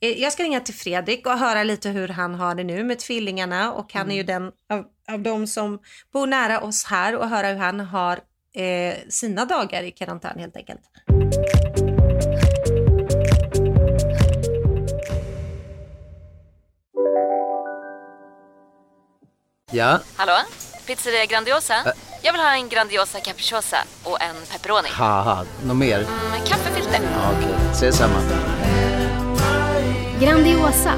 Eh, 0.00 0.08
jag 0.08 0.32
ska 0.32 0.42
ringa 0.42 0.60
till 0.60 0.74
Fredrik 0.74 1.26
och 1.26 1.38
höra 1.38 1.62
lite 1.62 1.88
hur 1.88 2.08
han 2.08 2.34
har 2.34 2.54
det 2.54 2.64
nu 2.64 2.84
med 2.84 2.98
tvillingarna 2.98 3.72
och 3.72 3.94
han 3.94 4.10
är 4.10 4.14
ju 4.14 4.22
den 4.22 4.52
av, 4.70 4.84
av 5.12 5.20
de 5.20 5.46
som 5.46 5.78
bor 6.12 6.26
nära 6.26 6.60
oss 6.60 6.84
här 6.84 7.16
och 7.16 7.28
höra 7.28 7.48
hur 7.48 7.58
han 7.58 7.80
har 7.80 8.20
eh, 8.54 8.94
sina 9.08 9.44
dagar 9.44 9.82
i 9.82 9.90
karantän 9.90 10.38
helt 10.38 10.56
enkelt. 10.56 10.80
Ja, 19.74 20.00
Hallå? 20.16 20.32
Pizzeria 20.96 21.26
Grandiosa? 21.26 21.74
Jag 22.22 22.32
vill 22.32 22.40
ha 22.42 22.54
en 22.54 22.68
Grandiosa 22.68 23.20
capriciosa 23.20 23.76
och 24.04 24.22
en 24.22 24.34
pepperoni. 24.52 24.88
något 25.64 25.76
mer? 25.76 25.98
Med 26.30 26.48
kaffefilter. 26.48 27.00
Ja, 27.12 27.32
Okej, 27.38 27.54
ses 27.72 27.96
samma. 27.96 28.18
Grandiosa, 30.20 30.94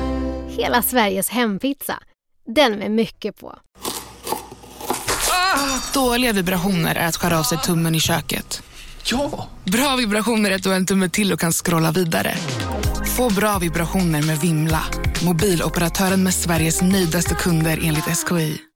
hela 0.49 0.83
Sveriges 0.83 1.29
hempizza. 1.29 1.99
Den 2.47 2.73
med 2.73 2.91
mycket 2.91 3.41
på. 3.41 3.59
Dåliga 5.95 6.33
vibrationer 6.33 6.95
är 6.95 7.09
att 7.09 7.17
skära 7.17 7.39
av 7.39 7.43
sig 7.43 7.59
tummen 7.59 7.95
i 7.95 8.01
köket. 8.01 8.63
Ja! 9.05 9.49
Bra 9.65 9.97
vibrationer 9.97 10.51
är 10.51 10.55
att 10.55 10.63
du 10.63 10.69
har 10.69 10.77
en 10.77 10.87
tumme 10.87 11.09
till 11.09 11.33
och 11.33 11.41
kan 11.41 11.53
scrolla 11.53 11.91
vidare. 11.91 12.35
Få 13.17 13.31
bra 13.31 13.59
vibrationer 13.59 14.23
med 14.23 14.39
Vimla. 14.41 14.85
Mobiloperatören 15.25 16.23
med 16.23 16.35
Sveriges 16.35 16.83
nöjdaste 16.83 17.35
kunder 17.35 17.81
enligt 17.83 18.05
SKI. 18.29 18.61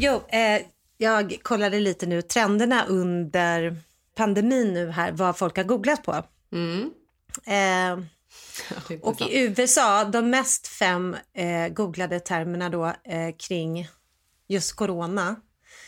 Jo, 0.00 0.22
eh, 0.28 0.62
jag 0.96 1.38
kollade 1.42 1.80
lite 1.80 2.06
nu 2.06 2.22
trenderna 2.22 2.84
under 2.84 3.76
pandemin 4.14 4.74
nu 4.74 4.90
här, 4.90 5.12
vad 5.12 5.38
folk 5.38 5.56
har 5.56 5.64
googlat 5.64 6.02
på. 6.02 6.24
Mm. 6.52 6.90
Eh, 7.46 8.04
och 9.02 9.20
i 9.20 9.38
USA, 9.38 10.04
de 10.04 10.30
mest 10.30 10.66
fem 10.66 11.16
eh, 11.34 11.68
googlade 11.68 12.20
termerna 12.20 12.68
då 12.68 12.86
eh, 12.86 13.36
kring 13.38 13.88
just 14.48 14.72
corona. 14.72 15.36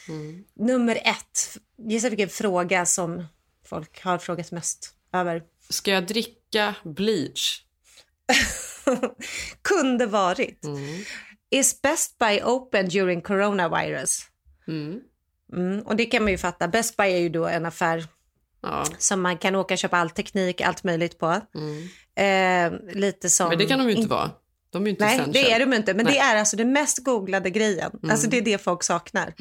Mm. 0.08 0.44
Nummer 0.54 0.96
ett, 1.04 1.58
gissa 1.78 2.08
vilken 2.08 2.28
fråga 2.28 2.86
som 2.86 3.24
folk 3.66 4.02
har 4.04 4.18
frågat 4.18 4.50
mest 4.50 4.94
över. 5.12 5.42
Ska 5.68 5.90
jag 5.90 6.06
dricka 6.06 6.74
bleach? 6.84 7.62
Kunde 9.62 10.06
varit. 10.06 10.64
Mm. 10.64 11.04
Is 11.50 11.82
Best 11.82 12.18
Buy 12.18 12.40
open 12.42 12.88
during 12.88 13.22
coronavirus? 13.22 14.20
Mm. 14.68 15.00
Mm, 15.52 15.80
och 15.80 15.96
det 15.96 16.04
kan 16.06 16.22
man 16.22 16.32
ju 16.32 16.38
fatta. 16.38 16.68
Best 16.68 16.96
Buy 16.96 17.12
är 17.12 17.18
ju 17.18 17.28
då 17.28 17.46
en 17.46 17.66
affär 17.66 18.04
Ja. 18.62 18.84
som 18.98 19.20
man 19.20 19.38
kan 19.38 19.54
åka 19.56 19.74
och 19.74 19.78
köpa 19.78 19.96
all 19.98 20.10
teknik, 20.10 20.60
allt 20.60 20.84
möjligt 20.84 21.18
på. 21.18 21.40
Mm. 21.54 21.88
Eh, 22.74 22.94
lite 22.94 23.30
som... 23.30 23.48
Men 23.48 23.58
det 23.58 23.66
kan 23.66 23.78
de 23.78 23.84
ju 23.84 23.90
inte 23.90 24.02
in- 24.02 24.08
vara. 24.08 24.30
De 24.72 24.82
är 24.82 24.86
ju 24.86 24.90
inte 24.90 25.04
Nej, 25.04 25.14
essential. 25.14 25.32
det 25.44 25.52
är 25.52 25.60
de 25.60 25.72
inte. 25.74 25.94
Men 25.94 26.04
Nej. 26.04 26.14
det 26.14 26.20
är 26.20 26.36
alltså 26.36 26.56
den 26.56 26.72
mest 26.72 27.04
googlade 27.04 27.50
grejen. 27.50 27.90
Mm. 28.02 28.10
Alltså 28.10 28.28
det 28.30 28.38
är 28.38 28.42
det 28.42 28.58
folk 28.58 28.82
saknar. 28.82 29.34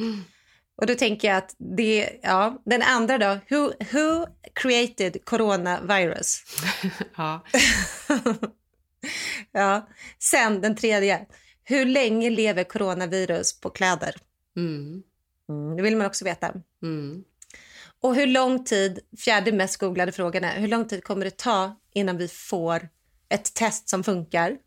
Och 0.82 0.86
då 0.88 0.96
tänker 0.96 1.28
jag 1.28 1.38
att 1.38 1.56
det, 1.78 2.20
ja, 2.24 2.62
den 2.66 2.82
andra 2.82 3.18
då, 3.18 3.40
who, 3.50 3.72
who 3.92 4.26
created 4.56 5.26
coronavirus? 5.26 6.44
Ja. 7.18 7.44
Ja. 9.52 9.88
Sen 10.20 10.62
den 10.62 10.76
tredje, 10.76 11.26
hur 11.70 11.86
länge 11.86 12.30
lever 12.30 12.64
coronavirus 12.64 13.60
på 13.62 13.70
kläder? 13.70 14.16
Mm. 14.58 15.04
Mm, 15.50 15.78
det 15.78 15.84
vill 15.84 15.98
man 15.98 16.08
också 16.08 16.26
veta. 16.26 16.54
Mm. 16.84 17.24
Och 18.02 18.16
hur 18.16 18.28
lång 18.28 18.64
tid, 18.64 19.00
fjärde 19.18 19.52
mest 19.52 19.78
googlade 19.78 20.12
frågan 20.12 20.44
är, 20.44 20.60
hur 20.60 20.68
lång 20.68 20.88
tid 20.88 21.04
kommer 21.04 21.26
det 21.26 21.38
ta 21.38 21.76
innan 21.94 22.18
vi 22.18 22.28
får 22.28 22.90
ett 23.30 23.54
test 23.54 23.90
som 23.90 24.04
funkar? 24.04 24.58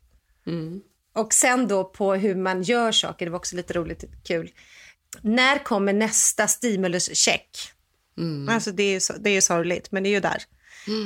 Mm. 0.47 0.81
Och 1.13 1.33
sen 1.33 1.67
då 1.67 1.83
på 1.83 2.13
hur 2.13 2.35
man 2.35 2.63
gör 2.63 2.91
saker, 2.91 3.25
det 3.25 3.31
var 3.31 3.39
också 3.39 3.55
lite 3.55 3.73
roligt, 3.73 4.03
kul. 4.23 4.51
När 5.21 5.63
kommer 5.63 5.93
nästa 5.93 6.47
stimuluscheck? 6.47 7.57
Mm. 8.17 8.49
Alltså 8.49 8.71
det 8.71 8.83
är 8.83 8.93
ju 8.93 9.19
det 9.19 9.29
är 9.29 9.33
ju 9.33 9.41
sorgligt, 9.41 9.91
men 9.91 10.03
det 10.03 10.09
är 10.09 10.11
ju 10.11 10.19
där. 10.19 10.43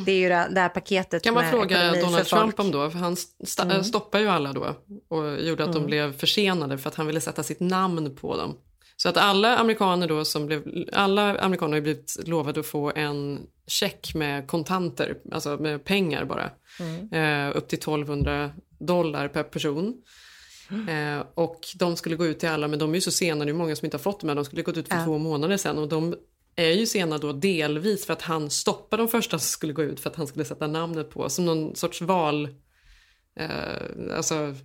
Det 0.05 0.11
är 0.11 0.15
ju 0.19 0.29
det, 0.29 0.47
det 0.51 0.59
här 0.61 0.69
paketet 0.69 1.23
kan 1.23 1.33
man 1.33 1.51
fråga 1.51 1.93
Donald. 2.01 2.25
Trump 2.25 2.59
om 2.59 2.71
då? 2.71 2.89
För 2.89 2.99
han 2.99 3.13
st- 3.13 3.63
Mm. 3.63 3.83
stoppade 3.83 4.23
ju 4.23 4.29
alla 4.29 4.53
då 4.53 4.75
och 5.09 5.41
gjorde 5.41 5.63
att 5.63 5.71
de 5.73 5.77
Mm. 5.77 5.87
blev 5.87 6.17
försenade 6.17 6.77
för 6.77 6.89
att 6.89 6.95
han 6.95 7.07
ville 7.07 7.21
sätta 7.21 7.43
sitt 7.43 7.59
namn 7.59 8.15
på 8.15 8.37
dem. 8.37 8.57
Så 8.97 9.09
att 9.09 9.17
alla 9.17 9.57
amerikaner 9.57 10.07
då 10.07 10.25
som 10.25 10.45
blev, 10.45 10.63
alla 10.93 11.37
amerikaner 11.37 11.73
har 11.73 11.81
blivit 11.81 12.17
lovade 12.25 12.59
att 12.59 12.65
få 12.65 12.91
en 12.95 13.39
check 13.67 14.15
med 14.15 14.47
kontanter, 14.47 15.17
alltså 15.31 15.57
med 15.57 15.85
pengar 15.85 16.25
bara. 16.25 16.49
Mm. 16.79 17.49
Eh, 17.49 17.57
upp 17.57 17.67
till 17.67 17.79
1200 17.79 18.51
dollar 18.79 19.27
per 19.27 19.43
person. 19.43 19.93
Eh, 20.89 21.23
och 21.33 21.59
de 21.75 21.95
skulle 21.95 22.15
gå 22.15 22.25
ut 22.25 22.39
till 22.39 22.49
alla, 22.49 22.67
men 22.67 22.79
de 22.79 22.89
är 22.91 22.95
ju 22.95 23.01
så 23.01 23.11
sena, 23.11 23.45
det 23.45 23.51
är 23.51 23.53
många 23.53 23.75
som 23.75 23.85
inte 23.85 23.97
har 23.97 24.01
fått 24.03 24.19
dem. 24.19 24.35
De 24.35 24.45
skulle 24.45 24.61
gått 24.61 24.77
ut 24.77 24.87
för 24.87 24.95
Ja. 24.97 25.05
två 25.05 25.17
månader 25.17 25.57
sedan 25.57 25.77
och 25.77 25.87
de 25.87 26.15
är 26.57 26.71
ju 26.71 26.85
sena 26.85 27.17
då 27.17 27.33
delvis 27.33 28.05
för 28.05 28.13
att 28.13 28.21
han 28.21 28.49
stoppade 28.49 29.03
de 29.03 29.07
första 29.07 29.39
som 29.39 29.47
skulle 29.47 29.73
gå 29.73 29.83
ut 29.83 29.99
för 29.99 30.09
att 30.09 30.15
han 30.15 30.27
skulle 30.27 30.45
sätta 30.45 30.67
namnet 30.67 31.09
på, 31.09 31.29
som 31.29 31.45
någon 31.45 31.75
sorts 31.75 32.01
val... 32.01 32.49
Eh, 33.39 34.17
alltså... 34.17 34.55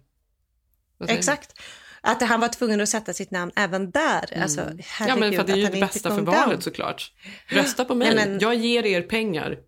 Exakt. 1.09 1.61
Att 2.00 2.22
han 2.22 2.40
var 2.40 2.48
tvungen 2.48 2.81
att 2.81 2.88
sätta 2.88 3.12
sitt 3.12 3.31
namn 3.31 3.52
även 3.57 3.90
där. 3.90 4.28
Mm. 4.31 4.42
Alltså, 4.42 4.61
Ja 5.09 5.16
men 5.16 5.33
för 5.33 5.44
det 5.44 5.52
är 5.52 5.57
ju 5.57 5.66
det 5.66 5.81
bästa 5.81 6.09
för 6.11 6.16
down. 6.16 6.24
valet 6.24 6.62
såklart. 6.62 7.12
Rösta 7.46 7.85
på 7.85 7.94
mig, 7.94 8.14
Nej, 8.14 8.28
men- 8.28 8.38
jag 8.38 8.55
ger 8.55 8.87
er 8.87 9.02
pengar. 9.02 9.59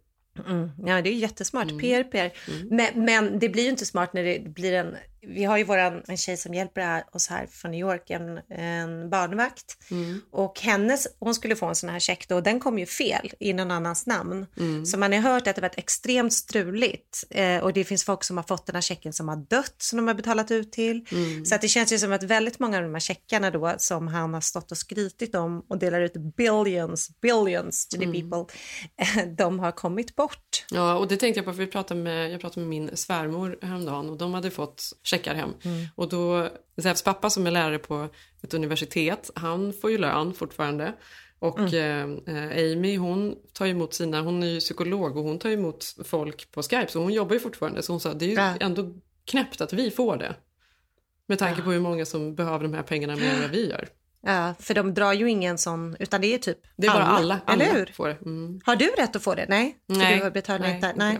Mm. 0.46 0.70
Ja, 0.86 1.02
det 1.02 1.10
är 1.10 1.14
jättesmart. 1.14 1.70
Mm. 1.70 1.78
PR, 1.80 2.02
PR. 2.04 2.32
Men, 2.70 3.04
men 3.04 3.38
det 3.38 3.48
blir 3.48 3.62
ju 3.62 3.68
inte 3.68 3.86
smart 3.86 4.12
när 4.12 4.24
det 4.24 4.48
blir 4.48 4.72
en... 4.72 4.96
Vi 5.26 5.44
har 5.44 5.58
ju 5.58 5.64
våran, 5.64 6.02
en 6.08 6.16
tjej 6.16 6.36
som 6.36 6.54
hjälper 6.54 7.04
oss 7.12 7.28
här 7.28 7.46
från 7.46 7.70
New 7.70 7.80
York, 7.80 8.10
en, 8.10 8.40
en 8.48 9.10
barnvakt. 9.10 9.76
Mm. 9.90 10.20
Och 10.30 10.60
hennes, 10.60 11.06
hon 11.18 11.34
skulle 11.34 11.56
få 11.56 11.66
en 11.66 11.74
sån 11.74 11.90
här 11.90 11.98
check 11.98 12.28
då, 12.28 12.34
och 12.34 12.42
den 12.42 12.60
kom 12.60 12.78
ju 12.78 12.86
fel 12.86 13.30
i 13.40 13.52
någon 13.52 13.70
annans 13.70 14.06
namn. 14.06 14.46
Mm. 14.56 14.86
Så 14.86 14.98
man 14.98 15.12
har 15.12 15.20
hört 15.20 15.46
att 15.46 15.56
det 15.56 15.62
varit 15.62 15.78
extremt 15.78 16.32
struligt. 16.32 17.24
Eh, 17.30 17.58
och 17.58 17.72
det 17.72 17.84
finns 17.84 18.04
folk 18.04 18.24
som 18.24 18.36
har 18.36 18.44
fått 18.44 18.66
den 18.66 18.74
här 18.74 18.82
checken 18.82 19.12
som 19.12 19.28
har 19.28 19.36
dött, 19.36 19.74
som 19.78 19.96
de 19.96 20.06
har 20.06 20.14
betalat 20.14 20.50
ut 20.50 20.72
till. 20.72 21.06
Mm. 21.12 21.44
Så 21.44 21.54
att 21.54 21.60
det 21.60 21.68
känns 21.68 21.92
ju 21.92 21.98
som 21.98 22.12
att 22.12 22.22
väldigt 22.22 22.58
många 22.58 22.76
av 22.76 22.82
de 22.82 22.94
här 22.94 23.00
checkarna 23.00 23.50
då, 23.50 23.74
som 23.78 24.08
han 24.08 24.34
har 24.34 24.40
stått 24.40 24.70
och 24.70 24.78
skrytit 24.78 25.34
om 25.34 25.64
och 25.68 25.78
delar 25.78 26.00
ut 26.00 26.12
billions, 26.36 27.20
billions 27.20 27.88
to 27.88 27.98
the 27.98 28.04
Mm. 28.04 28.30
people, 28.30 28.54
de 29.36 29.58
har 29.58 29.72
kommit 29.72 30.16
bort. 30.16 30.64
Ja, 30.70 30.94
och 30.94 31.08
det 31.08 31.16
tänkte 31.16 31.38
jag 31.38 31.44
på 31.44 31.52
för 31.52 31.58
vi 31.58 31.66
pratade 31.66 32.00
med, 32.00 32.30
jag 32.32 32.40
pratade 32.40 32.60
med 32.60 32.68
min 32.68 32.96
svärmor 32.96 33.58
häromdagen 33.62 34.10
och 34.10 34.18
de 34.18 34.34
hade 34.34 34.50
fått 34.50 34.92
checkar 35.16 35.34
hem. 35.34 35.50
Mm. 35.62 35.86
Och 35.94 36.08
då, 36.08 36.48
Zefs 36.82 37.02
pappa 37.02 37.30
som 37.30 37.46
är 37.46 37.50
lärare 37.50 37.78
på 37.78 38.08
ett 38.42 38.54
universitet, 38.54 39.30
han 39.34 39.72
får 39.72 39.90
ju 39.90 39.98
lön 39.98 40.34
fortfarande. 40.34 40.92
Och 41.38 41.58
Mm. 41.58 42.18
eh, 42.26 42.72
Amy 42.72 42.96
hon 42.96 43.34
tar 43.52 43.66
emot 43.66 43.94
sina, 43.94 44.20
hon 44.22 44.42
är 44.42 44.46
ju 44.46 44.60
psykolog 44.60 45.16
och 45.16 45.24
hon 45.24 45.38
tar 45.38 45.50
emot 45.50 45.84
folk 46.04 46.50
på 46.50 46.62
Skype 46.62 46.86
så 46.88 46.98
hon 47.00 47.12
jobbar 47.12 47.34
ju 47.34 47.40
fortfarande. 47.40 47.82
Så 47.82 47.92
hon 47.92 48.00
sa 48.00 48.14
det 48.14 48.24
är 48.24 48.28
ju 48.28 48.34
Ja. 48.34 48.54
ändå 48.60 48.92
knäppt 49.24 49.60
att 49.60 49.72
vi 49.72 49.90
får 49.90 50.16
det. 50.16 50.34
Med 51.26 51.38
tanke 51.38 51.62
på 51.62 51.70
hur 51.70 51.80
många 51.80 52.04
som 52.06 52.34
behöver 52.34 52.64
de 52.64 52.74
här 52.74 52.82
pengarna 52.82 53.16
mer 53.16 53.30
än 53.34 53.40
vad 53.40 53.50
vi 53.50 53.70
gör. 53.70 53.88
Ja, 54.26 54.54
för 54.60 54.74
de 54.74 54.94
drar 54.94 55.12
ju 55.12 55.30
ingen 55.30 55.58
sån, 55.58 55.96
utan 55.98 56.20
det 56.20 56.26
är 56.34 56.38
typ 56.38 56.58
Det 56.76 56.86
är 56.86 56.90
bara 56.92 57.04
alla, 57.04 57.40
alla 57.44 57.64
eller 57.64 57.74
hur? 57.74 57.86
får 57.86 58.08
det. 58.08 58.14
Mm. 58.22 58.60
Har 58.64 58.76
du 58.76 58.86
rätt 58.86 59.16
att 59.16 59.22
få 59.22 59.34
det? 59.34 59.46
Nej, 59.48 59.76
för 59.86 59.96
Nej, 59.98 60.16
du 60.18 60.22
har 60.24 60.30
betalat 60.30 60.60
nej, 60.60 60.74
inte. 60.74 60.92
Nej. 60.96 61.18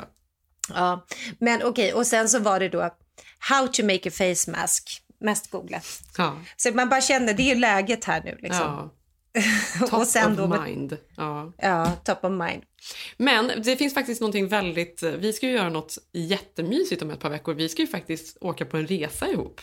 Ja, 0.74 1.06
men 1.38 1.62
okej, 1.64 1.92
och 1.92 2.06
sen 2.06 2.28
så 2.28 2.38
var 2.38 2.60
det 2.60 2.68
då 2.68 2.90
How 3.38 3.68
to 3.68 3.84
make 3.84 4.08
a 4.08 4.12
face 4.12 4.50
mask, 4.50 5.02
mest 5.20 5.50
googlat. 5.50 6.02
Ja. 6.18 6.38
Så 6.56 6.70
man 6.74 6.88
bara 6.88 7.00
känner, 7.00 7.34
det 7.34 7.42
är 7.42 7.54
ju 7.54 7.60
läget 7.60 8.04
här 8.04 8.22
nu 8.24 8.38
liksom. 8.40 8.60
Ja. 8.60 8.90
Top 9.80 9.92
of 9.92 10.36
då 10.36 10.62
mind. 10.62 10.96
Ja. 11.16 11.52
Ja, 11.58 11.92
top 12.04 12.24
of 12.24 12.30
mind. 12.30 12.62
Men 13.16 13.52
det 13.62 13.76
finns 13.76 13.94
faktiskt 13.94 14.20
någonting 14.20 14.48
väldigt, 14.48 15.02
vi 15.02 15.32
ska 15.32 15.46
ju 15.46 15.52
göra 15.52 15.68
något 15.68 15.98
jättemysigt 16.12 17.02
om 17.02 17.10
ett 17.10 17.20
par 17.20 17.30
veckor. 17.30 17.54
Vi 17.54 17.68
ska 17.68 17.82
ju 17.82 17.88
faktiskt 17.88 18.36
åka 18.40 18.64
på 18.64 18.76
en 18.76 18.86
resa 18.86 19.28
ihop. 19.28 19.60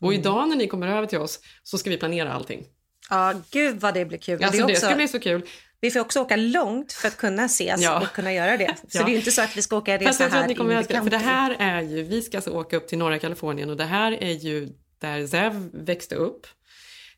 Och 0.00 0.12
Mm. 0.12 0.20
idag 0.20 0.48
när 0.48 0.56
ni 0.56 0.66
kommer 0.66 0.88
över 0.88 1.06
till 1.06 1.18
oss 1.18 1.40
så 1.62 1.78
ska 1.78 1.90
vi 1.90 1.96
planera 1.96 2.32
allting. 2.32 2.66
Ja, 3.10 3.34
gud 3.50 3.80
vad 3.80 3.94
det 3.94 4.04
blir 4.04 4.18
kul. 4.18 4.44
Alltså 4.44 4.66
det 4.66 4.72
också, 4.72 4.86
ska 4.86 4.94
bli 4.94 5.08
så 5.08 5.20
kul. 5.20 5.42
Vi 5.80 5.90
får 5.90 6.00
också 6.00 6.20
åka 6.20 6.36
långt 6.36 6.92
för 6.92 7.08
att 7.08 7.16
kunna 7.16 7.44
ses 7.44 7.80
Ja. 7.82 8.00
och 8.00 8.12
kunna 8.12 8.32
göra 8.32 8.56
det. 8.56 8.76
Så 8.88 8.98
Ja. 8.98 9.04
det 9.04 9.10
är 9.10 9.12
ju 9.12 9.18
inte 9.18 9.30
så 9.32 9.42
att 9.42 9.56
vi 9.56 9.62
ska 9.62 9.76
åka 9.76 9.92
Fast 9.98 10.06
resa 10.08 10.22
jag 10.22 10.30
tror 10.30 10.36
här 10.36 10.42
att 10.44 10.48
ni 10.48 10.54
kommer 10.54 10.74
älska. 10.74 11.02
För 11.02 11.10
det 11.10 11.18
här 11.18 11.56
är 11.58 11.80
ju, 11.82 12.02
vi 12.02 12.22
ska 12.22 12.38
alltså 12.38 12.50
åka 12.50 12.76
upp 12.76 12.88
till 12.88 12.98
norra 12.98 13.18
Kalifornien 13.18 13.70
och 13.70 13.76
det 13.76 13.84
här 13.84 14.12
är 14.12 14.32
ju 14.32 14.68
där 15.00 15.26
Zev 15.26 15.70
växte 15.72 16.14
upp. 16.14 16.46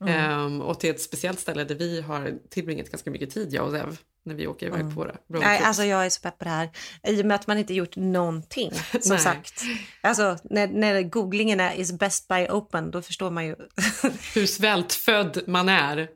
Mm. 0.00 0.14
Ehm, 0.14 0.60
och 0.60 0.80
till 0.80 0.90
ett 0.90 1.00
speciellt 1.00 1.40
ställe 1.40 1.64
där 1.64 1.74
vi 1.74 2.00
har 2.00 2.32
tillbringat 2.50 2.90
ganska 2.90 3.10
mycket 3.10 3.30
tid, 3.30 3.52
jag 3.52 3.64
och 3.66 3.72
Zev, 3.72 3.96
när 4.24 4.34
vi 4.34 4.46
åker 4.46 4.66
iväg 4.66 4.80
Mm. 4.80 4.94
på 4.94 5.00
våra 5.00 5.16
Nej, 5.40 5.60
alltså 5.64 5.84
jag 5.84 6.06
är 6.06 6.10
så 6.10 6.20
pepp 6.20 6.38
på 6.38 6.44
det 6.44 6.50
här. 6.50 6.70
I 7.02 7.22
och 7.22 7.26
med 7.26 7.34
att 7.34 7.46
man 7.46 7.58
inte 7.58 7.74
gjort 7.74 7.96
någonting, 7.96 8.70
som 9.00 9.18
sagt. 9.18 9.62
Alltså 10.00 10.38
när, 10.44 10.66
när 10.68 11.02
googlingen 11.02 11.60
är 11.60 11.74
is 11.74 11.92
best 11.92 12.28
by 12.28 12.46
open, 12.50 12.90
då 12.90 13.02
förstår 13.02 13.30
man 13.30 13.46
ju. 13.46 13.56
Hur 14.34 14.46
svältfödd 14.46 15.42
man 15.46 15.68
är. 15.68 16.08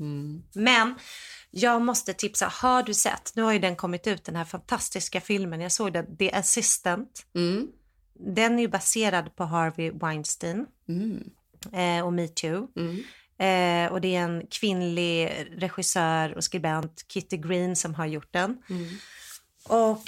Mm. 0.00 0.42
Men 0.54 0.94
jag 1.50 1.82
måste 1.82 2.14
tipsa, 2.14 2.46
har 2.52 2.82
du 2.82 2.94
sett, 2.94 3.32
nu 3.34 3.42
har 3.42 3.52
ju 3.52 3.58
den 3.58 3.76
kommit 3.76 4.06
ut, 4.06 4.24
den 4.24 4.36
här 4.36 4.44
fantastiska 4.44 5.20
filmen, 5.20 5.60
jag 5.60 5.72
såg 5.72 5.92
den, 5.92 6.16
The 6.16 6.32
Assistant. 6.32 7.26
Mm. 7.34 7.68
Den 8.20 8.58
är 8.58 8.68
baserad 8.68 9.36
på 9.36 9.44
Harvey 9.44 9.90
Weinstein 9.90 10.66
Mm. 10.88 11.30
eh, 11.72 12.04
och 12.06 12.12
metoo. 12.12 12.68
Mm. 12.76 13.02
Eh, 13.40 13.92
och 13.92 14.00
det 14.00 14.16
är 14.16 14.20
en 14.20 14.46
kvinnlig 14.50 15.46
regissör 15.56 16.36
och 16.36 16.44
skribent, 16.44 17.04
Kitty 17.08 17.36
Green, 17.36 17.76
som 17.76 17.94
har 17.94 18.06
gjort 18.06 18.32
den. 18.32 18.62
Mm. 18.70 18.88
Och 19.68 20.02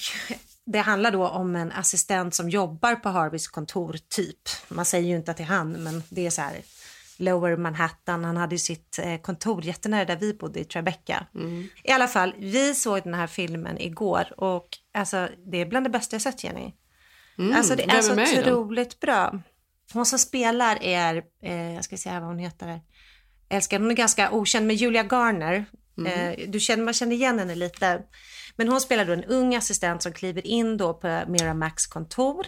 det 0.65 0.79
handlar 0.79 1.11
då 1.11 1.29
om 1.29 1.57
en 1.57 1.73
assistent 1.73 2.35
som 2.35 2.51
jobbar 2.51 2.95
på 2.95 3.09
Harveys 3.09 3.49
kontor, 3.49 3.99
typ. 4.09 4.39
Man 4.69 4.85
säger 4.85 5.09
ju 5.09 5.17
inte 5.17 5.31
att 5.31 5.37
det 5.37 5.43
är 5.43 5.47
han, 5.47 5.73
men 5.73 6.03
det 6.09 6.27
är 6.27 6.31
så 6.31 6.43
här 6.43 6.57
Lower 7.21 7.57
Manhattan. 7.57 8.25
Han 8.25 8.37
hade 8.37 8.59
sitt 8.59 8.99
eh, 8.99 9.17
kontor 9.17 9.65
jättenära 9.65 10.05
där 10.05 10.17
vi 10.17 10.35
bodde 10.35 10.61
i 10.61 10.65
Tribeca. 10.65 11.27
Mm. 11.35 11.69
I 11.85 11.91
alla 11.91 12.09
fall, 12.09 12.35
vi 12.39 12.75
såg 12.75 13.03
den 13.03 13.15
här 13.15 13.27
filmen 13.27 13.79
igår 13.79 14.35
och 14.37 14.69
alltså, 14.95 15.29
det 15.47 15.61
är 15.61 15.67
bland 15.67 15.87
det 15.87 15.91
bästa 15.91 16.15
jag 16.15 16.23
sett 16.23 16.45
Jenny. 16.45 16.73
Mm. 17.39 17.57
Alltså 17.57 17.77
det 17.77 17.85
är 17.85 18.03
så 18.03 18.41
otroligt 18.41 19.01
bra. 19.01 19.43
Hon 19.93 20.07
som 20.07 20.19
spelar 20.19 20.79
är, 20.83 21.23
eh, 21.43 21.75
jag 21.75 21.85
ska 21.85 21.97
säga 21.97 22.21
vad 22.21 22.29
hon 22.29 22.39
heter, 22.39 22.81
älskar, 23.49 23.81
hon 23.81 23.91
är 23.91 23.95
ganska 23.95 24.31
okänd, 24.31 24.67
men 24.67 24.77
Julia 24.77 25.03
Garner. 25.03 25.65
Mm. 25.99 26.13
Eh, 26.13 26.51
du 26.51 26.61
känner, 26.61 26.85
man 26.85 26.95
känner 26.95 27.17
igen 27.17 27.39
henne 27.39 27.55
lite. 27.55 28.03
Men 28.57 28.69
hon 28.69 28.81
spelar 28.81 29.05
då 29.05 29.13
en 29.13 29.25
ung 29.25 29.55
assistent 29.55 30.03
som 30.03 30.13
kliver 30.13 30.47
in 30.47 30.77
då 30.77 30.95
på 30.95 31.23
Miramax 31.29 31.87
kontor 31.87 32.47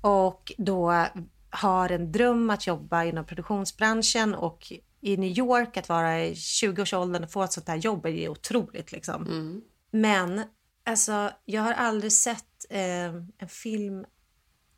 och 0.00 0.52
då 0.58 1.06
har 1.54 1.92
en 1.92 2.12
dröm 2.12 2.50
att 2.50 2.66
jobba 2.66 3.04
inom 3.04 3.24
produktionsbranschen 3.24 4.34
och 4.34 4.72
i 5.00 5.16
New 5.16 5.38
York 5.38 5.76
att 5.76 5.88
vara 5.88 6.24
i 6.24 6.34
20-årsåldern 6.34 7.24
och 7.24 7.32
få 7.32 7.42
ett 7.42 7.52
sånt 7.52 7.68
här 7.68 7.76
jobb 7.76 8.06
är 8.06 8.28
otroligt 8.28 8.92
liksom. 8.92 9.26
Mm. 9.26 9.62
Men 9.90 10.42
alltså, 10.84 11.30
jag 11.44 11.62
har 11.62 11.72
aldrig 11.72 12.12
sett 12.12 12.66
eh, 12.70 13.14
en 13.38 13.48
film 13.48 14.04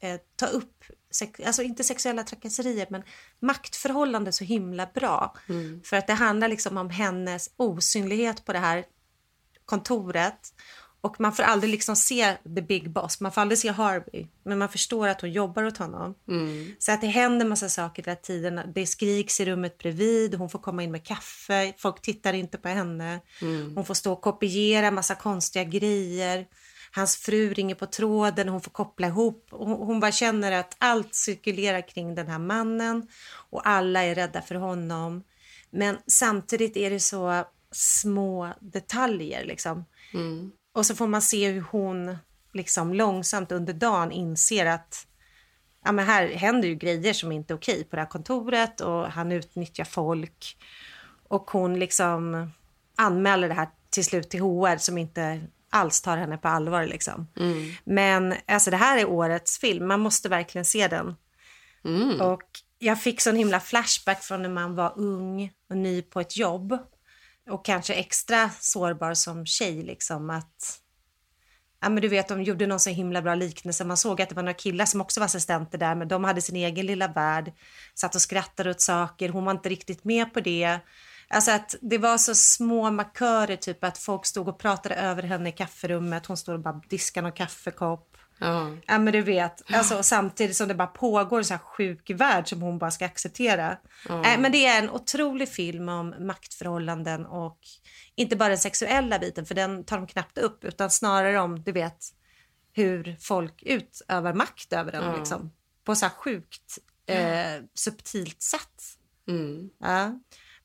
eh, 0.01 0.21
ta 0.37 0.47
upp, 0.47 0.85
alltså 1.47 1.63
inte 1.63 1.85
sexuella 1.85 2.23
trakasserier, 2.23 2.87
men 2.91 3.03
maktförhållande 3.41 4.33
så 4.33 4.45
himla 4.45 4.89
bra. 4.95 5.37
Mm. 5.49 5.83
För 5.85 5.97
att 5.97 6.07
det 6.07 6.13
handlar 6.13 6.49
liksom 6.49 6.77
om 6.77 6.91
hennes 6.91 7.51
osynlighet 7.57 8.45
på 8.45 8.53
det 8.53 8.59
här 8.59 8.85
kontoret 9.65 10.55
och 11.01 11.21
man 11.21 11.33
får 11.33 11.43
aldrig 11.43 11.71
liksom 11.71 11.97
se 11.97 12.37
the 12.57 12.63
big 12.63 12.91
boss, 12.91 13.21
man 13.21 13.33
får 13.33 13.41
aldrig 13.41 13.59
se 13.59 13.71
Harvey, 13.71 14.27
men 14.43 14.59
man 14.59 14.69
förstår 14.69 15.09
att 15.09 15.21
hon 15.21 15.33
jobbar 15.33 15.65
åt 15.65 15.79
honom. 15.79 16.15
Mm. 16.29 16.75
Så 16.79 16.93
att 16.93 17.01
det 17.01 17.07
händer 17.07 17.47
massa 17.47 17.69
saker 17.69 18.03
hela 18.03 18.17
tiden. 18.17 18.61
Det 18.75 18.87
skriks 18.87 19.41
i 19.41 19.45
rummet 19.45 19.79
bredvid, 19.79 20.35
hon 20.35 20.51
får 20.51 20.59
komma 20.59 20.83
in 20.83 20.93
med 20.93 21.05
kaffe, 21.05 21.73
folk 21.79 22.03
tittar 22.03 22.33
inte 22.33 22.59
på 22.59 22.69
henne. 22.69 23.21
Mm. 23.43 23.77
Hon 23.77 23.85
får 23.85 23.95
stå 23.95 24.13
och 24.13 24.21
kopiera 24.21 24.91
massa 24.91 25.15
konstiga 25.15 25.65
grejer. 25.65 26.47
Hans 26.93 27.17
fru 27.17 27.55
ringer 27.55 27.75
på 27.75 27.87
tråden, 27.87 28.49
hon 28.49 28.61
får 28.61 28.71
koppla 28.71 29.07
ihop. 29.07 29.49
Hon, 29.51 29.73
hon 29.73 30.01
bara 30.01 30.13
känner 30.13 30.53
att 30.53 30.77
allt 30.79 31.15
cirkulerar 31.15 31.89
kring 31.89 32.15
den 32.15 32.29
här 32.29 32.39
mannen 32.39 33.09
och 33.51 33.69
alla 33.69 34.05
är 34.05 34.15
rädda 34.15 34.43
för 34.43 34.55
honom. 34.55 35.25
Men 35.71 35.99
samtidigt 36.07 36.77
är 36.77 36.91
det 36.91 37.01
så 37.01 37.45
små 37.71 38.53
detaljer 38.61 39.45
liksom. 39.45 39.85
Mm. 40.15 40.53
Och 40.77 40.87
så 40.87 40.95
får 40.95 41.07
man 41.07 41.23
se 41.23 41.51
hur 41.51 41.61
hon 41.61 42.17
liksom 42.53 42.95
långsamt 42.95 43.53
under 43.53 43.73
dagen 43.73 44.13
inser 44.13 44.67
att 44.67 45.07
ja, 45.85 45.93
men 45.93 46.07
här 46.07 46.29
händer 46.29 46.69
ju 46.69 46.75
grejer 46.75 47.13
som 47.13 47.33
inte 47.33 47.53
är 47.53 47.57
okej 47.57 47.85
på 47.85 47.97
det 47.97 48.03
här 48.03 48.09
kontoret 48.09 48.81
och 48.81 49.07
han 49.07 49.33
utnyttjar 49.33 49.85
folk. 49.85 50.57
Och 51.29 51.51
hon 51.51 51.79
liksom 51.79 52.51
anmäler 52.97 53.49
det 53.49 53.55
här 53.55 53.69
till 53.91 54.05
slut 54.05 54.31
till 54.31 54.41
HR 54.41 54.77
som 54.77 54.99
inte 54.99 55.41
alls 55.71 56.01
tar 56.01 56.17
henne 56.17 56.39
på 56.39 56.49
allvar. 56.49 56.87
Liksom. 56.87 57.29
Mm. 57.37 57.73
Men 57.85 58.35
alltså, 58.47 58.71
det 58.71 58.77
här 58.77 58.99
är 58.99 59.09
årets 59.09 59.59
film, 59.59 59.87
man 59.87 60.01
måste 60.01 60.29
verkligen 60.29 60.65
se 60.65 60.89
den. 60.89 61.17
Mm. 61.85 62.21
Och 62.21 62.49
jag 62.79 63.03
fick 63.03 63.21
sån 63.21 63.37
himla 63.37 63.61
flashback 63.61 64.23
från 64.23 64.43
när 64.43 64.49
man 64.49 64.75
var 64.75 64.93
ung 64.97 65.53
och 65.71 65.77
ny 65.77 66.03
på 66.03 66.21
ett 66.21 66.37
jobb 66.37 66.79
och 67.51 67.65
kanske 67.65 67.95
extra 67.95 68.51
sårbar 68.61 69.15
som 69.15 69.47
tjej 69.47 69.83
liksom 69.83 70.31
att 70.31 70.81
Ja 71.81 71.89
men 71.89 72.03
du 72.03 72.09
vet 72.09 72.29
de 72.29 72.43
gjorde 72.43 72.67
någon 72.67 72.81
så 72.81 72.91
himla 72.91 73.23
bra 73.23 73.35
liknelse. 73.35 73.85
Man 73.85 73.97
såg 73.97 74.23
att 74.23 74.29
det 74.29 74.35
var 74.35 74.43
några 74.43 74.55
killar 74.55 74.87
som 74.87 75.01
också 75.01 75.21
var 75.21 75.25
assistenter 75.25 75.79
där 75.79 75.95
men 75.95 76.09
de 76.09 76.25
hade 76.25 76.43
sin 76.43 76.57
egen 76.57 76.87
lilla 76.87 77.09
värld. 77.09 77.53
Satt 77.95 78.15
och 78.15 78.23
skrattade 78.23 78.71
åt 78.71 78.81
saker. 78.81 79.29
Hon 79.29 79.45
var 79.45 79.53
inte 79.53 79.69
riktigt 79.69 80.05
med 80.05 80.35
på 80.35 80.41
det. 80.41 80.79
Alltså 81.29 81.51
att 81.51 81.75
det 81.81 81.99
var 81.99 82.19
så 82.19 82.35
små 82.35 82.91
markörer 82.91 83.57
typ 83.57 83.85
att 83.85 83.99
folk 83.99 84.27
stod 84.27 84.49
och 84.49 84.59
pratade 84.59 84.95
över 84.95 85.23
henne 85.23 85.49
i 85.49 85.53
kafferummet. 85.53 86.27
Hon 86.27 86.37
stod 86.37 86.55
och 86.55 86.61
bara 86.61 86.81
diskade 86.89 87.23
någon 87.23 87.33
kaffekopp. 87.33 88.16
Ja. 88.39 88.71
ja 88.87 88.99
men 88.99 89.13
du 89.13 89.23
vet, 89.23 89.63
alltså, 89.73 90.03
samtidigt 90.03 90.57
som 90.57 90.69
det 90.69 90.75
bara 90.75 90.87
pågår 90.87 91.39
en 91.39 91.45
så 91.45 91.55
här 91.55 91.59
sjuk 91.59 92.11
värld 92.11 92.49
som 92.49 92.63
hon 92.63 92.79
bara 92.79 92.91
ska 92.91 93.05
acceptera. 93.05 93.77
Ja. 94.09 94.25
Äh, 94.25 94.41
men 94.41 94.53
det 94.53 94.67
är 94.67 94.79
en 94.79 94.91
otrolig 94.91 95.49
film 95.49 95.89
om 95.89 96.15
maktförhållanden 96.19 97.27
och 97.27 97.59
inte 98.15 98.37
bara 98.37 98.49
den 98.49 98.59
sexuella 98.59 99.19
biten 99.19 99.47
för 99.47 99.55
den 99.55 99.85
tar 99.85 99.97
de 99.97 100.07
knappt 100.07 100.39
upp 100.39 100.65
utan 100.65 100.91
snarare 100.91 101.41
om, 101.41 101.63
du 101.63 101.73
vet, 101.73 101.99
hur 102.73 103.17
folk 103.21 103.63
utövar 103.63 104.33
makt 104.33 104.73
över 104.73 104.93
den 104.93 105.05
ja. 105.05 105.17
liksom. 105.17 105.53
På 105.85 105.95
så 105.95 106.07
här 106.07 106.13
sjukt 106.13 106.79
eh, 107.07 107.63
subtilt 107.75 108.43
sätt. 108.43 108.83
Mm. 109.29 109.71
Ja. 109.79 110.19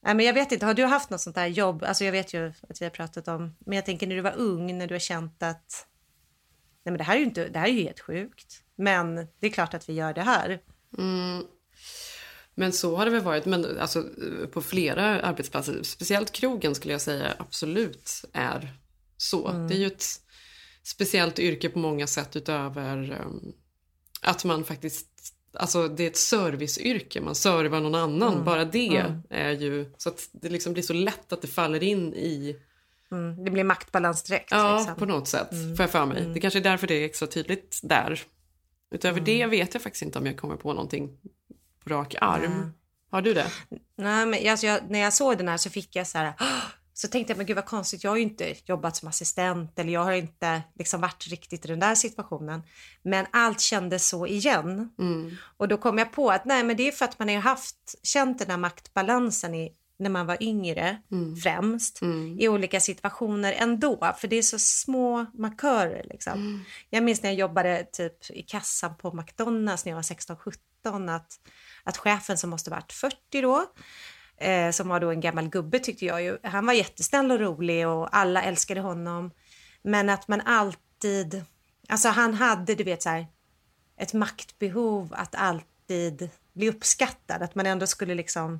Nej, 0.04 0.16
men 0.16 0.26
jag 0.26 0.34
vet 0.34 0.52
inte, 0.52 0.66
har 0.66 0.74
du 0.74 0.86
haft 0.86 1.10
något 1.10 1.22
sånt 1.22 1.36
där 1.36 1.48
jobb? 1.48 1.84
Alltså 1.84 2.06
jag 2.06 2.12
vet 2.12 2.34
ju 2.34 2.54
att 2.70 2.82
vi 2.82 2.86
har 2.86 2.90
pratat 2.90 3.28
om, 3.28 3.56
men 3.60 3.76
jag 3.76 3.86
tänker 3.86 4.08
när 4.08 4.16
du 4.16 4.22
var 4.22 4.36
ung, 4.38 4.78
när 4.78 4.88
du 4.88 4.94
har 4.94 5.00
känt 5.00 5.44
att 5.44 5.88
nej 6.84 6.92
men 6.92 6.98
det 6.98 7.04
här 7.04 7.16
är 7.16 7.20
ju 7.20 7.26
inte, 7.26 7.48
det 7.48 7.60
här 7.60 7.68
är 7.68 7.72
ju 7.72 7.84
helt 7.84 8.00
sjukt. 8.00 8.64
Men 8.76 9.16
det 9.16 9.48
är 9.48 9.50
klart 9.50 9.74
att 9.74 9.90
vi 9.90 9.94
gör 9.94 10.14
det 10.14 10.22
här. 10.22 10.62
Mm. 10.98 11.44
Men 12.56 12.74
så 12.74 12.96
har 12.96 13.06
det 13.06 13.12
väl 13.12 13.22
varit, 13.22 13.46
men 13.46 13.80
alltså 13.80 14.06
på 14.52 14.62
flera 14.62 15.22
arbetsplatser, 15.22 15.84
speciellt 15.84 16.32
krogen 16.32 16.76
skulle 16.76 16.94
jag 16.94 17.02
säga 17.02 17.34
absolut 17.40 18.26
är 18.34 18.74
så. 19.18 19.48
Mm. 19.48 19.68
Det 19.68 19.76
är 19.76 19.80
ju 19.80 19.88
ett 19.88 20.06
speciellt 20.84 21.40
yrke 21.40 21.70
på 21.70 21.80
många 21.80 22.08
sätt 22.08 22.36
utöver 22.36 23.22
um, 23.26 23.54
att 24.22 24.46
man 24.46 24.64
faktiskt 24.64 25.08
Alltså 25.54 25.88
det 25.88 26.04
är 26.04 26.08
ett 26.08 26.18
serviceyrke, 26.18 27.22
man 27.22 27.36
servar 27.36 27.80
någon 27.80 27.96
annan. 27.96 28.34
Mm. 28.34 28.46
Bara 28.46 28.66
det 28.66 28.98
mm. 28.98 29.22
är 29.30 29.52
ju 29.52 29.94
så 29.98 30.10
att 30.10 30.30
det 30.32 30.50
liksom 30.50 30.74
blir 30.74 30.84
så 30.84 30.94
lätt 30.94 31.34
att 31.34 31.42
det 31.42 31.48
faller 31.48 31.84
in 31.84 32.14
i 32.14 32.56
Mm, 33.12 33.44
det 33.44 33.52
blir 33.52 33.64
maktbalans 33.64 34.24
direkt. 34.24 34.52
Ja, 34.52 34.78
liksom. 34.78 34.96
på 34.96 35.06
något 35.06 35.28
sätt. 35.28 35.52
Mm. 35.52 35.78
Får 35.78 35.84
jag 35.84 35.92
för 35.92 36.06
mig. 36.06 36.22
Mm. 36.22 36.34
Det 36.34 36.40
kanske 36.40 36.60
är 36.60 36.64
därför 36.64 36.88
det 36.88 36.94
är 36.94 37.06
extra 37.06 37.28
tydligt 37.28 37.80
där. 37.84 38.22
Utöver 38.92 39.20
mm. 39.20 39.26
det 39.26 39.46
vet 39.46 39.74
jag 39.74 39.84
faktiskt 39.84 40.04
inte 40.04 40.20
om 40.20 40.26
jag 40.26 40.38
kommer 40.38 40.56
på 40.56 40.74
någonting 40.74 41.18
på 41.84 41.90
rak 41.90 42.16
arm. 42.22 42.74
Har 43.12 43.22
du 43.22 43.34
det? 43.34 43.48
Nej, 43.96 44.26
men 44.26 44.50
alltså 44.50 44.66
jag, 44.66 44.80
när 44.90 45.00
jag 45.00 45.14
såg 45.14 45.38
den 45.38 45.48
här 45.48 45.58
så 45.58 45.70
fick 45.70 45.96
jag 45.96 46.08
så 46.08 46.18
här 46.18 46.34
så 46.94 47.08
tänkte 47.08 47.32
jag, 47.32 47.38
men 47.38 47.46
gud 47.46 47.56
vad 47.56 47.66
konstigt, 47.66 48.04
jag 48.04 48.12
har 48.12 48.16
ju 48.16 48.24
inte 48.24 48.56
jobbat 48.66 48.96
som 48.96 49.08
assistent 49.08 49.80
eller 49.80 49.94
jag 49.94 50.04
har 50.04 50.12
inte 50.12 50.62
liksom 50.76 51.02
varit 51.02 51.28
riktigt 51.28 51.66
i 51.66 51.68
den 51.68 51.80
där 51.80 51.96
situationen. 51.96 52.64
Men 53.04 53.26
allt 53.32 53.62
kändes 53.62 54.08
så 54.08 54.28
igen. 54.28 54.94
Mm. 55.00 55.38
Och 55.58 55.68
då 55.68 55.78
kom 55.78 55.98
jag 55.98 56.12
på 56.12 56.30
att 56.30 56.46
nej, 56.46 56.64
men 56.64 56.78
det 56.78 56.88
är 56.88 56.92
för 56.92 57.06
att 57.06 57.20
man 57.20 57.30
har 57.30 57.36
haft, 57.36 57.96
känt 58.04 58.40
den 58.40 58.50
här 58.50 58.58
maktbalansen 58.58 59.56
i 59.56 59.74
när 60.02 60.10
man 60.10 60.26
var 60.26 60.44
yngre 60.44 61.02
mm. 61.12 61.36
främst 61.36 62.02
mm. 62.02 62.40
i 62.40 62.48
olika 62.48 62.80
situationer 62.80 63.54
ändå. 63.54 64.14
För 64.18 64.28
det 64.28 64.36
är 64.36 64.42
så 64.42 64.60
små 64.60 65.26
markörer. 65.34 66.04
Liksom. 66.10 66.34
Mm. 66.34 66.60
Jag 66.90 67.04
minns 67.04 67.24
när 67.24 67.30
jag 67.30 67.40
jobbade 67.40 67.84
typ 67.92 68.30
i 68.30 68.42
kassan 68.42 68.96
på 68.98 69.14
McDonalds 69.14 69.86
när 69.86 69.92
jag 69.92 69.98
var 69.98 70.04
16-17 70.04 71.16
att, 71.16 71.40
att 71.84 71.98
chefen 71.98 72.38
som 72.38 72.50
måste 72.50 72.70
varit 72.70 72.94
40 72.94 73.42
då 73.42 73.66
eh, 74.38 74.72
som 74.72 74.88
var 74.88 75.00
då 75.00 75.10
en 75.10 75.22
gammal 75.22 75.50
gubbe 75.50 75.80
tyckte 75.80 76.06
jag 76.06 76.24
ju. 76.24 76.38
Han 76.44 76.66
var 76.66 76.74
jättesnäll 76.74 77.32
och 77.32 77.40
rolig 77.40 77.88
och 77.88 78.18
alla 78.18 78.44
älskade 78.44 78.82
honom. 78.82 79.32
Men 79.82 80.10
att 80.10 80.28
man 80.28 80.42
alltid, 80.42 81.44
alltså 81.88 82.10
han 82.10 82.34
hade 82.34 82.76
du 82.76 82.84
vet 82.84 83.04
så 83.04 83.10
här, 83.10 83.28
ett 83.98 84.14
maktbehov 84.14 85.14
att 85.14 85.36
alltid 85.36 86.30
bli 86.54 86.70
uppskattad. 86.70 87.42
Att 87.42 87.56
man 87.56 87.66
ändå 87.66 87.88
skulle 87.88 88.16
liksom 88.16 88.60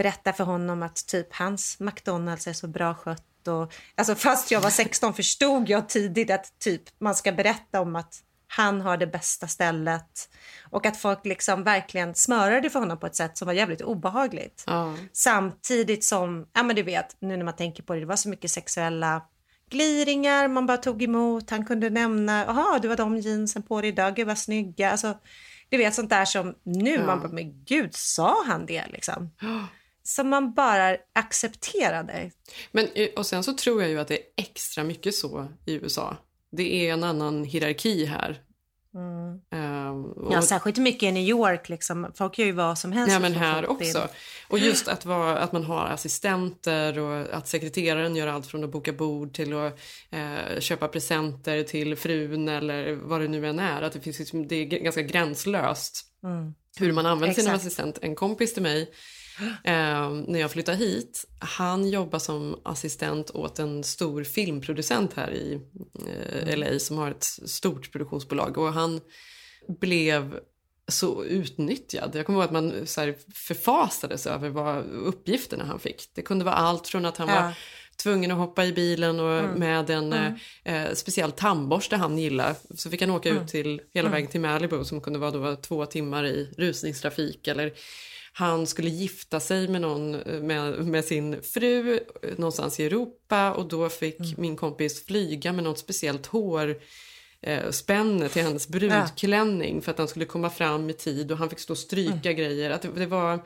berätta 0.00 0.32
för 0.32 0.44
honom 0.44 0.82
att 0.82 1.06
typ 1.06 1.34
hans 1.34 1.80
McDonalds 1.80 2.46
är 2.46 2.52
så 2.52 2.68
bra 2.68 2.94
skött. 2.94 3.48
Och, 3.48 3.72
alltså 3.94 4.14
fast 4.14 4.50
jag 4.50 4.60
var 4.60 4.70
16 4.70 5.14
förstod 5.14 5.68
jag 5.68 5.88
tidigt 5.88 6.30
att 6.30 6.58
typ 6.58 6.82
man 6.98 7.14
ska 7.14 7.32
berätta 7.32 7.80
om 7.80 7.96
att 7.96 8.22
han 8.46 8.80
har 8.80 8.96
det 8.96 9.06
bästa 9.06 9.48
stället 9.48 10.28
och 10.70 10.86
att 10.86 10.96
folk 10.96 11.26
liksom 11.26 11.64
verkligen 11.64 12.14
smörade 12.14 12.70
för 12.70 12.78
honom 12.78 12.98
på 12.98 13.06
ett 13.06 13.16
sätt 13.16 13.38
som 13.38 13.46
var 13.46 13.52
jävligt 13.52 13.82
obehagligt. 13.82 14.64
Mm. 14.66 14.96
Samtidigt 15.12 16.04
som, 16.04 16.46
ja 16.52 16.62
men 16.62 16.76
du 16.76 16.82
vet, 16.82 17.16
nu 17.20 17.36
när 17.36 17.44
man 17.44 17.56
tänker 17.56 17.82
på 17.82 17.94
det, 17.94 18.00
det 18.00 18.06
var 18.06 18.16
så 18.16 18.28
mycket 18.28 18.50
sexuella 18.50 19.22
gliringar 19.70 20.48
man 20.48 20.66
bara 20.66 20.76
tog 20.76 21.02
emot. 21.02 21.50
Han 21.50 21.64
kunde 21.64 21.90
nämna, 21.90 22.44
jaha 22.44 22.78
du 22.78 22.88
har 22.88 22.96
de 22.96 23.16
jeansen 23.18 23.62
på 23.62 23.80
dig 23.80 23.90
idag, 23.90 24.16
gud 24.16 24.26
vad 24.26 24.38
snygga. 24.38 24.90
Alltså, 24.90 25.18
du 25.68 25.76
vet 25.76 25.94
sånt 25.94 26.10
där 26.10 26.24
som 26.24 26.54
nu 26.62 26.94
ja. 26.94 27.06
man 27.06 27.20
bara, 27.20 27.32
men 27.32 27.64
gud 27.64 27.94
sa 27.94 28.44
han 28.46 28.66
det 28.66 28.84
liksom? 28.86 29.30
Som 30.02 30.28
man 30.28 30.54
bara 30.54 30.96
accepterade. 31.12 32.30
Men, 32.72 32.88
eh, 32.94 33.08
och 33.16 33.26
sen 33.26 33.44
så 33.44 33.52
tror 33.52 33.82
jag 33.82 33.90
ju 33.90 34.00
att 34.00 34.08
det 34.08 34.14
är 34.14 34.24
extra 34.36 34.84
mycket 34.84 35.14
så 35.14 35.48
i 35.66 35.74
USA. 35.74 36.16
Det 36.52 36.88
är 36.88 36.92
en 36.92 37.04
annan 37.04 37.44
hierarki 37.44 38.04
här. 38.04 38.42
Mm. 38.94 39.40
Um, 39.90 40.04
och... 40.04 40.34
Ja, 40.34 40.42
särskilt 40.42 40.78
mycket 40.78 41.02
i 41.02 41.12
New 41.12 41.28
York. 41.28 41.68
Liksom. 41.68 42.12
Folk 42.14 42.38
gör 42.38 42.46
ju 42.46 42.52
vad 42.52 42.78
som 42.78 42.92
helst. 42.92 43.12
Ja, 43.12 43.18
men 43.18 43.32
här 43.32 43.70
också. 43.70 44.08
Och 44.48 44.58
just 44.58 44.88
att, 44.88 45.04
vara, 45.04 45.38
att 45.38 45.52
man 45.52 45.64
har 45.64 45.86
assistenter 45.86 46.98
och 46.98 47.34
att 47.34 47.48
sekreteraren 47.48 48.16
gör 48.16 48.26
allt 48.26 48.46
från 48.46 48.64
att 48.64 48.70
boka 48.70 48.92
bord 48.92 49.34
till 49.34 49.56
att 49.56 49.78
eh, 50.10 50.60
köpa 50.60 50.88
presenter 50.88 51.62
till 51.62 51.96
frun 51.96 52.48
eller 52.48 52.92
vad 52.92 53.20
det 53.20 53.28
nu 53.28 53.46
än 53.46 53.58
är. 53.58 53.82
Att 53.82 53.92
det, 53.92 54.00
finns, 54.00 54.18
liksom, 54.18 54.48
det 54.48 54.56
är 54.56 54.64
ganska 54.64 55.02
gränslöst. 55.02 56.06
Mm. 56.22 56.54
hur 56.76 56.92
man 56.92 57.06
använder 57.06 57.34
sin 57.34 57.44
Exakt. 57.44 57.56
assistent. 57.56 57.98
En 58.02 58.14
kompis 58.14 58.54
till 58.54 58.62
mig, 58.62 58.90
eh, 59.64 60.10
när 60.10 60.38
jag 60.40 60.50
flyttade 60.50 60.78
hit, 60.78 61.24
han 61.38 61.88
jobbar 61.88 62.18
som 62.18 62.60
assistent 62.64 63.30
åt 63.30 63.58
en 63.58 63.84
stor 63.84 64.24
filmproducent 64.24 65.14
här 65.14 65.30
i 65.34 65.60
eh, 66.06 66.56
LA 66.58 66.78
som 66.78 66.98
har 66.98 67.10
ett 67.10 67.24
stort 67.24 67.92
produktionsbolag 67.92 68.58
och 68.58 68.72
han 68.72 69.00
blev 69.80 70.38
så 70.88 71.24
utnyttjad. 71.24 72.10
Jag 72.14 72.26
kommer 72.26 72.38
ihåg 72.38 72.44
att 72.46 72.52
man 72.52 72.86
så 72.86 73.00
här, 73.00 73.16
förfasades 73.34 74.26
över 74.26 74.48
vad 74.48 74.84
uppgifterna 74.86 75.64
han 75.64 75.78
fick. 75.80 76.10
Det 76.14 76.22
kunde 76.22 76.44
vara 76.44 76.54
allt 76.54 76.88
från 76.88 77.04
att 77.04 77.16
han 77.16 77.28
Ja. 77.28 77.42
var 77.42 77.52
tvungen 78.02 78.30
att 78.30 78.38
hoppa 78.38 78.64
i 78.64 78.72
bilen 78.72 79.20
och 79.20 79.38
Mm. 79.38 79.50
med 79.58 79.90
en 79.90 80.12
Mm. 80.12 80.34
eh, 80.64 80.84
eh, 80.84 80.94
speciell 80.94 81.32
tandborste 81.32 81.96
han 81.96 82.18
gillar. 82.18 82.54
Så 82.74 82.90
fick 82.90 83.00
han 83.00 83.10
åka 83.10 83.28
Mm. 83.30 83.42
ut 83.42 83.48
till 83.48 83.80
hela 83.94 84.08
Mm. 84.08 84.12
vägen 84.12 84.30
till 84.30 84.40
Malibu 84.40 84.84
som 84.84 85.00
kunde 85.00 85.18
vara 85.18 85.30
då 85.30 85.56
två 85.56 85.86
timmar 85.86 86.24
i 86.26 86.50
rusningstrafik. 86.58 87.48
Eller 87.48 87.72
han 88.40 88.66
skulle 88.66 88.90
gifta 88.90 89.40
sig 89.40 89.68
med, 89.68 89.80
någon, 89.80 90.14
eh, 90.14 90.40
med, 90.42 90.86
med 90.86 91.04
sin 91.04 91.42
fru 91.42 91.94
eh, 92.22 92.30
någonstans 92.36 92.80
i 92.80 92.84
Europa 92.86 93.52
och 93.52 93.68
då 93.68 93.88
fick 93.88 94.20
Mm. 94.20 94.34
min 94.36 94.56
kompis 94.56 95.04
flyga 95.04 95.52
med 95.52 95.64
något 95.64 95.78
speciellt 95.78 96.26
hår 96.26 96.76
eh, 97.42 97.70
spänne 97.70 98.28
till 98.28 98.42
hennes 98.42 98.68
brudklänning 98.68 99.82
för 99.82 99.90
att 99.92 99.98
han 99.98 100.08
skulle 100.08 100.24
komma 100.24 100.50
fram 100.50 100.90
i 100.90 100.92
tid 100.92 101.32
och 101.32 101.38
han 101.38 101.50
fick 101.50 101.58
stå 101.58 101.72
och 101.72 101.78
stryka 101.78 102.32
grejer. 102.32 102.70
Att 102.70 102.82
det, 102.82 102.88
det 102.88 103.06
var 103.06 103.40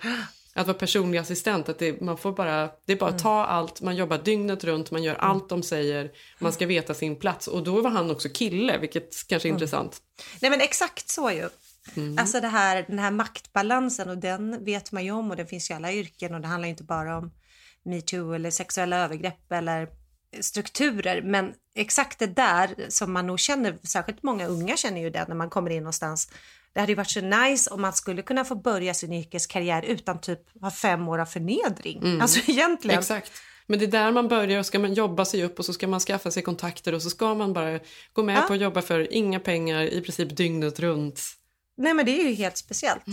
att 0.56 0.66
vara 0.66 0.78
personlig 0.78 1.18
assistent, 1.18 1.68
att 1.68 1.78
det, 1.78 2.00
man 2.00 2.18
får 2.18 2.32
bara, 2.32 2.68
det 2.86 2.92
är 2.92 2.96
bara 2.96 3.10
att 3.10 3.18
ta 3.22 3.44
allt, 3.46 3.80
man 3.80 3.96
jobbar 3.96 4.18
dygnet 4.18 4.64
runt, 4.64 4.90
man 4.90 5.02
gör 5.02 5.14
allt 5.14 5.48
de 5.48 5.62
säger, 5.62 6.10
man 6.38 6.52
ska 6.52 6.66
veta 6.66 6.94
sin 6.94 7.16
plats. 7.16 7.48
Och 7.48 7.62
då 7.62 7.80
var 7.80 7.90
han 7.90 8.10
också 8.10 8.28
kille, 8.28 8.78
vilket 8.78 9.26
kanske 9.28 9.48
är 9.48 9.50
Mm. 9.50 9.56
intressant. 9.56 10.02
Nej 10.40 10.50
men 10.50 10.60
exakt 10.60 11.08
så 11.08 11.30
ju. 11.30 11.48
Mm. 11.96 12.18
Alltså 12.18 12.40
det 12.40 12.48
här, 12.48 12.84
den 12.88 12.98
här 12.98 13.10
maktbalansen 13.10 14.10
och 14.10 14.18
den 14.18 14.64
vet 14.64 14.92
man 14.92 15.04
ju 15.04 15.10
om 15.10 15.30
och 15.30 15.36
den 15.36 15.46
finns 15.46 15.70
i 15.70 15.72
alla 15.72 15.92
yrken 15.92 16.34
och 16.34 16.40
det 16.40 16.48
handlar 16.48 16.68
inte 16.68 16.84
bara 16.84 17.18
om 17.18 17.32
metoo 17.82 18.32
eller 18.32 18.50
sexuella 18.50 18.96
övergrepp 18.96 19.52
eller 19.52 19.88
strukturer 20.40 21.22
men 21.22 21.52
exakt 21.74 22.18
det 22.18 22.26
där 22.26 22.74
som 22.88 23.12
man 23.12 23.26
nog 23.26 23.40
känner, 23.40 23.78
särskilt 23.82 24.22
många 24.22 24.46
unga 24.46 24.76
känner 24.76 25.00
ju 25.00 25.10
det 25.10 25.28
när 25.28 25.34
man 25.34 25.50
kommer 25.50 25.70
in 25.70 25.82
någonstans. 25.82 26.28
Det 26.72 26.80
hade 26.80 26.92
ju 26.92 26.96
varit 26.96 27.10
så 27.10 27.20
nice 27.20 27.70
om 27.70 27.82
man 27.82 27.92
skulle 27.92 28.22
kunna 28.22 28.44
få 28.44 28.54
börja 28.54 28.94
sin 28.94 29.12
yrkeskarriär 29.12 29.82
utan 29.82 30.20
typ 30.20 30.40
ha 30.60 30.70
fem 30.70 31.08
år 31.08 31.18
av 31.18 31.26
förnedring. 31.26 31.98
Mm. 31.98 32.20
Alltså 32.20 32.50
egentligen. 32.50 32.98
Exakt. 32.98 33.32
Men 33.66 33.78
det 33.78 33.84
är 33.84 33.90
där 33.90 34.12
man 34.12 34.28
börjar 34.28 34.58
och 34.58 34.66
ska 34.66 34.78
man 34.78 34.94
jobba 34.94 35.24
sig 35.24 35.44
upp 35.44 35.58
och 35.58 35.64
så 35.64 35.72
ska 35.72 35.86
man 35.86 36.00
skaffa 36.00 36.30
sig 36.30 36.42
kontakter 36.42 36.94
och 36.94 37.02
så 37.02 37.10
ska 37.10 37.34
man 37.34 37.52
bara 37.52 37.80
gå 38.12 38.22
med 38.22 38.36
Ja. 38.36 38.42
på 38.42 38.52
att 38.52 38.60
jobba 38.60 38.82
för 38.82 39.12
inga 39.12 39.40
pengar 39.40 39.82
i 39.82 40.00
princip 40.00 40.36
dygnet 40.36 40.80
runt. 40.80 41.20
Nej 41.76 41.94
men 41.94 42.06
det 42.06 42.20
är 42.20 42.24
ju 42.28 42.34
helt 42.34 42.56
speciellt. 42.56 43.04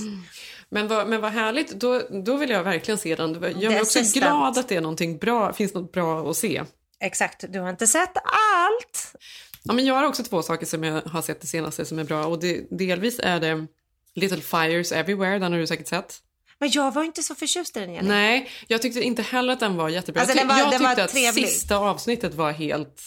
Men 0.70 0.88
vad, 0.88 1.08
men 1.08 1.22
vad 1.22 1.32
härligt, 1.32 1.72
då, 1.72 2.02
då 2.24 2.38
vill 2.38 2.50
jag 2.50 2.64
verkligen 2.64 2.98
se 2.98 3.16
den. 3.16 3.34
Jag 3.34 3.42
The 3.42 3.66
är 3.66 3.82
också 3.82 4.00
Assistant. 4.00 4.14
glad 4.26 4.58
att 4.58 4.68
det 4.70 4.76
är 4.76 4.82
någonting 4.82 5.18
bra, 5.18 5.54
finns 5.54 5.74
något 5.74 5.92
bra 5.92 6.30
att 6.30 6.38
se. 6.38 6.64
Exakt, 7.00 7.44
du 7.50 7.60
har 7.60 7.70
inte 7.70 7.88
sett 7.88 8.18
allt. 8.18 9.16
Ja, 9.64 9.74
men 9.74 9.86
jag 9.86 9.96
har 9.96 10.04
också 10.04 10.24
två 10.24 10.42
saker 10.42 10.66
som 10.66 10.84
jag 10.84 11.02
har 11.02 11.22
sett 11.22 11.42
det 11.42 11.48
senaste 11.48 11.86
som 11.86 12.00
är 12.00 12.04
bra 12.04 12.26
och 12.26 12.40
det, 12.40 12.68
delvis 12.72 13.20
är 13.24 13.40
det 13.40 13.68
Little 14.16 14.42
Fires 14.42 14.92
Everywhere, 14.92 15.40
den 15.40 15.52
har 15.52 15.60
du 15.60 15.68
säkert 15.68 15.88
sett. 15.88 16.18
Men 16.60 16.70
jag 16.72 16.92
var 16.94 17.04
inte 17.04 17.24
så 17.24 17.36
förtjust 17.36 17.78
i 17.78 17.80
den 17.80 17.94
Jenny. 17.94 18.08
Nej, 18.08 18.50
jag 18.68 18.82
tyckte 18.82 19.02
inte 19.02 19.22
heller 19.22 19.54
att 19.54 19.60
den 19.60 19.78
var 19.78 19.90
jättebra. 19.90 20.22
Alltså, 20.22 20.38
jag 20.38 20.48
den 20.48 20.56
var- 20.56 20.64
jag 20.64 20.72
tyckte 20.72 20.84
var 20.96 21.04
att 21.04 21.12
trevlig. 21.12 21.48
sista 21.48 21.78
avsnittet 21.78 22.34
var 22.34 22.52
helt... 22.52 23.02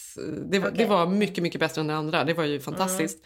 Det 0.51 0.59
var, 0.59 0.69
det 0.71 0.75
Okej. 0.75 0.87
var 0.87 1.07
mycket, 1.07 1.43
mycket 1.43 1.61
bättre 1.61 1.81
än 1.81 1.87
det 1.87 1.97
andra. 1.97 2.25
Det 2.25 2.35
var 2.35 2.45
ju 2.45 2.61
fantastiskt. 2.61 3.19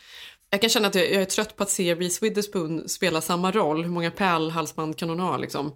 Jag 0.51 0.61
kan 0.61 0.71
känna 0.71 0.89
att 0.89 0.95
jag, 0.95 1.05
jag 1.13 1.23
är 1.23 1.27
trött 1.27 1.57
på 1.57 1.63
att 1.63 1.71
se 1.71 1.95
Reese 1.95 2.23
Witherspoon 2.23 2.89
spela 2.89 3.21
samma 3.21 3.51
roll. 3.53 3.83
Hur 3.83 3.91
många 3.91 4.11
pärlhalsband 4.11 4.97
kan 4.97 5.09
hon 5.09 5.21
ha 5.21 5.37
liksom? 5.37 5.75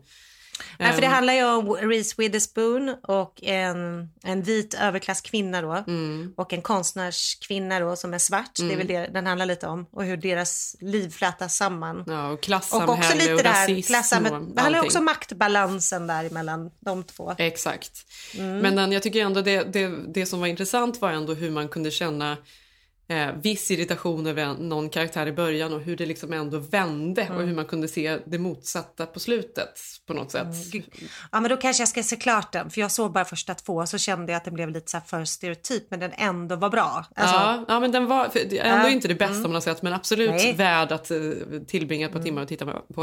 Nej, 0.79 0.93
för 0.93 1.01
det 1.01 1.07
Ehm, 1.07 1.13
handlar 1.13 1.35
ju 1.35 1.45
om 1.45 1.73
Reese 1.75 2.19
Witherspoon 2.19 2.97
och 3.03 3.43
en, 3.43 4.09
en 4.23 4.43
vit 4.43 4.75
överklasskvinna 4.75 5.63
då 5.63 5.85
och 6.37 6.53
en 6.53 6.63
konstnärskvinna 6.63 7.81
då 7.81 7.97
som 7.97 8.15
är 8.15 8.19
svart. 8.19 8.51
Det 8.57 8.63
är 8.63 8.65
Mm. 8.65 8.79
väl 8.79 8.87
det 8.87 9.11
den 9.13 9.27
handlar 9.27 9.47
lite 9.47 9.67
om 9.67 9.87
och 9.93 10.05
hur 10.05 10.17
deras 10.17 10.77
liv 10.81 11.11
flätas 11.11 11.57
samman. 11.57 12.05
Ja, 12.07 12.27
och 12.27 12.33
Och 12.33 12.41
klassamhälle 12.43 12.93
också 12.93 13.17
lite 13.17 13.35
och 13.35 13.41
rasism 13.45 14.27
och 14.27 14.43
Det 14.55 14.61
handlar 14.61 14.81
också 14.85 14.99
om 14.99 15.05
maktbalansen 15.05 16.07
där 16.07 16.31
mellan 16.31 16.71
de 16.81 17.05
två. 17.05 17.35
Exakt. 17.39 18.07
Mm. 18.39 18.59
Men 18.59 18.77
den, 18.77 18.93
jag 18.93 19.03
tycker 19.03 19.25
ändå 19.25 19.41
det, 19.43 19.63
det, 19.73 19.89
det 20.15 20.27
som 20.27 20.41
var 20.41 20.47
intressant 20.47 21.01
var 21.01 21.11
ändå 21.11 21.35
hur 21.35 21.51
man 21.51 21.69
kunde 21.69 21.91
känna 21.91 22.37
eh, 23.13 23.33
viss 23.43 23.71
irritation 23.71 24.27
över 24.27 24.55
någon 24.55 24.89
karaktär 24.89 25.27
i 25.27 25.33
början 25.33 25.73
och 25.73 25.81
hur 25.81 25.97
det 25.97 26.07
liksom 26.07 26.33
ändå 26.33 26.59
vände 26.59 27.23
och 27.23 27.35
Mm. 27.35 27.49
hur 27.49 27.55
man 27.55 27.65
kunde 27.65 27.89
se 27.89 28.19
det 28.27 28.39
motsatta 28.39 29.07
på 29.07 29.21
slutet 29.21 29.81
på 30.07 30.15
något 30.15 30.31
sätt. 30.31 30.47
Ja 31.33 31.41
men 31.41 31.51
då 31.51 31.57
kanske 31.57 31.81
jag 31.81 31.89
ska 31.89 32.03
se 32.03 32.17
klart 32.17 32.53
den 32.53 32.71
för 32.71 32.81
jag 32.81 32.91
såg 32.91 33.13
bara 33.13 33.25
första 33.25 33.55
två 33.55 33.87
så 33.87 33.99
kände 33.99 34.33
jag 34.33 34.37
att 34.37 34.45
den 34.45 34.55
blev 34.55 34.71
lite 34.71 34.91
så 34.91 35.01
för 35.07 35.25
stereotyp 35.25 35.91
men 35.91 36.01
den 36.01 36.13
ändå 36.17 36.57
var 36.57 36.71
bra. 36.71 37.05
Alltså, 37.17 37.37
ja, 37.37 37.65
ja, 37.69 37.81
men 37.81 37.93
den 37.93 38.07
var 38.07 38.29
för, 38.29 38.41
ändå 38.41 38.57
Ja, 38.57 38.89
inte 38.89 39.09
det 39.09 39.15
bästa 39.15 39.35
mm. 39.35 39.43
man 39.43 39.55
har 39.55 39.61
sett 39.61 39.83
men 39.83 39.93
absolut 39.93 40.31
Nej. 40.31 40.55
värd 40.55 40.93
att 40.93 41.11
eh, 41.11 41.19
tillbringa 41.67 42.07
ett 42.07 42.13
par 42.13 42.23
timmar 42.23 42.43
och 42.43 42.49
titta 42.49 42.67
på. 42.95 43.03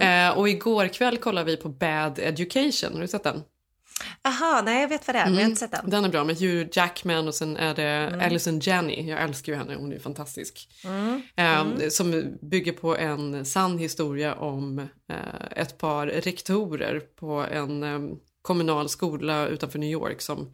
Eh, 0.00 0.38
och 0.38 0.48
igår 0.48 0.88
kväll 0.88 1.16
kollade 1.16 1.46
vi 1.50 1.56
på 1.56 1.68
Bad 1.68 2.18
Education, 2.18 2.92
har 2.94 3.00
du 3.00 3.08
sett 3.08 3.24
den? 3.24 3.42
Aha, 4.22 4.62
nej 4.64 4.80
jag 4.80 4.88
vet 4.88 5.06
vad 5.06 5.16
det 5.16 5.20
är 5.20 5.24
men 5.26 5.34
jag 5.34 5.42
har 5.42 5.48
inte 5.48 5.60
sett 5.60 5.70
den. 5.70 5.90
Den 5.90 6.04
är 6.04 6.08
bra 6.08 6.24
med 6.24 6.36
Hugh 6.38 6.68
Jackman 6.72 7.28
och 7.28 7.34
sen 7.34 7.56
är 7.56 7.74
det 7.74 7.82
Mm. 7.82 8.20
Alison 8.20 8.60
Janney. 8.62 9.08
Jag 9.08 9.22
älskar 9.22 9.52
ju 9.52 9.58
henne, 9.58 9.74
hon 9.74 9.92
är 9.92 9.98
fantastisk. 9.98 10.68
Mm. 10.84 11.22
Eh, 11.36 11.60
Mm. 11.60 11.90
Som 11.90 12.36
bygger 12.42 12.72
på 12.72 12.96
en 12.96 13.44
sann 13.44 13.78
historia 13.78 14.34
om 14.34 14.78
eh, 14.78 15.16
ett 15.56 15.78
par 15.78 16.06
rektorer 16.06 17.00
på 17.00 17.30
en 17.52 17.82
eh, 17.82 17.98
kommunal 18.42 18.88
skola 18.88 19.46
utanför 19.46 19.78
New 19.78 19.90
York 19.90 20.20
som 20.20 20.52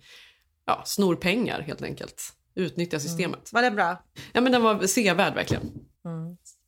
ja, 0.66 0.82
snor 0.86 1.16
pengar 1.16 1.60
helt 1.60 1.82
enkelt. 1.82 2.22
Utnyttjar 2.54 2.98
systemet. 2.98 3.52
Var 3.52 3.62
det 3.62 3.70
bra? 3.70 4.02
Ja 4.32 4.40
men 4.40 4.52
den 4.52 4.62
var 4.62 4.86
sevärd 4.86 5.34
verkligen. 5.34 5.70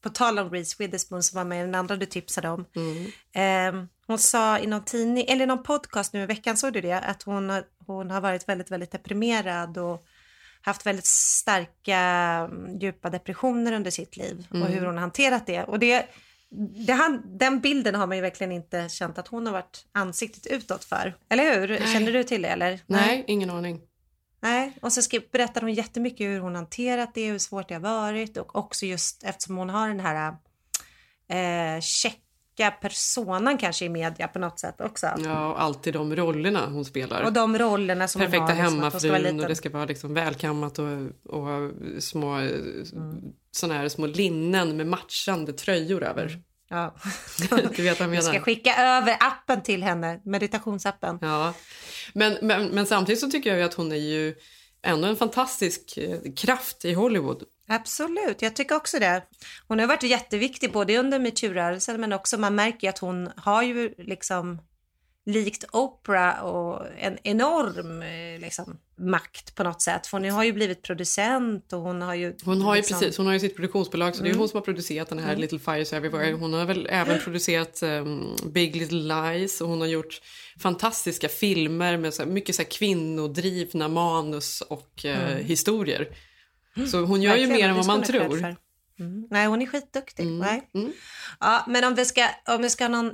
På 0.07 0.11
tal 0.11 0.39
om 0.39 0.51
Reese 0.51 0.77
Witherspoon 0.79 1.23
som 1.23 1.37
var 1.37 1.45
med 1.45 1.59
i 1.59 1.63
den 1.63 1.75
andra 1.75 1.97
du 1.97 2.07
tipsade 2.07 2.49
om. 2.49 2.65
Mm. 2.77 3.07
Ehm, 3.33 3.89
hon 4.07 4.19
sa 4.19 4.59
i 4.59 4.67
någon 4.67 4.85
tidning, 4.85 5.25
eller 5.29 5.43
i 5.45 5.47
någon 5.47 5.63
podcast 5.63 6.13
nu 6.13 6.23
i 6.23 6.27
veckan, 6.27 6.57
såg 6.57 6.73
du 6.73 6.81
det? 6.81 6.93
Att 7.01 7.23
hon, 7.23 7.51
har- 7.51 7.65
hon 7.87 8.11
har 8.11 8.21
varit 8.21 8.49
väldigt, 8.49 8.71
väldigt 8.71 8.91
deprimerad 8.93 9.79
och 9.79 10.05
haft 10.61 10.87
väldigt 10.87 11.07
starka, 11.07 11.99
mm, 11.99 12.79
djupa 12.79 13.11
depressioner 13.11 13.73
under 13.73 13.91
sitt 13.91 14.17
liv 14.17 14.47
och 14.51 14.57
Mm. 14.57 14.69
hur 14.73 14.87
hon 14.87 14.95
har 14.95 15.01
hanterat 15.01 15.47
det. 15.47 15.63
Och 15.65 15.79
det, 15.79 16.07
det 16.87 16.93
han, 16.93 17.23
den 17.39 17.61
bilden 17.61 17.95
har 17.95 18.07
man 18.07 18.17
ju 18.17 18.21
verkligen 18.23 18.53
inte 18.53 18.89
känt 18.89 19.19
att 19.19 19.29
hon 19.29 19.47
har 19.47 19.53
varit 19.53 19.87
ansiktet 19.93 20.47
utåt 20.47 20.85
för. 20.85 21.15
Eller 21.29 21.61
hur? 21.61 21.69
Nej. 21.69 21.93
Känner 21.93 22.13
du 22.13 22.25
till 22.25 22.43
det 22.43 22.49
eller? 22.49 22.81
Nej, 22.87 23.25
ingen 23.27 23.51
aning. 23.51 23.81
Nej, 24.41 24.77
och 24.83 24.93
så 24.93 25.03
skrev, 25.03 25.23
berättar 25.33 25.61
hon 25.61 25.75
jättemycket 25.75 26.27
hur 26.27 26.41
hon 26.41 26.55
hanterat 26.55 27.15
det, 27.15 27.27
hur 27.31 27.39
svårt 27.39 27.69
det 27.69 27.75
har 27.75 27.81
varit 27.81 28.37
och 28.37 28.57
också 28.57 28.87
just 28.87 29.25
eftersom 29.25 29.57
hon 29.57 29.71
har 29.71 29.89
den 29.89 30.01
här 30.01 30.37
eh, 31.29 31.81
checka 31.81 32.71
personan 32.81 33.59
kanske 33.59 33.85
i 33.85 33.89
media 33.89 34.29
på 34.29 34.39
något 34.39 34.59
sätt 34.61 34.81
också. 34.81 35.07
Ja, 35.25 35.49
och 35.53 35.63
alltid 35.63 35.93
de 35.95 36.17
rollerna 36.17 36.67
hon 36.67 36.85
spelar. 36.85 37.23
Och 37.23 37.33
de 37.33 37.59
rollerna 37.59 38.09
som 38.09 38.21
Perfekta 38.21 38.55
hon 38.55 38.57
har. 38.57 38.63
liksom, 38.63 38.83
hon 38.83 38.91
ska 38.91 39.09
vara 39.09 39.19
hemmafrun 39.19 39.41
och 39.41 39.49
det 39.49 39.55
ska 39.57 39.71
vara 39.71 39.85
liksom 39.85 40.15
välkammat 40.15 40.79
och, 40.79 40.87
och 41.25 41.71
små, 41.99 42.35
Mm. 42.37 43.23
såna 43.51 43.75
här 43.75 43.89
små 43.89 44.07
linnen 44.07 44.77
med 44.77 44.87
matchande 44.87 45.53
tröjor 45.53 46.03
över. 46.05 46.43
Ja. 46.69 46.97
du 47.77 47.83
vet 47.83 48.01
vad 48.01 48.09
jag 48.09 48.09
Vi 48.09 48.23
ska 48.23 48.33
menar. 48.33 48.45
skicka 48.45 48.77
över 48.77 49.17
appen 49.21 49.63
till 49.63 49.83
henne, 49.83 50.21
meditationsappen. 50.25 51.19
Ja. 51.21 51.55
Men, 52.13 52.39
men, 52.43 52.67
men 52.69 52.87
samtidigt 52.87 53.21
så 53.21 53.31
tycker 53.31 53.51
jag 53.51 53.59
ju 53.59 53.65
att 53.65 53.75
hon 53.75 53.93
är 53.93 53.97
ju 53.97 54.35
ändå 54.83 55.09
en 55.09 55.17
fantastisk 55.17 55.99
eh, 55.99 56.19
kraft 56.37 56.85
i 56.85 56.93
Hollywood. 56.93 57.43
Absolut, 57.69 58.43
jag 58.43 58.57
tycker 58.57 58.77
också 58.77 58.99
det. 58.99 59.23
Hon 59.69 59.79
har 59.79 59.87
varit 59.87 60.03
jätteviktig 60.03 60.73
både 60.73 60.99
under 60.99 61.19
metoo-rörelsen 61.19 62.01
men 62.01 62.13
också 62.13 62.39
man 62.39 62.55
märker 62.55 62.89
att 62.89 62.99
hon 62.99 63.31
har 63.37 63.63
ju 63.63 63.95
liksom 63.99 64.59
likt 65.27 65.65
Oprah 65.73 66.41
och 66.45 66.87
en 66.99 67.19
enorm 67.23 68.03
eh, 68.03 68.41
liksom, 68.41 68.79
makt 68.99 69.55
på 69.55 69.65
något 69.65 69.83
sätt. 69.83 70.07
För 70.07 70.19
hon 70.21 70.31
har 70.31 70.45
ju 70.45 70.53
blivit 70.53 70.83
producent 70.83 71.73
och 71.73 71.81
hon 71.81 72.03
har 72.03 72.15
ju... 72.15 72.35
Hon 72.45 72.61
har 72.63 72.75
ju 72.75 72.81
liksom- 72.81 73.01
precis, 73.01 73.17
hon 73.17 73.27
har 73.27 73.33
ju 73.33 73.41
sitt 73.41 73.57
produktionsbolag 73.57 74.15
så 74.17 74.23
det 74.23 74.29
är 74.29 74.31
Mm. 74.31 74.39
hon 74.39 74.49
som 74.49 74.57
har 74.57 74.65
producerat 74.65 75.09
den 75.09 75.19
här 75.19 75.29
Mm. 75.29 75.41
Little 75.41 75.59
Fires 75.59 75.93
Everywhere. 75.93 76.33
Hon 76.33 76.53
har 76.53 76.65
väl 76.65 76.87
även 76.91 77.21
producerat 77.21 77.83
um, 77.83 78.37
Big 78.53 78.77
Little 78.77 78.99
Lies 79.33 79.61
och 79.61 79.69
hon 79.69 79.81
har 79.81 79.89
gjort 79.89 80.21
fantastiska 80.59 81.29
filmer 81.29 81.97
med 81.97 82.15
så 82.15 82.23
här, 82.23 82.31
mycket 82.31 82.55
så 82.55 82.63
här 82.63 82.71
kvinnodrivna 82.71 83.89
manus 83.89 84.61
och 84.61 85.05
eh, 85.05 85.33
Mm. 85.33 85.45
historier. 85.45 86.09
Så 86.91 87.01
hon 87.05 87.23
gör 87.23 87.37
ju 87.37 87.47
mer 87.47 87.69
än 87.69 87.77
vad 87.77 87.87
man 87.87 88.03
tror. 88.03 88.57
Mm. 89.01 89.27
Nej, 89.31 89.47
hon 89.47 89.63
är 89.63 89.67
skitduktig. 89.67 90.23
Mm. 90.23 90.39
Nej. 90.39 90.71
Mm. 90.75 90.93
Ja, 91.41 91.65
men 91.69 91.85
om 91.85 91.95
vi 91.95 92.05
ska, 92.05 92.29
om 92.49 92.63
vi 92.63 92.71
ska 92.71 92.89
någon, 92.89 93.13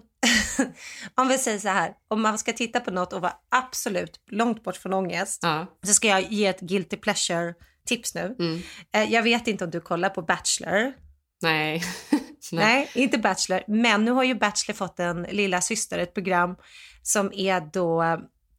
om 1.15 1.29
vi 1.29 1.39
säger 1.39 1.59
så 1.59 1.69
här, 1.69 1.93
om 2.09 2.23
man 2.23 2.39
ska 2.39 2.53
titta 2.53 2.81
på 2.81 2.91
något 2.91 3.13
och 3.13 3.21
vara 3.21 3.35
absolut 3.51 4.21
långt 4.31 4.65
bort 4.65 4.77
från 4.77 4.93
ångest, 4.93 5.41
Ja. 5.43 5.67
så 5.87 5.95
ska 5.95 6.09
jag 6.09 6.33
ge 6.33 6.47
ett 6.47 6.61
guilty 6.61 6.97
pleasure 6.97 7.55
tips 7.87 8.15
nu. 8.15 8.37
Mm. 8.39 8.61
Eh, 8.95 9.13
Jag 9.13 9.23
vet 9.23 9.49
inte 9.49 9.65
om 9.65 9.71
du 9.71 9.81
kollar 9.81 10.09
på 10.09 10.23
Bachelor. 10.23 10.93
Nej. 11.43 11.83
Nej. 12.53 12.65
Nej, 12.65 12.91
inte 12.95 13.19
Bachelor. 13.19 13.63
Men 13.69 14.05
nu 14.05 14.11
har 14.11 14.25
ju 14.25 14.35
Bachelor 14.35 14.75
fått 14.77 15.01
en 15.01 15.23
lilla 15.23 15.61
syster, 15.61 15.99
ett 15.99 16.15
program 16.15 16.57
som 17.03 17.33
är 17.33 17.61
då 17.73 18.03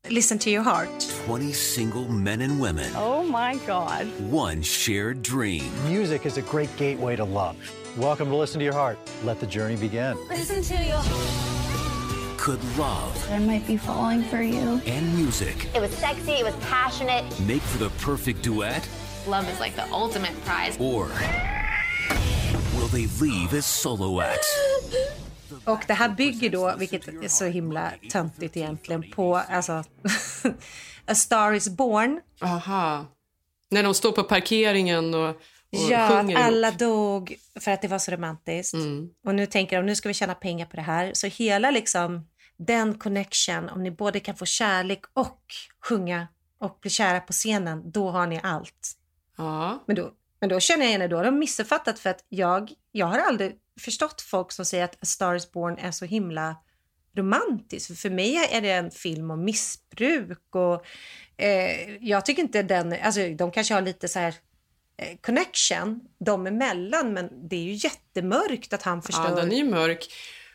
Listen 0.10 0.38
to 0.40 0.50
your 0.50 0.64
heart. 0.64 0.90
20 1.26 1.54
single 1.54 2.06
men 2.10 2.42
and 2.42 2.60
women. 2.60 2.92
Oh 2.94 3.24
my 3.24 3.56
God. 3.66 4.06
One 4.30 4.62
shared 4.62 5.24
dream. 5.24 5.72
Music 5.88 6.26
is 6.26 6.36
a 6.36 6.42
great 6.42 6.76
gateway 6.76 7.16
to 7.16 7.24
love. 7.24 7.56
Welcome 7.98 8.28
to 8.30 8.36
Listen 8.36 8.60
to 8.60 8.66
Your 8.66 8.74
Heart. 8.74 8.98
Let 9.24 9.40
the 9.40 9.48
journey 9.48 9.78
begin. 9.78 10.18
Listen 10.28 10.62
to 10.62 10.84
your 10.84 11.02
Could 12.38 12.62
love 12.78 13.32
I 13.32 13.40
might 13.40 13.66
be 13.66 13.78
falling 13.78 14.24
for 14.24 14.42
you. 14.42 14.82
and 14.86 15.16
music 15.16 15.70
It 15.74 15.80
was 15.80 15.92
sexy, 15.92 16.34
it 16.34 16.44
was 16.44 16.56
passionate. 16.66 17.24
make 17.40 17.62
for 17.62 17.78
the 17.78 17.90
perfect 18.02 18.42
duet? 18.42 18.86
Love 19.26 19.48
is 19.50 19.62
like 19.62 19.78
the 19.78 19.90
ultimate 19.94 20.34
prize. 20.44 20.76
Or 20.82 21.08
will 22.76 22.88
they 22.90 23.06
leave 23.22 23.54
as 23.54 23.66
solo 23.66 24.20
acts? 24.20 24.54
Och 25.66 25.84
det 25.88 25.94
här 25.94 26.10
bygger 26.10 26.50
då, 26.50 26.76
vilket 26.78 27.08
är 27.08 27.28
så 27.28 27.46
himla 27.46 27.92
töntigt 28.12 28.58
egentligen, 28.58 29.12
på 29.12 29.36
alltså 29.38 29.74
A 31.06 31.16
Star 31.16 31.54
is 31.54 31.70
Born. 31.70 32.22
Aha. 32.42 33.06
När 33.70 33.84
de 33.84 33.94
står 33.94 34.12
på 34.12 34.24
parkeringen 34.24 35.14
och, 35.14 35.30
och 35.30 35.36
Ja, 35.90 36.10
sjunger 36.10 36.32
ihop. 36.36 36.46
alla 36.46 36.72
dog 36.72 37.36
för 37.60 37.72
att 37.72 37.82
det 37.82 37.88
var 37.88 38.00
så 38.00 38.12
romantiskt. 38.12 38.76
Och 39.26 39.36
nu 39.36 39.46
tänker 39.46 39.78
de, 39.78 39.86
nu 39.86 39.96
ska 39.96 40.10
vi 40.10 40.14
tjäna 40.14 40.36
pengar 40.36 40.66
på 40.66 40.76
det 40.76 40.82
här. 40.82 41.12
Så 41.14 41.28
hela 41.28 41.72
liksom 41.72 42.28
den 42.58 42.94
connection, 42.98 43.70
om 43.70 43.84
ni 43.84 43.92
både 43.92 44.20
kan 44.20 44.36
få 44.36 44.46
kärlek 44.46 45.02
och 45.14 45.42
sjunga 45.82 46.28
och 46.60 46.78
bli 46.82 46.90
kära 46.90 47.20
på 47.20 47.34
scenen, 47.34 47.92
då 47.92 48.10
har 48.10 48.28
ni 48.28 48.40
allt. 48.44 48.92
Ja. 49.38 49.84
Men 49.88 49.96
då, 49.96 50.12
men 50.40 50.50
då 50.50 50.60
känner 50.60 50.82
jag 50.84 50.90
igen 50.90 51.00
det, 51.02 51.08
då 51.08 51.18
har 51.18 51.24
de 51.24 51.40
missuppfattat 51.40 52.00
för 52.00 52.10
att 52.10 52.26
jag, 52.30 52.72
jag 52.92 53.06
har 53.06 53.20
aldrig 53.20 53.56
förstått 53.80 54.22
folk 54.22 54.52
som 54.52 54.66
säger 54.66 54.84
att 54.84 54.96
A 54.96 55.06
Star 55.06 55.36
is 55.36 55.52
Born 55.52 55.78
är 55.78 55.92
så 55.92 56.06
himla 56.06 56.56
romantisk. 57.16 57.98
För, 57.98 58.10
mig 58.10 58.36
är 58.52 58.62
det 58.62 58.72
en 58.72 58.92
film 58.92 59.32
om 59.32 59.46
missbruk 59.46 60.56
och 60.56 60.86
eh, 61.38 61.96
jag 62.02 62.26
tycker 62.26 62.42
inte 62.42 62.64
den, 62.64 62.96
alltså 63.02 63.30
de 63.30 63.52
kanske 63.52 63.74
har 63.74 63.82
lite 63.82 64.08
så 64.08 64.20
här 64.20 64.36
eh, 64.98 65.18
connection 65.22 66.02
dem 66.18 66.48
emellan 66.48 67.14
men 67.14 67.50
det 67.50 67.56
är 67.56 67.64
ju 67.64 67.74
jättemörkt 67.74 68.74
att 68.74 68.84
han 68.84 69.02
förstör. 69.02 69.30
Ja, 69.30 69.36
den 69.36 69.52
är 69.52 69.58
ju 69.58 69.70
mörk. 69.70 70.14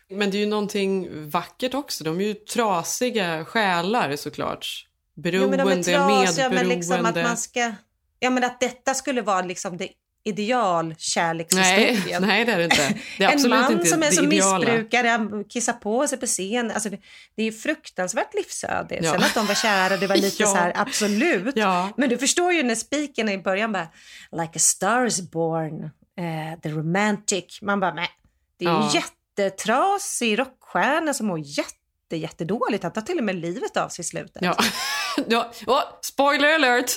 Men 0.09 0.31
det 0.31 0.37
är 0.37 0.39
ju 0.39 0.45
någonting 0.45 1.09
vackert 1.29 1.73
också. 1.73 2.03
De 2.03 2.19
är 2.19 2.25
ju 2.25 2.33
trasiga 2.33 3.45
själar 3.45 4.15
såklart. 4.15 4.87
Beroende, 5.13 5.57
ja, 5.57 5.65
men 5.65 5.81
de 5.81 5.91
är 5.91 5.97
trasiga, 5.97 6.49
medberoende. 6.49 6.55
men 6.55 6.67
liksom 6.67 7.05
att 7.05 7.15
man 7.15 7.37
ska, 7.37 7.73
ja 8.19 8.29
men 8.29 8.43
att 8.43 8.59
detta 8.59 8.93
skulle 8.93 9.21
vara 9.21 9.41
liksom 9.41 9.77
det 9.77 9.89
ideal 10.23 10.95
nej, 11.53 12.03
nej, 12.19 12.45
det 12.45 12.51
är 12.51 12.57
det 12.57 12.63
inte. 12.63 12.93
Det 13.17 13.23
är 13.23 13.31
en 13.45 13.49
man 13.49 13.71
inte 13.71 13.85
som 13.85 14.03
är 14.03 14.11
så 14.11 14.23
ideala. 14.23 14.57
missbrukare, 14.59 15.43
kissar 15.49 15.73
på 15.73 16.07
sig 16.07 16.17
på 16.19 16.25
scen. 16.25 16.71
Alltså 16.71 16.89
det, 16.89 16.97
det 17.35 17.43
är 17.43 17.51
fruktansvärt 17.51 18.33
livsöde. 18.33 18.99
Ja. 19.01 19.11
Sen 19.11 19.23
att 19.23 19.33
de 19.33 19.45
var 19.45 19.55
kära, 19.55 19.97
det 19.97 20.07
var 20.07 20.15
lite 20.25 20.43
Ja. 20.43 20.47
så 20.47 20.55
här, 20.55 20.73
absolut. 20.75 21.55
Ja. 21.57 21.89
Men 21.97 22.09
du 22.09 22.17
förstår 22.17 22.53
ju 22.53 22.63
när 22.63 22.75
spiken 22.75 23.29
i 23.29 23.37
början 23.37 23.71
bara, 23.71 23.87
like 24.31 24.51
a 24.55 24.59
star 24.59 25.05
is 25.05 25.21
born, 25.31 25.83
eh, 25.83 26.59
the 26.63 26.69
romantic. 26.69 27.59
Man 27.61 27.79
bara, 27.79 27.93
nej, 27.93 28.09
det 28.59 28.65
är 28.65 28.69
Ja. 28.69 28.91
ju 28.93 28.99
jättetrasig 28.99 30.39
rockstjärna 30.39 31.13
som 31.13 31.27
mår 31.27 31.39
jätte, 31.39 32.15
jättedåligt. 32.15 32.83
Han 32.83 32.93
tar 32.93 33.01
till 33.01 33.17
och 33.17 33.23
med 33.23 33.35
livet 33.35 33.77
av 33.77 33.89
sig 33.89 34.01
i 34.01 34.05
slutet. 34.05 34.41
Ja. 34.41 34.57
ja. 35.27 35.51
Oh, 35.67 35.83
spoiler 36.01 36.53
alert! 36.55 36.91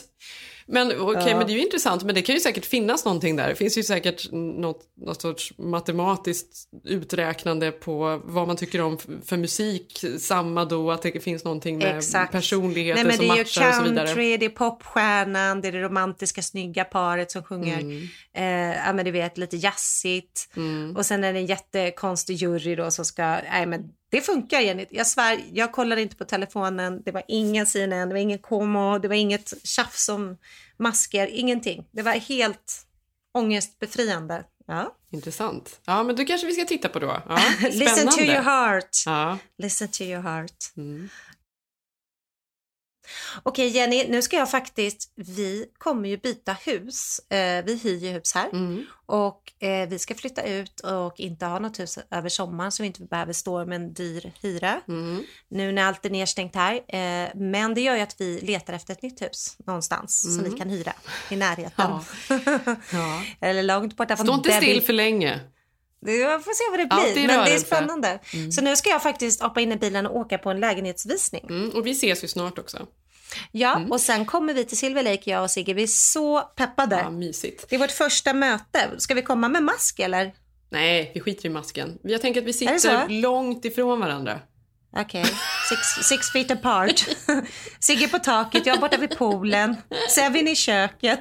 Men 0.72 1.00
okej, 1.00 1.22
Ja. 1.26 1.36
men 1.38 1.46
det 1.46 1.52
är 1.52 1.54
ju 1.54 1.62
intressant. 1.62 2.02
Men 2.02 2.14
det 2.14 2.22
kan 2.22 2.34
ju 2.34 2.40
säkert 2.40 2.64
finnas 2.64 3.04
någonting 3.04 3.36
där. 3.36 3.48
Det 3.48 3.54
finns 3.54 3.78
ju 3.78 3.82
säkert 3.82 4.32
något, 4.32 4.80
något 4.96 5.20
sorts 5.22 5.52
matematiskt 5.58 6.68
uträknande 6.84 7.70
på 7.72 8.20
vad 8.24 8.46
man 8.46 8.56
tycker 8.56 8.80
om 8.82 8.98
för 9.24 9.36
musik. 9.36 10.04
Samma 10.18 10.64
då, 10.64 10.90
att 10.90 11.02
det 11.02 11.20
finns 11.24 11.44
någonting 11.44 11.78
med 11.78 11.96
Exakt. 11.98 12.32
personligheter 12.32 13.04
Nej, 13.04 13.04
men 13.04 13.16
som 13.16 13.26
det 13.26 13.32
är 13.32 13.36
ju 13.36 13.42
matchar 13.42 13.68
och 13.68 13.74
så 13.74 13.82
vidare. 13.82 14.06
country, 14.06 14.36
det 14.36 14.46
är 14.46 14.50
popstjärnan, 14.50 15.60
det 15.60 15.68
är 15.68 15.72
det 15.72 15.82
romantiska 15.82 16.42
snygga 16.42 16.84
paret 16.84 17.30
som 17.30 17.42
sjunger, 17.42 17.78
Mm. 17.80 18.02
eh, 18.36 18.76
ja 18.86 18.92
men 18.92 19.04
du 19.04 19.10
vet 19.10 19.38
lite 19.38 19.56
jazzigt. 19.56 20.48
Och 20.96 21.06
sen 21.06 21.24
är 21.24 21.32
det 21.32 21.38
en 21.38 21.46
jättekonstig 21.46 22.34
jury 22.36 22.74
då 22.74 22.90
som 22.90 23.04
ska, 23.04 23.22
nej 23.26 23.66
men 23.66 23.88
det 24.12 24.20
funkar 24.20 24.60
Jenny. 24.60 24.86
Jag 24.90 25.06
svär, 25.06 25.44
jag 25.52 25.72
kollade 25.72 26.02
inte 26.02 26.16
på 26.16 26.24
telefonen, 26.24 27.02
det 27.04 27.10
var 27.10 27.22
ingen 27.28 27.66
CNN, 27.66 28.08
det 28.08 28.14
var 28.14 28.20
ingen 28.20 28.38
Como, 28.38 28.98
det 28.98 29.08
var 29.08 29.14
inget 29.14 29.66
tjafs 29.66 30.08
om 30.08 30.36
masker, 30.78 31.26
ingenting. 31.26 31.84
Det 31.90 32.02
var 32.02 32.12
helt 32.12 32.86
ångestbefriande. 33.34 34.44
Ja. 34.66 34.96
Intressant. 35.10 35.80
Ja, 35.84 36.02
men 36.02 36.16
då 36.16 36.24
kanske 36.24 36.46
vi 36.46 36.52
ska 36.52 36.64
titta 36.64 36.88
på 36.88 36.98
då. 36.98 37.22
Ja, 37.28 37.38
Listen 37.70 38.08
to 38.08 38.20
your 38.20 38.42
heart. 38.42 38.90
Ja. 39.06 39.38
Listen 39.58 39.88
to 39.88 40.02
your 40.02 40.22
heart. 40.22 40.56
Mm. 40.76 41.08
Okej 43.42 43.68
Jenny, 43.68 44.06
nu 44.08 44.22
ska 44.22 44.36
jag 44.36 44.50
faktiskt, 44.50 45.12
vi 45.16 45.66
kommer 45.78 46.08
ju 46.08 46.16
byta 46.16 46.52
hus. 46.52 47.18
Eh, 47.30 47.64
vi 47.64 47.80
hyr 47.82 47.96
ju 47.98 48.08
hus 48.10 48.34
här 48.34 48.48
Mm. 48.52 48.84
och 49.06 49.52
eh, 49.66 49.88
vi 49.88 49.98
ska 49.98 50.14
flytta 50.14 50.42
ut 50.42 50.80
och 50.80 51.20
inte 51.20 51.46
ha 51.46 51.58
något 51.58 51.80
hus 51.80 51.98
över 52.10 52.28
sommaren 52.28 52.72
så 52.72 52.82
vi 52.82 52.86
inte 52.86 53.02
behöver 53.02 53.32
stå 53.32 53.64
med 53.66 53.76
en 53.76 53.92
dyr 53.94 54.32
hyra. 54.42 54.80
Mm. 54.88 55.22
Nu 55.48 55.72
när 55.72 55.84
allt 55.84 56.06
är 56.06 56.10
nedstängt 56.10 56.54
här. 56.54 56.74
Eh, 56.74 57.28
men 57.34 57.74
det 57.74 57.80
gör 57.80 57.94
ju 57.96 58.02
att 58.02 58.16
vi 58.18 58.40
letar 58.40 58.72
efter 58.74 58.92
ett 58.92 59.02
nytt 59.02 59.22
hus 59.22 59.56
någonstans 59.66 60.22
som 60.22 60.38
Mm. 60.38 60.52
vi 60.52 60.58
kan 60.58 60.70
hyra 60.70 60.92
i 61.30 61.36
närheten. 61.36 61.90
Ja. 62.92 63.22
Eller 63.40 63.62
långt 63.62 63.96
borta 63.96 64.16
från 64.16 64.26
Stå 64.26 64.34
inte 64.34 64.48
Debbie. 64.48 64.66
still 64.70 64.82
för 64.82 64.92
länge. 64.92 65.40
Jag 66.06 66.44
får 66.44 66.52
se 66.52 66.64
vad 66.70 66.78
det 66.80 67.12
blir, 67.14 67.24
i 67.24 67.26
men 67.26 67.44
det 67.44 67.54
är 67.54 67.58
spännande. 67.58 68.18
Mm. 68.34 68.52
Så 68.52 68.62
nu 68.62 68.76
ska 68.76 68.90
jag 68.90 69.02
faktiskt 69.02 69.42
hoppa 69.42 69.60
in 69.60 69.72
i 69.72 69.76
bilen 69.76 70.06
och 70.06 70.16
åka 70.16 70.38
på 70.38 70.50
en 70.50 70.60
lägenhetsvisning. 70.60 71.46
Mm, 71.48 71.70
och 71.70 71.86
vi 71.86 71.90
ses 71.90 72.24
ju 72.24 72.28
snart 72.28 72.58
också. 72.58 72.86
Ja, 73.52 73.80
och 73.90 74.00
sen 74.00 74.26
kommer 74.26 74.54
vi 74.54 74.64
till 74.64 74.78
Silver 74.78 75.02
Lake, 75.02 75.30
jag 75.30 75.42
och 75.42 75.50
Sigge. 75.50 75.74
Vi 75.74 75.82
är 75.82 75.86
så 75.86 76.40
peppade. 76.40 76.96
Ja, 76.96 77.10
mysigt. 77.10 77.66
Det 77.68 77.74
är 77.74 77.80
vårt 77.80 77.90
första 77.90 78.32
möte. 78.34 78.90
Ska 78.98 79.14
vi 79.14 79.22
komma 79.22 79.48
med 79.48 79.62
mask 79.62 80.00
eller? 80.00 80.32
Nej, 80.70 81.10
vi 81.14 81.20
skiter 81.20 81.46
i 81.46 81.48
masken. 81.48 81.98
Jag 82.02 82.20
tänker 82.20 82.40
att 82.40 82.46
vi 82.46 82.52
sitter 82.52 83.08
långt 83.08 83.64
ifrån 83.64 84.00
varandra. 84.00 84.40
Okej, 84.96 85.24
six, 85.68 86.08
six 86.08 86.30
feet 86.32 86.50
apart. 86.50 87.04
Sigge 87.80 88.08
på 88.08 88.18
taket, 88.18 88.66
jag 88.66 88.80
borta 88.80 88.96
vid 88.96 89.10
poolen. 89.18 89.76
Sevin 90.10 90.48
i 90.48 90.54
köket. 90.56 91.18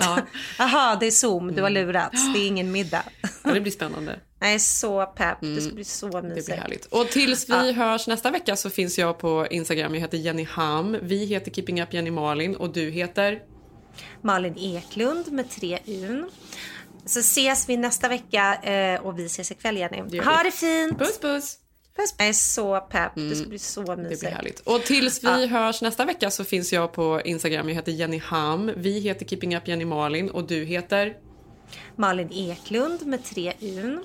Jaha, 0.57 0.95
det 0.99 1.05
är 1.07 1.11
Zoom, 1.11 1.55
du 1.55 1.61
har 1.61 1.69
lurats. 1.69 2.33
Det 2.33 2.39
är 2.39 2.47
ingen 2.47 2.71
middag. 2.71 3.03
Ja, 3.43 3.53
det 3.53 3.61
blir 3.61 3.71
spännande. 3.71 4.19
Jag 4.39 4.53
är 4.53 4.59
så 4.59 5.05
pepp, 5.05 5.37
det 5.41 5.47
Mm. 5.47 5.61
ska 5.61 5.73
bli 5.75 5.83
så 5.83 6.07
Det 6.21 6.21
mysigt. 6.27 6.45
blir 6.45 6.55
härligt. 6.57 6.85
Och 6.85 7.09
tills 7.09 7.49
vi 7.49 7.71
hörs 7.71 8.07
nästa 8.07 8.31
vecka 8.31 8.55
så 8.55 8.69
finns 8.69 8.97
jag 8.99 9.17
på 9.19 9.47
Instagram. 9.51 9.93
Jag 9.95 10.01
heter 10.01 10.17
Jenny 10.17 10.43
Ham. 10.43 10.97
Vi 11.01 11.25
heter 11.25 11.51
Keeping 11.51 11.81
Up 11.81 11.93
Jenny 11.93 12.11
Malin 12.11 12.55
och 12.55 12.73
du 12.73 12.89
heter? 12.89 13.39
Malin 14.21 14.57
Eklund 14.57 15.31
med 15.31 15.49
tre 15.49 15.79
un. 15.85 16.29
Så 17.05 17.19
ses 17.19 17.69
vi 17.69 17.77
nästa 17.77 18.07
vecka 18.09 18.55
eh, 18.55 19.01
och 19.01 19.19
vi 19.19 19.25
ses 19.25 19.51
ikväll 19.51 19.77
Jenny. 19.77 19.97
gör 20.17 20.23
Ha 20.23 20.43
det 20.43 20.51
fint! 20.51 20.99
Puss 20.99 21.19
puss! 21.19 21.57
Puss. 21.95 22.15
Jag 22.17 22.27
är 22.27 22.33
så 22.33 22.79
pepp, 22.79 23.11
det 23.15 23.29
ska 23.29 23.37
Mm. 23.37 23.49
bli 23.49 23.59
så 23.59 23.81
Det 23.83 23.97
mysigt. 23.97 24.19
blir 24.19 24.29
härligt. 24.31 24.59
Och 24.59 24.83
tills 24.83 25.23
vi 25.23 25.45
hörs 25.47 25.81
nästa 25.81 26.05
vecka 26.05 26.31
så 26.31 26.43
finns 26.43 26.73
jag 26.73 26.93
på 26.93 27.21
Instagram. 27.25 27.67
Jag 27.69 27.75
heter 27.75 27.91
Jenny 27.91 28.17
Ham. 28.19 28.71
Vi 28.77 28.99
heter 28.99 29.25
Keeping 29.25 29.55
Up 29.57 29.67
Jenny 29.67 29.85
Malin 29.85 30.29
och 30.29 30.43
du 30.47 30.63
heter? 30.65 31.17
Malin 31.95 32.29
Eklund 32.31 33.05
med 33.07 33.23
tre 33.25 33.53
un. 33.61 34.03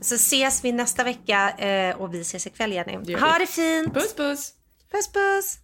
Så 0.00 0.14
ses 0.14 0.64
vi 0.64 0.72
nästa 0.72 1.04
vecka 1.04 1.50
eh, 1.50 1.96
och 2.00 2.14
vi 2.14 2.20
ses 2.20 2.46
ikväll 2.46 2.72
Jenny. 2.72 2.92
gör 3.12 3.18
Ha 3.20 3.38
det 3.38 3.46
fint! 3.46 3.94
Puss 3.94 4.14
puss! 4.14 4.52
Puss 4.92 5.12
puss! 5.12 5.58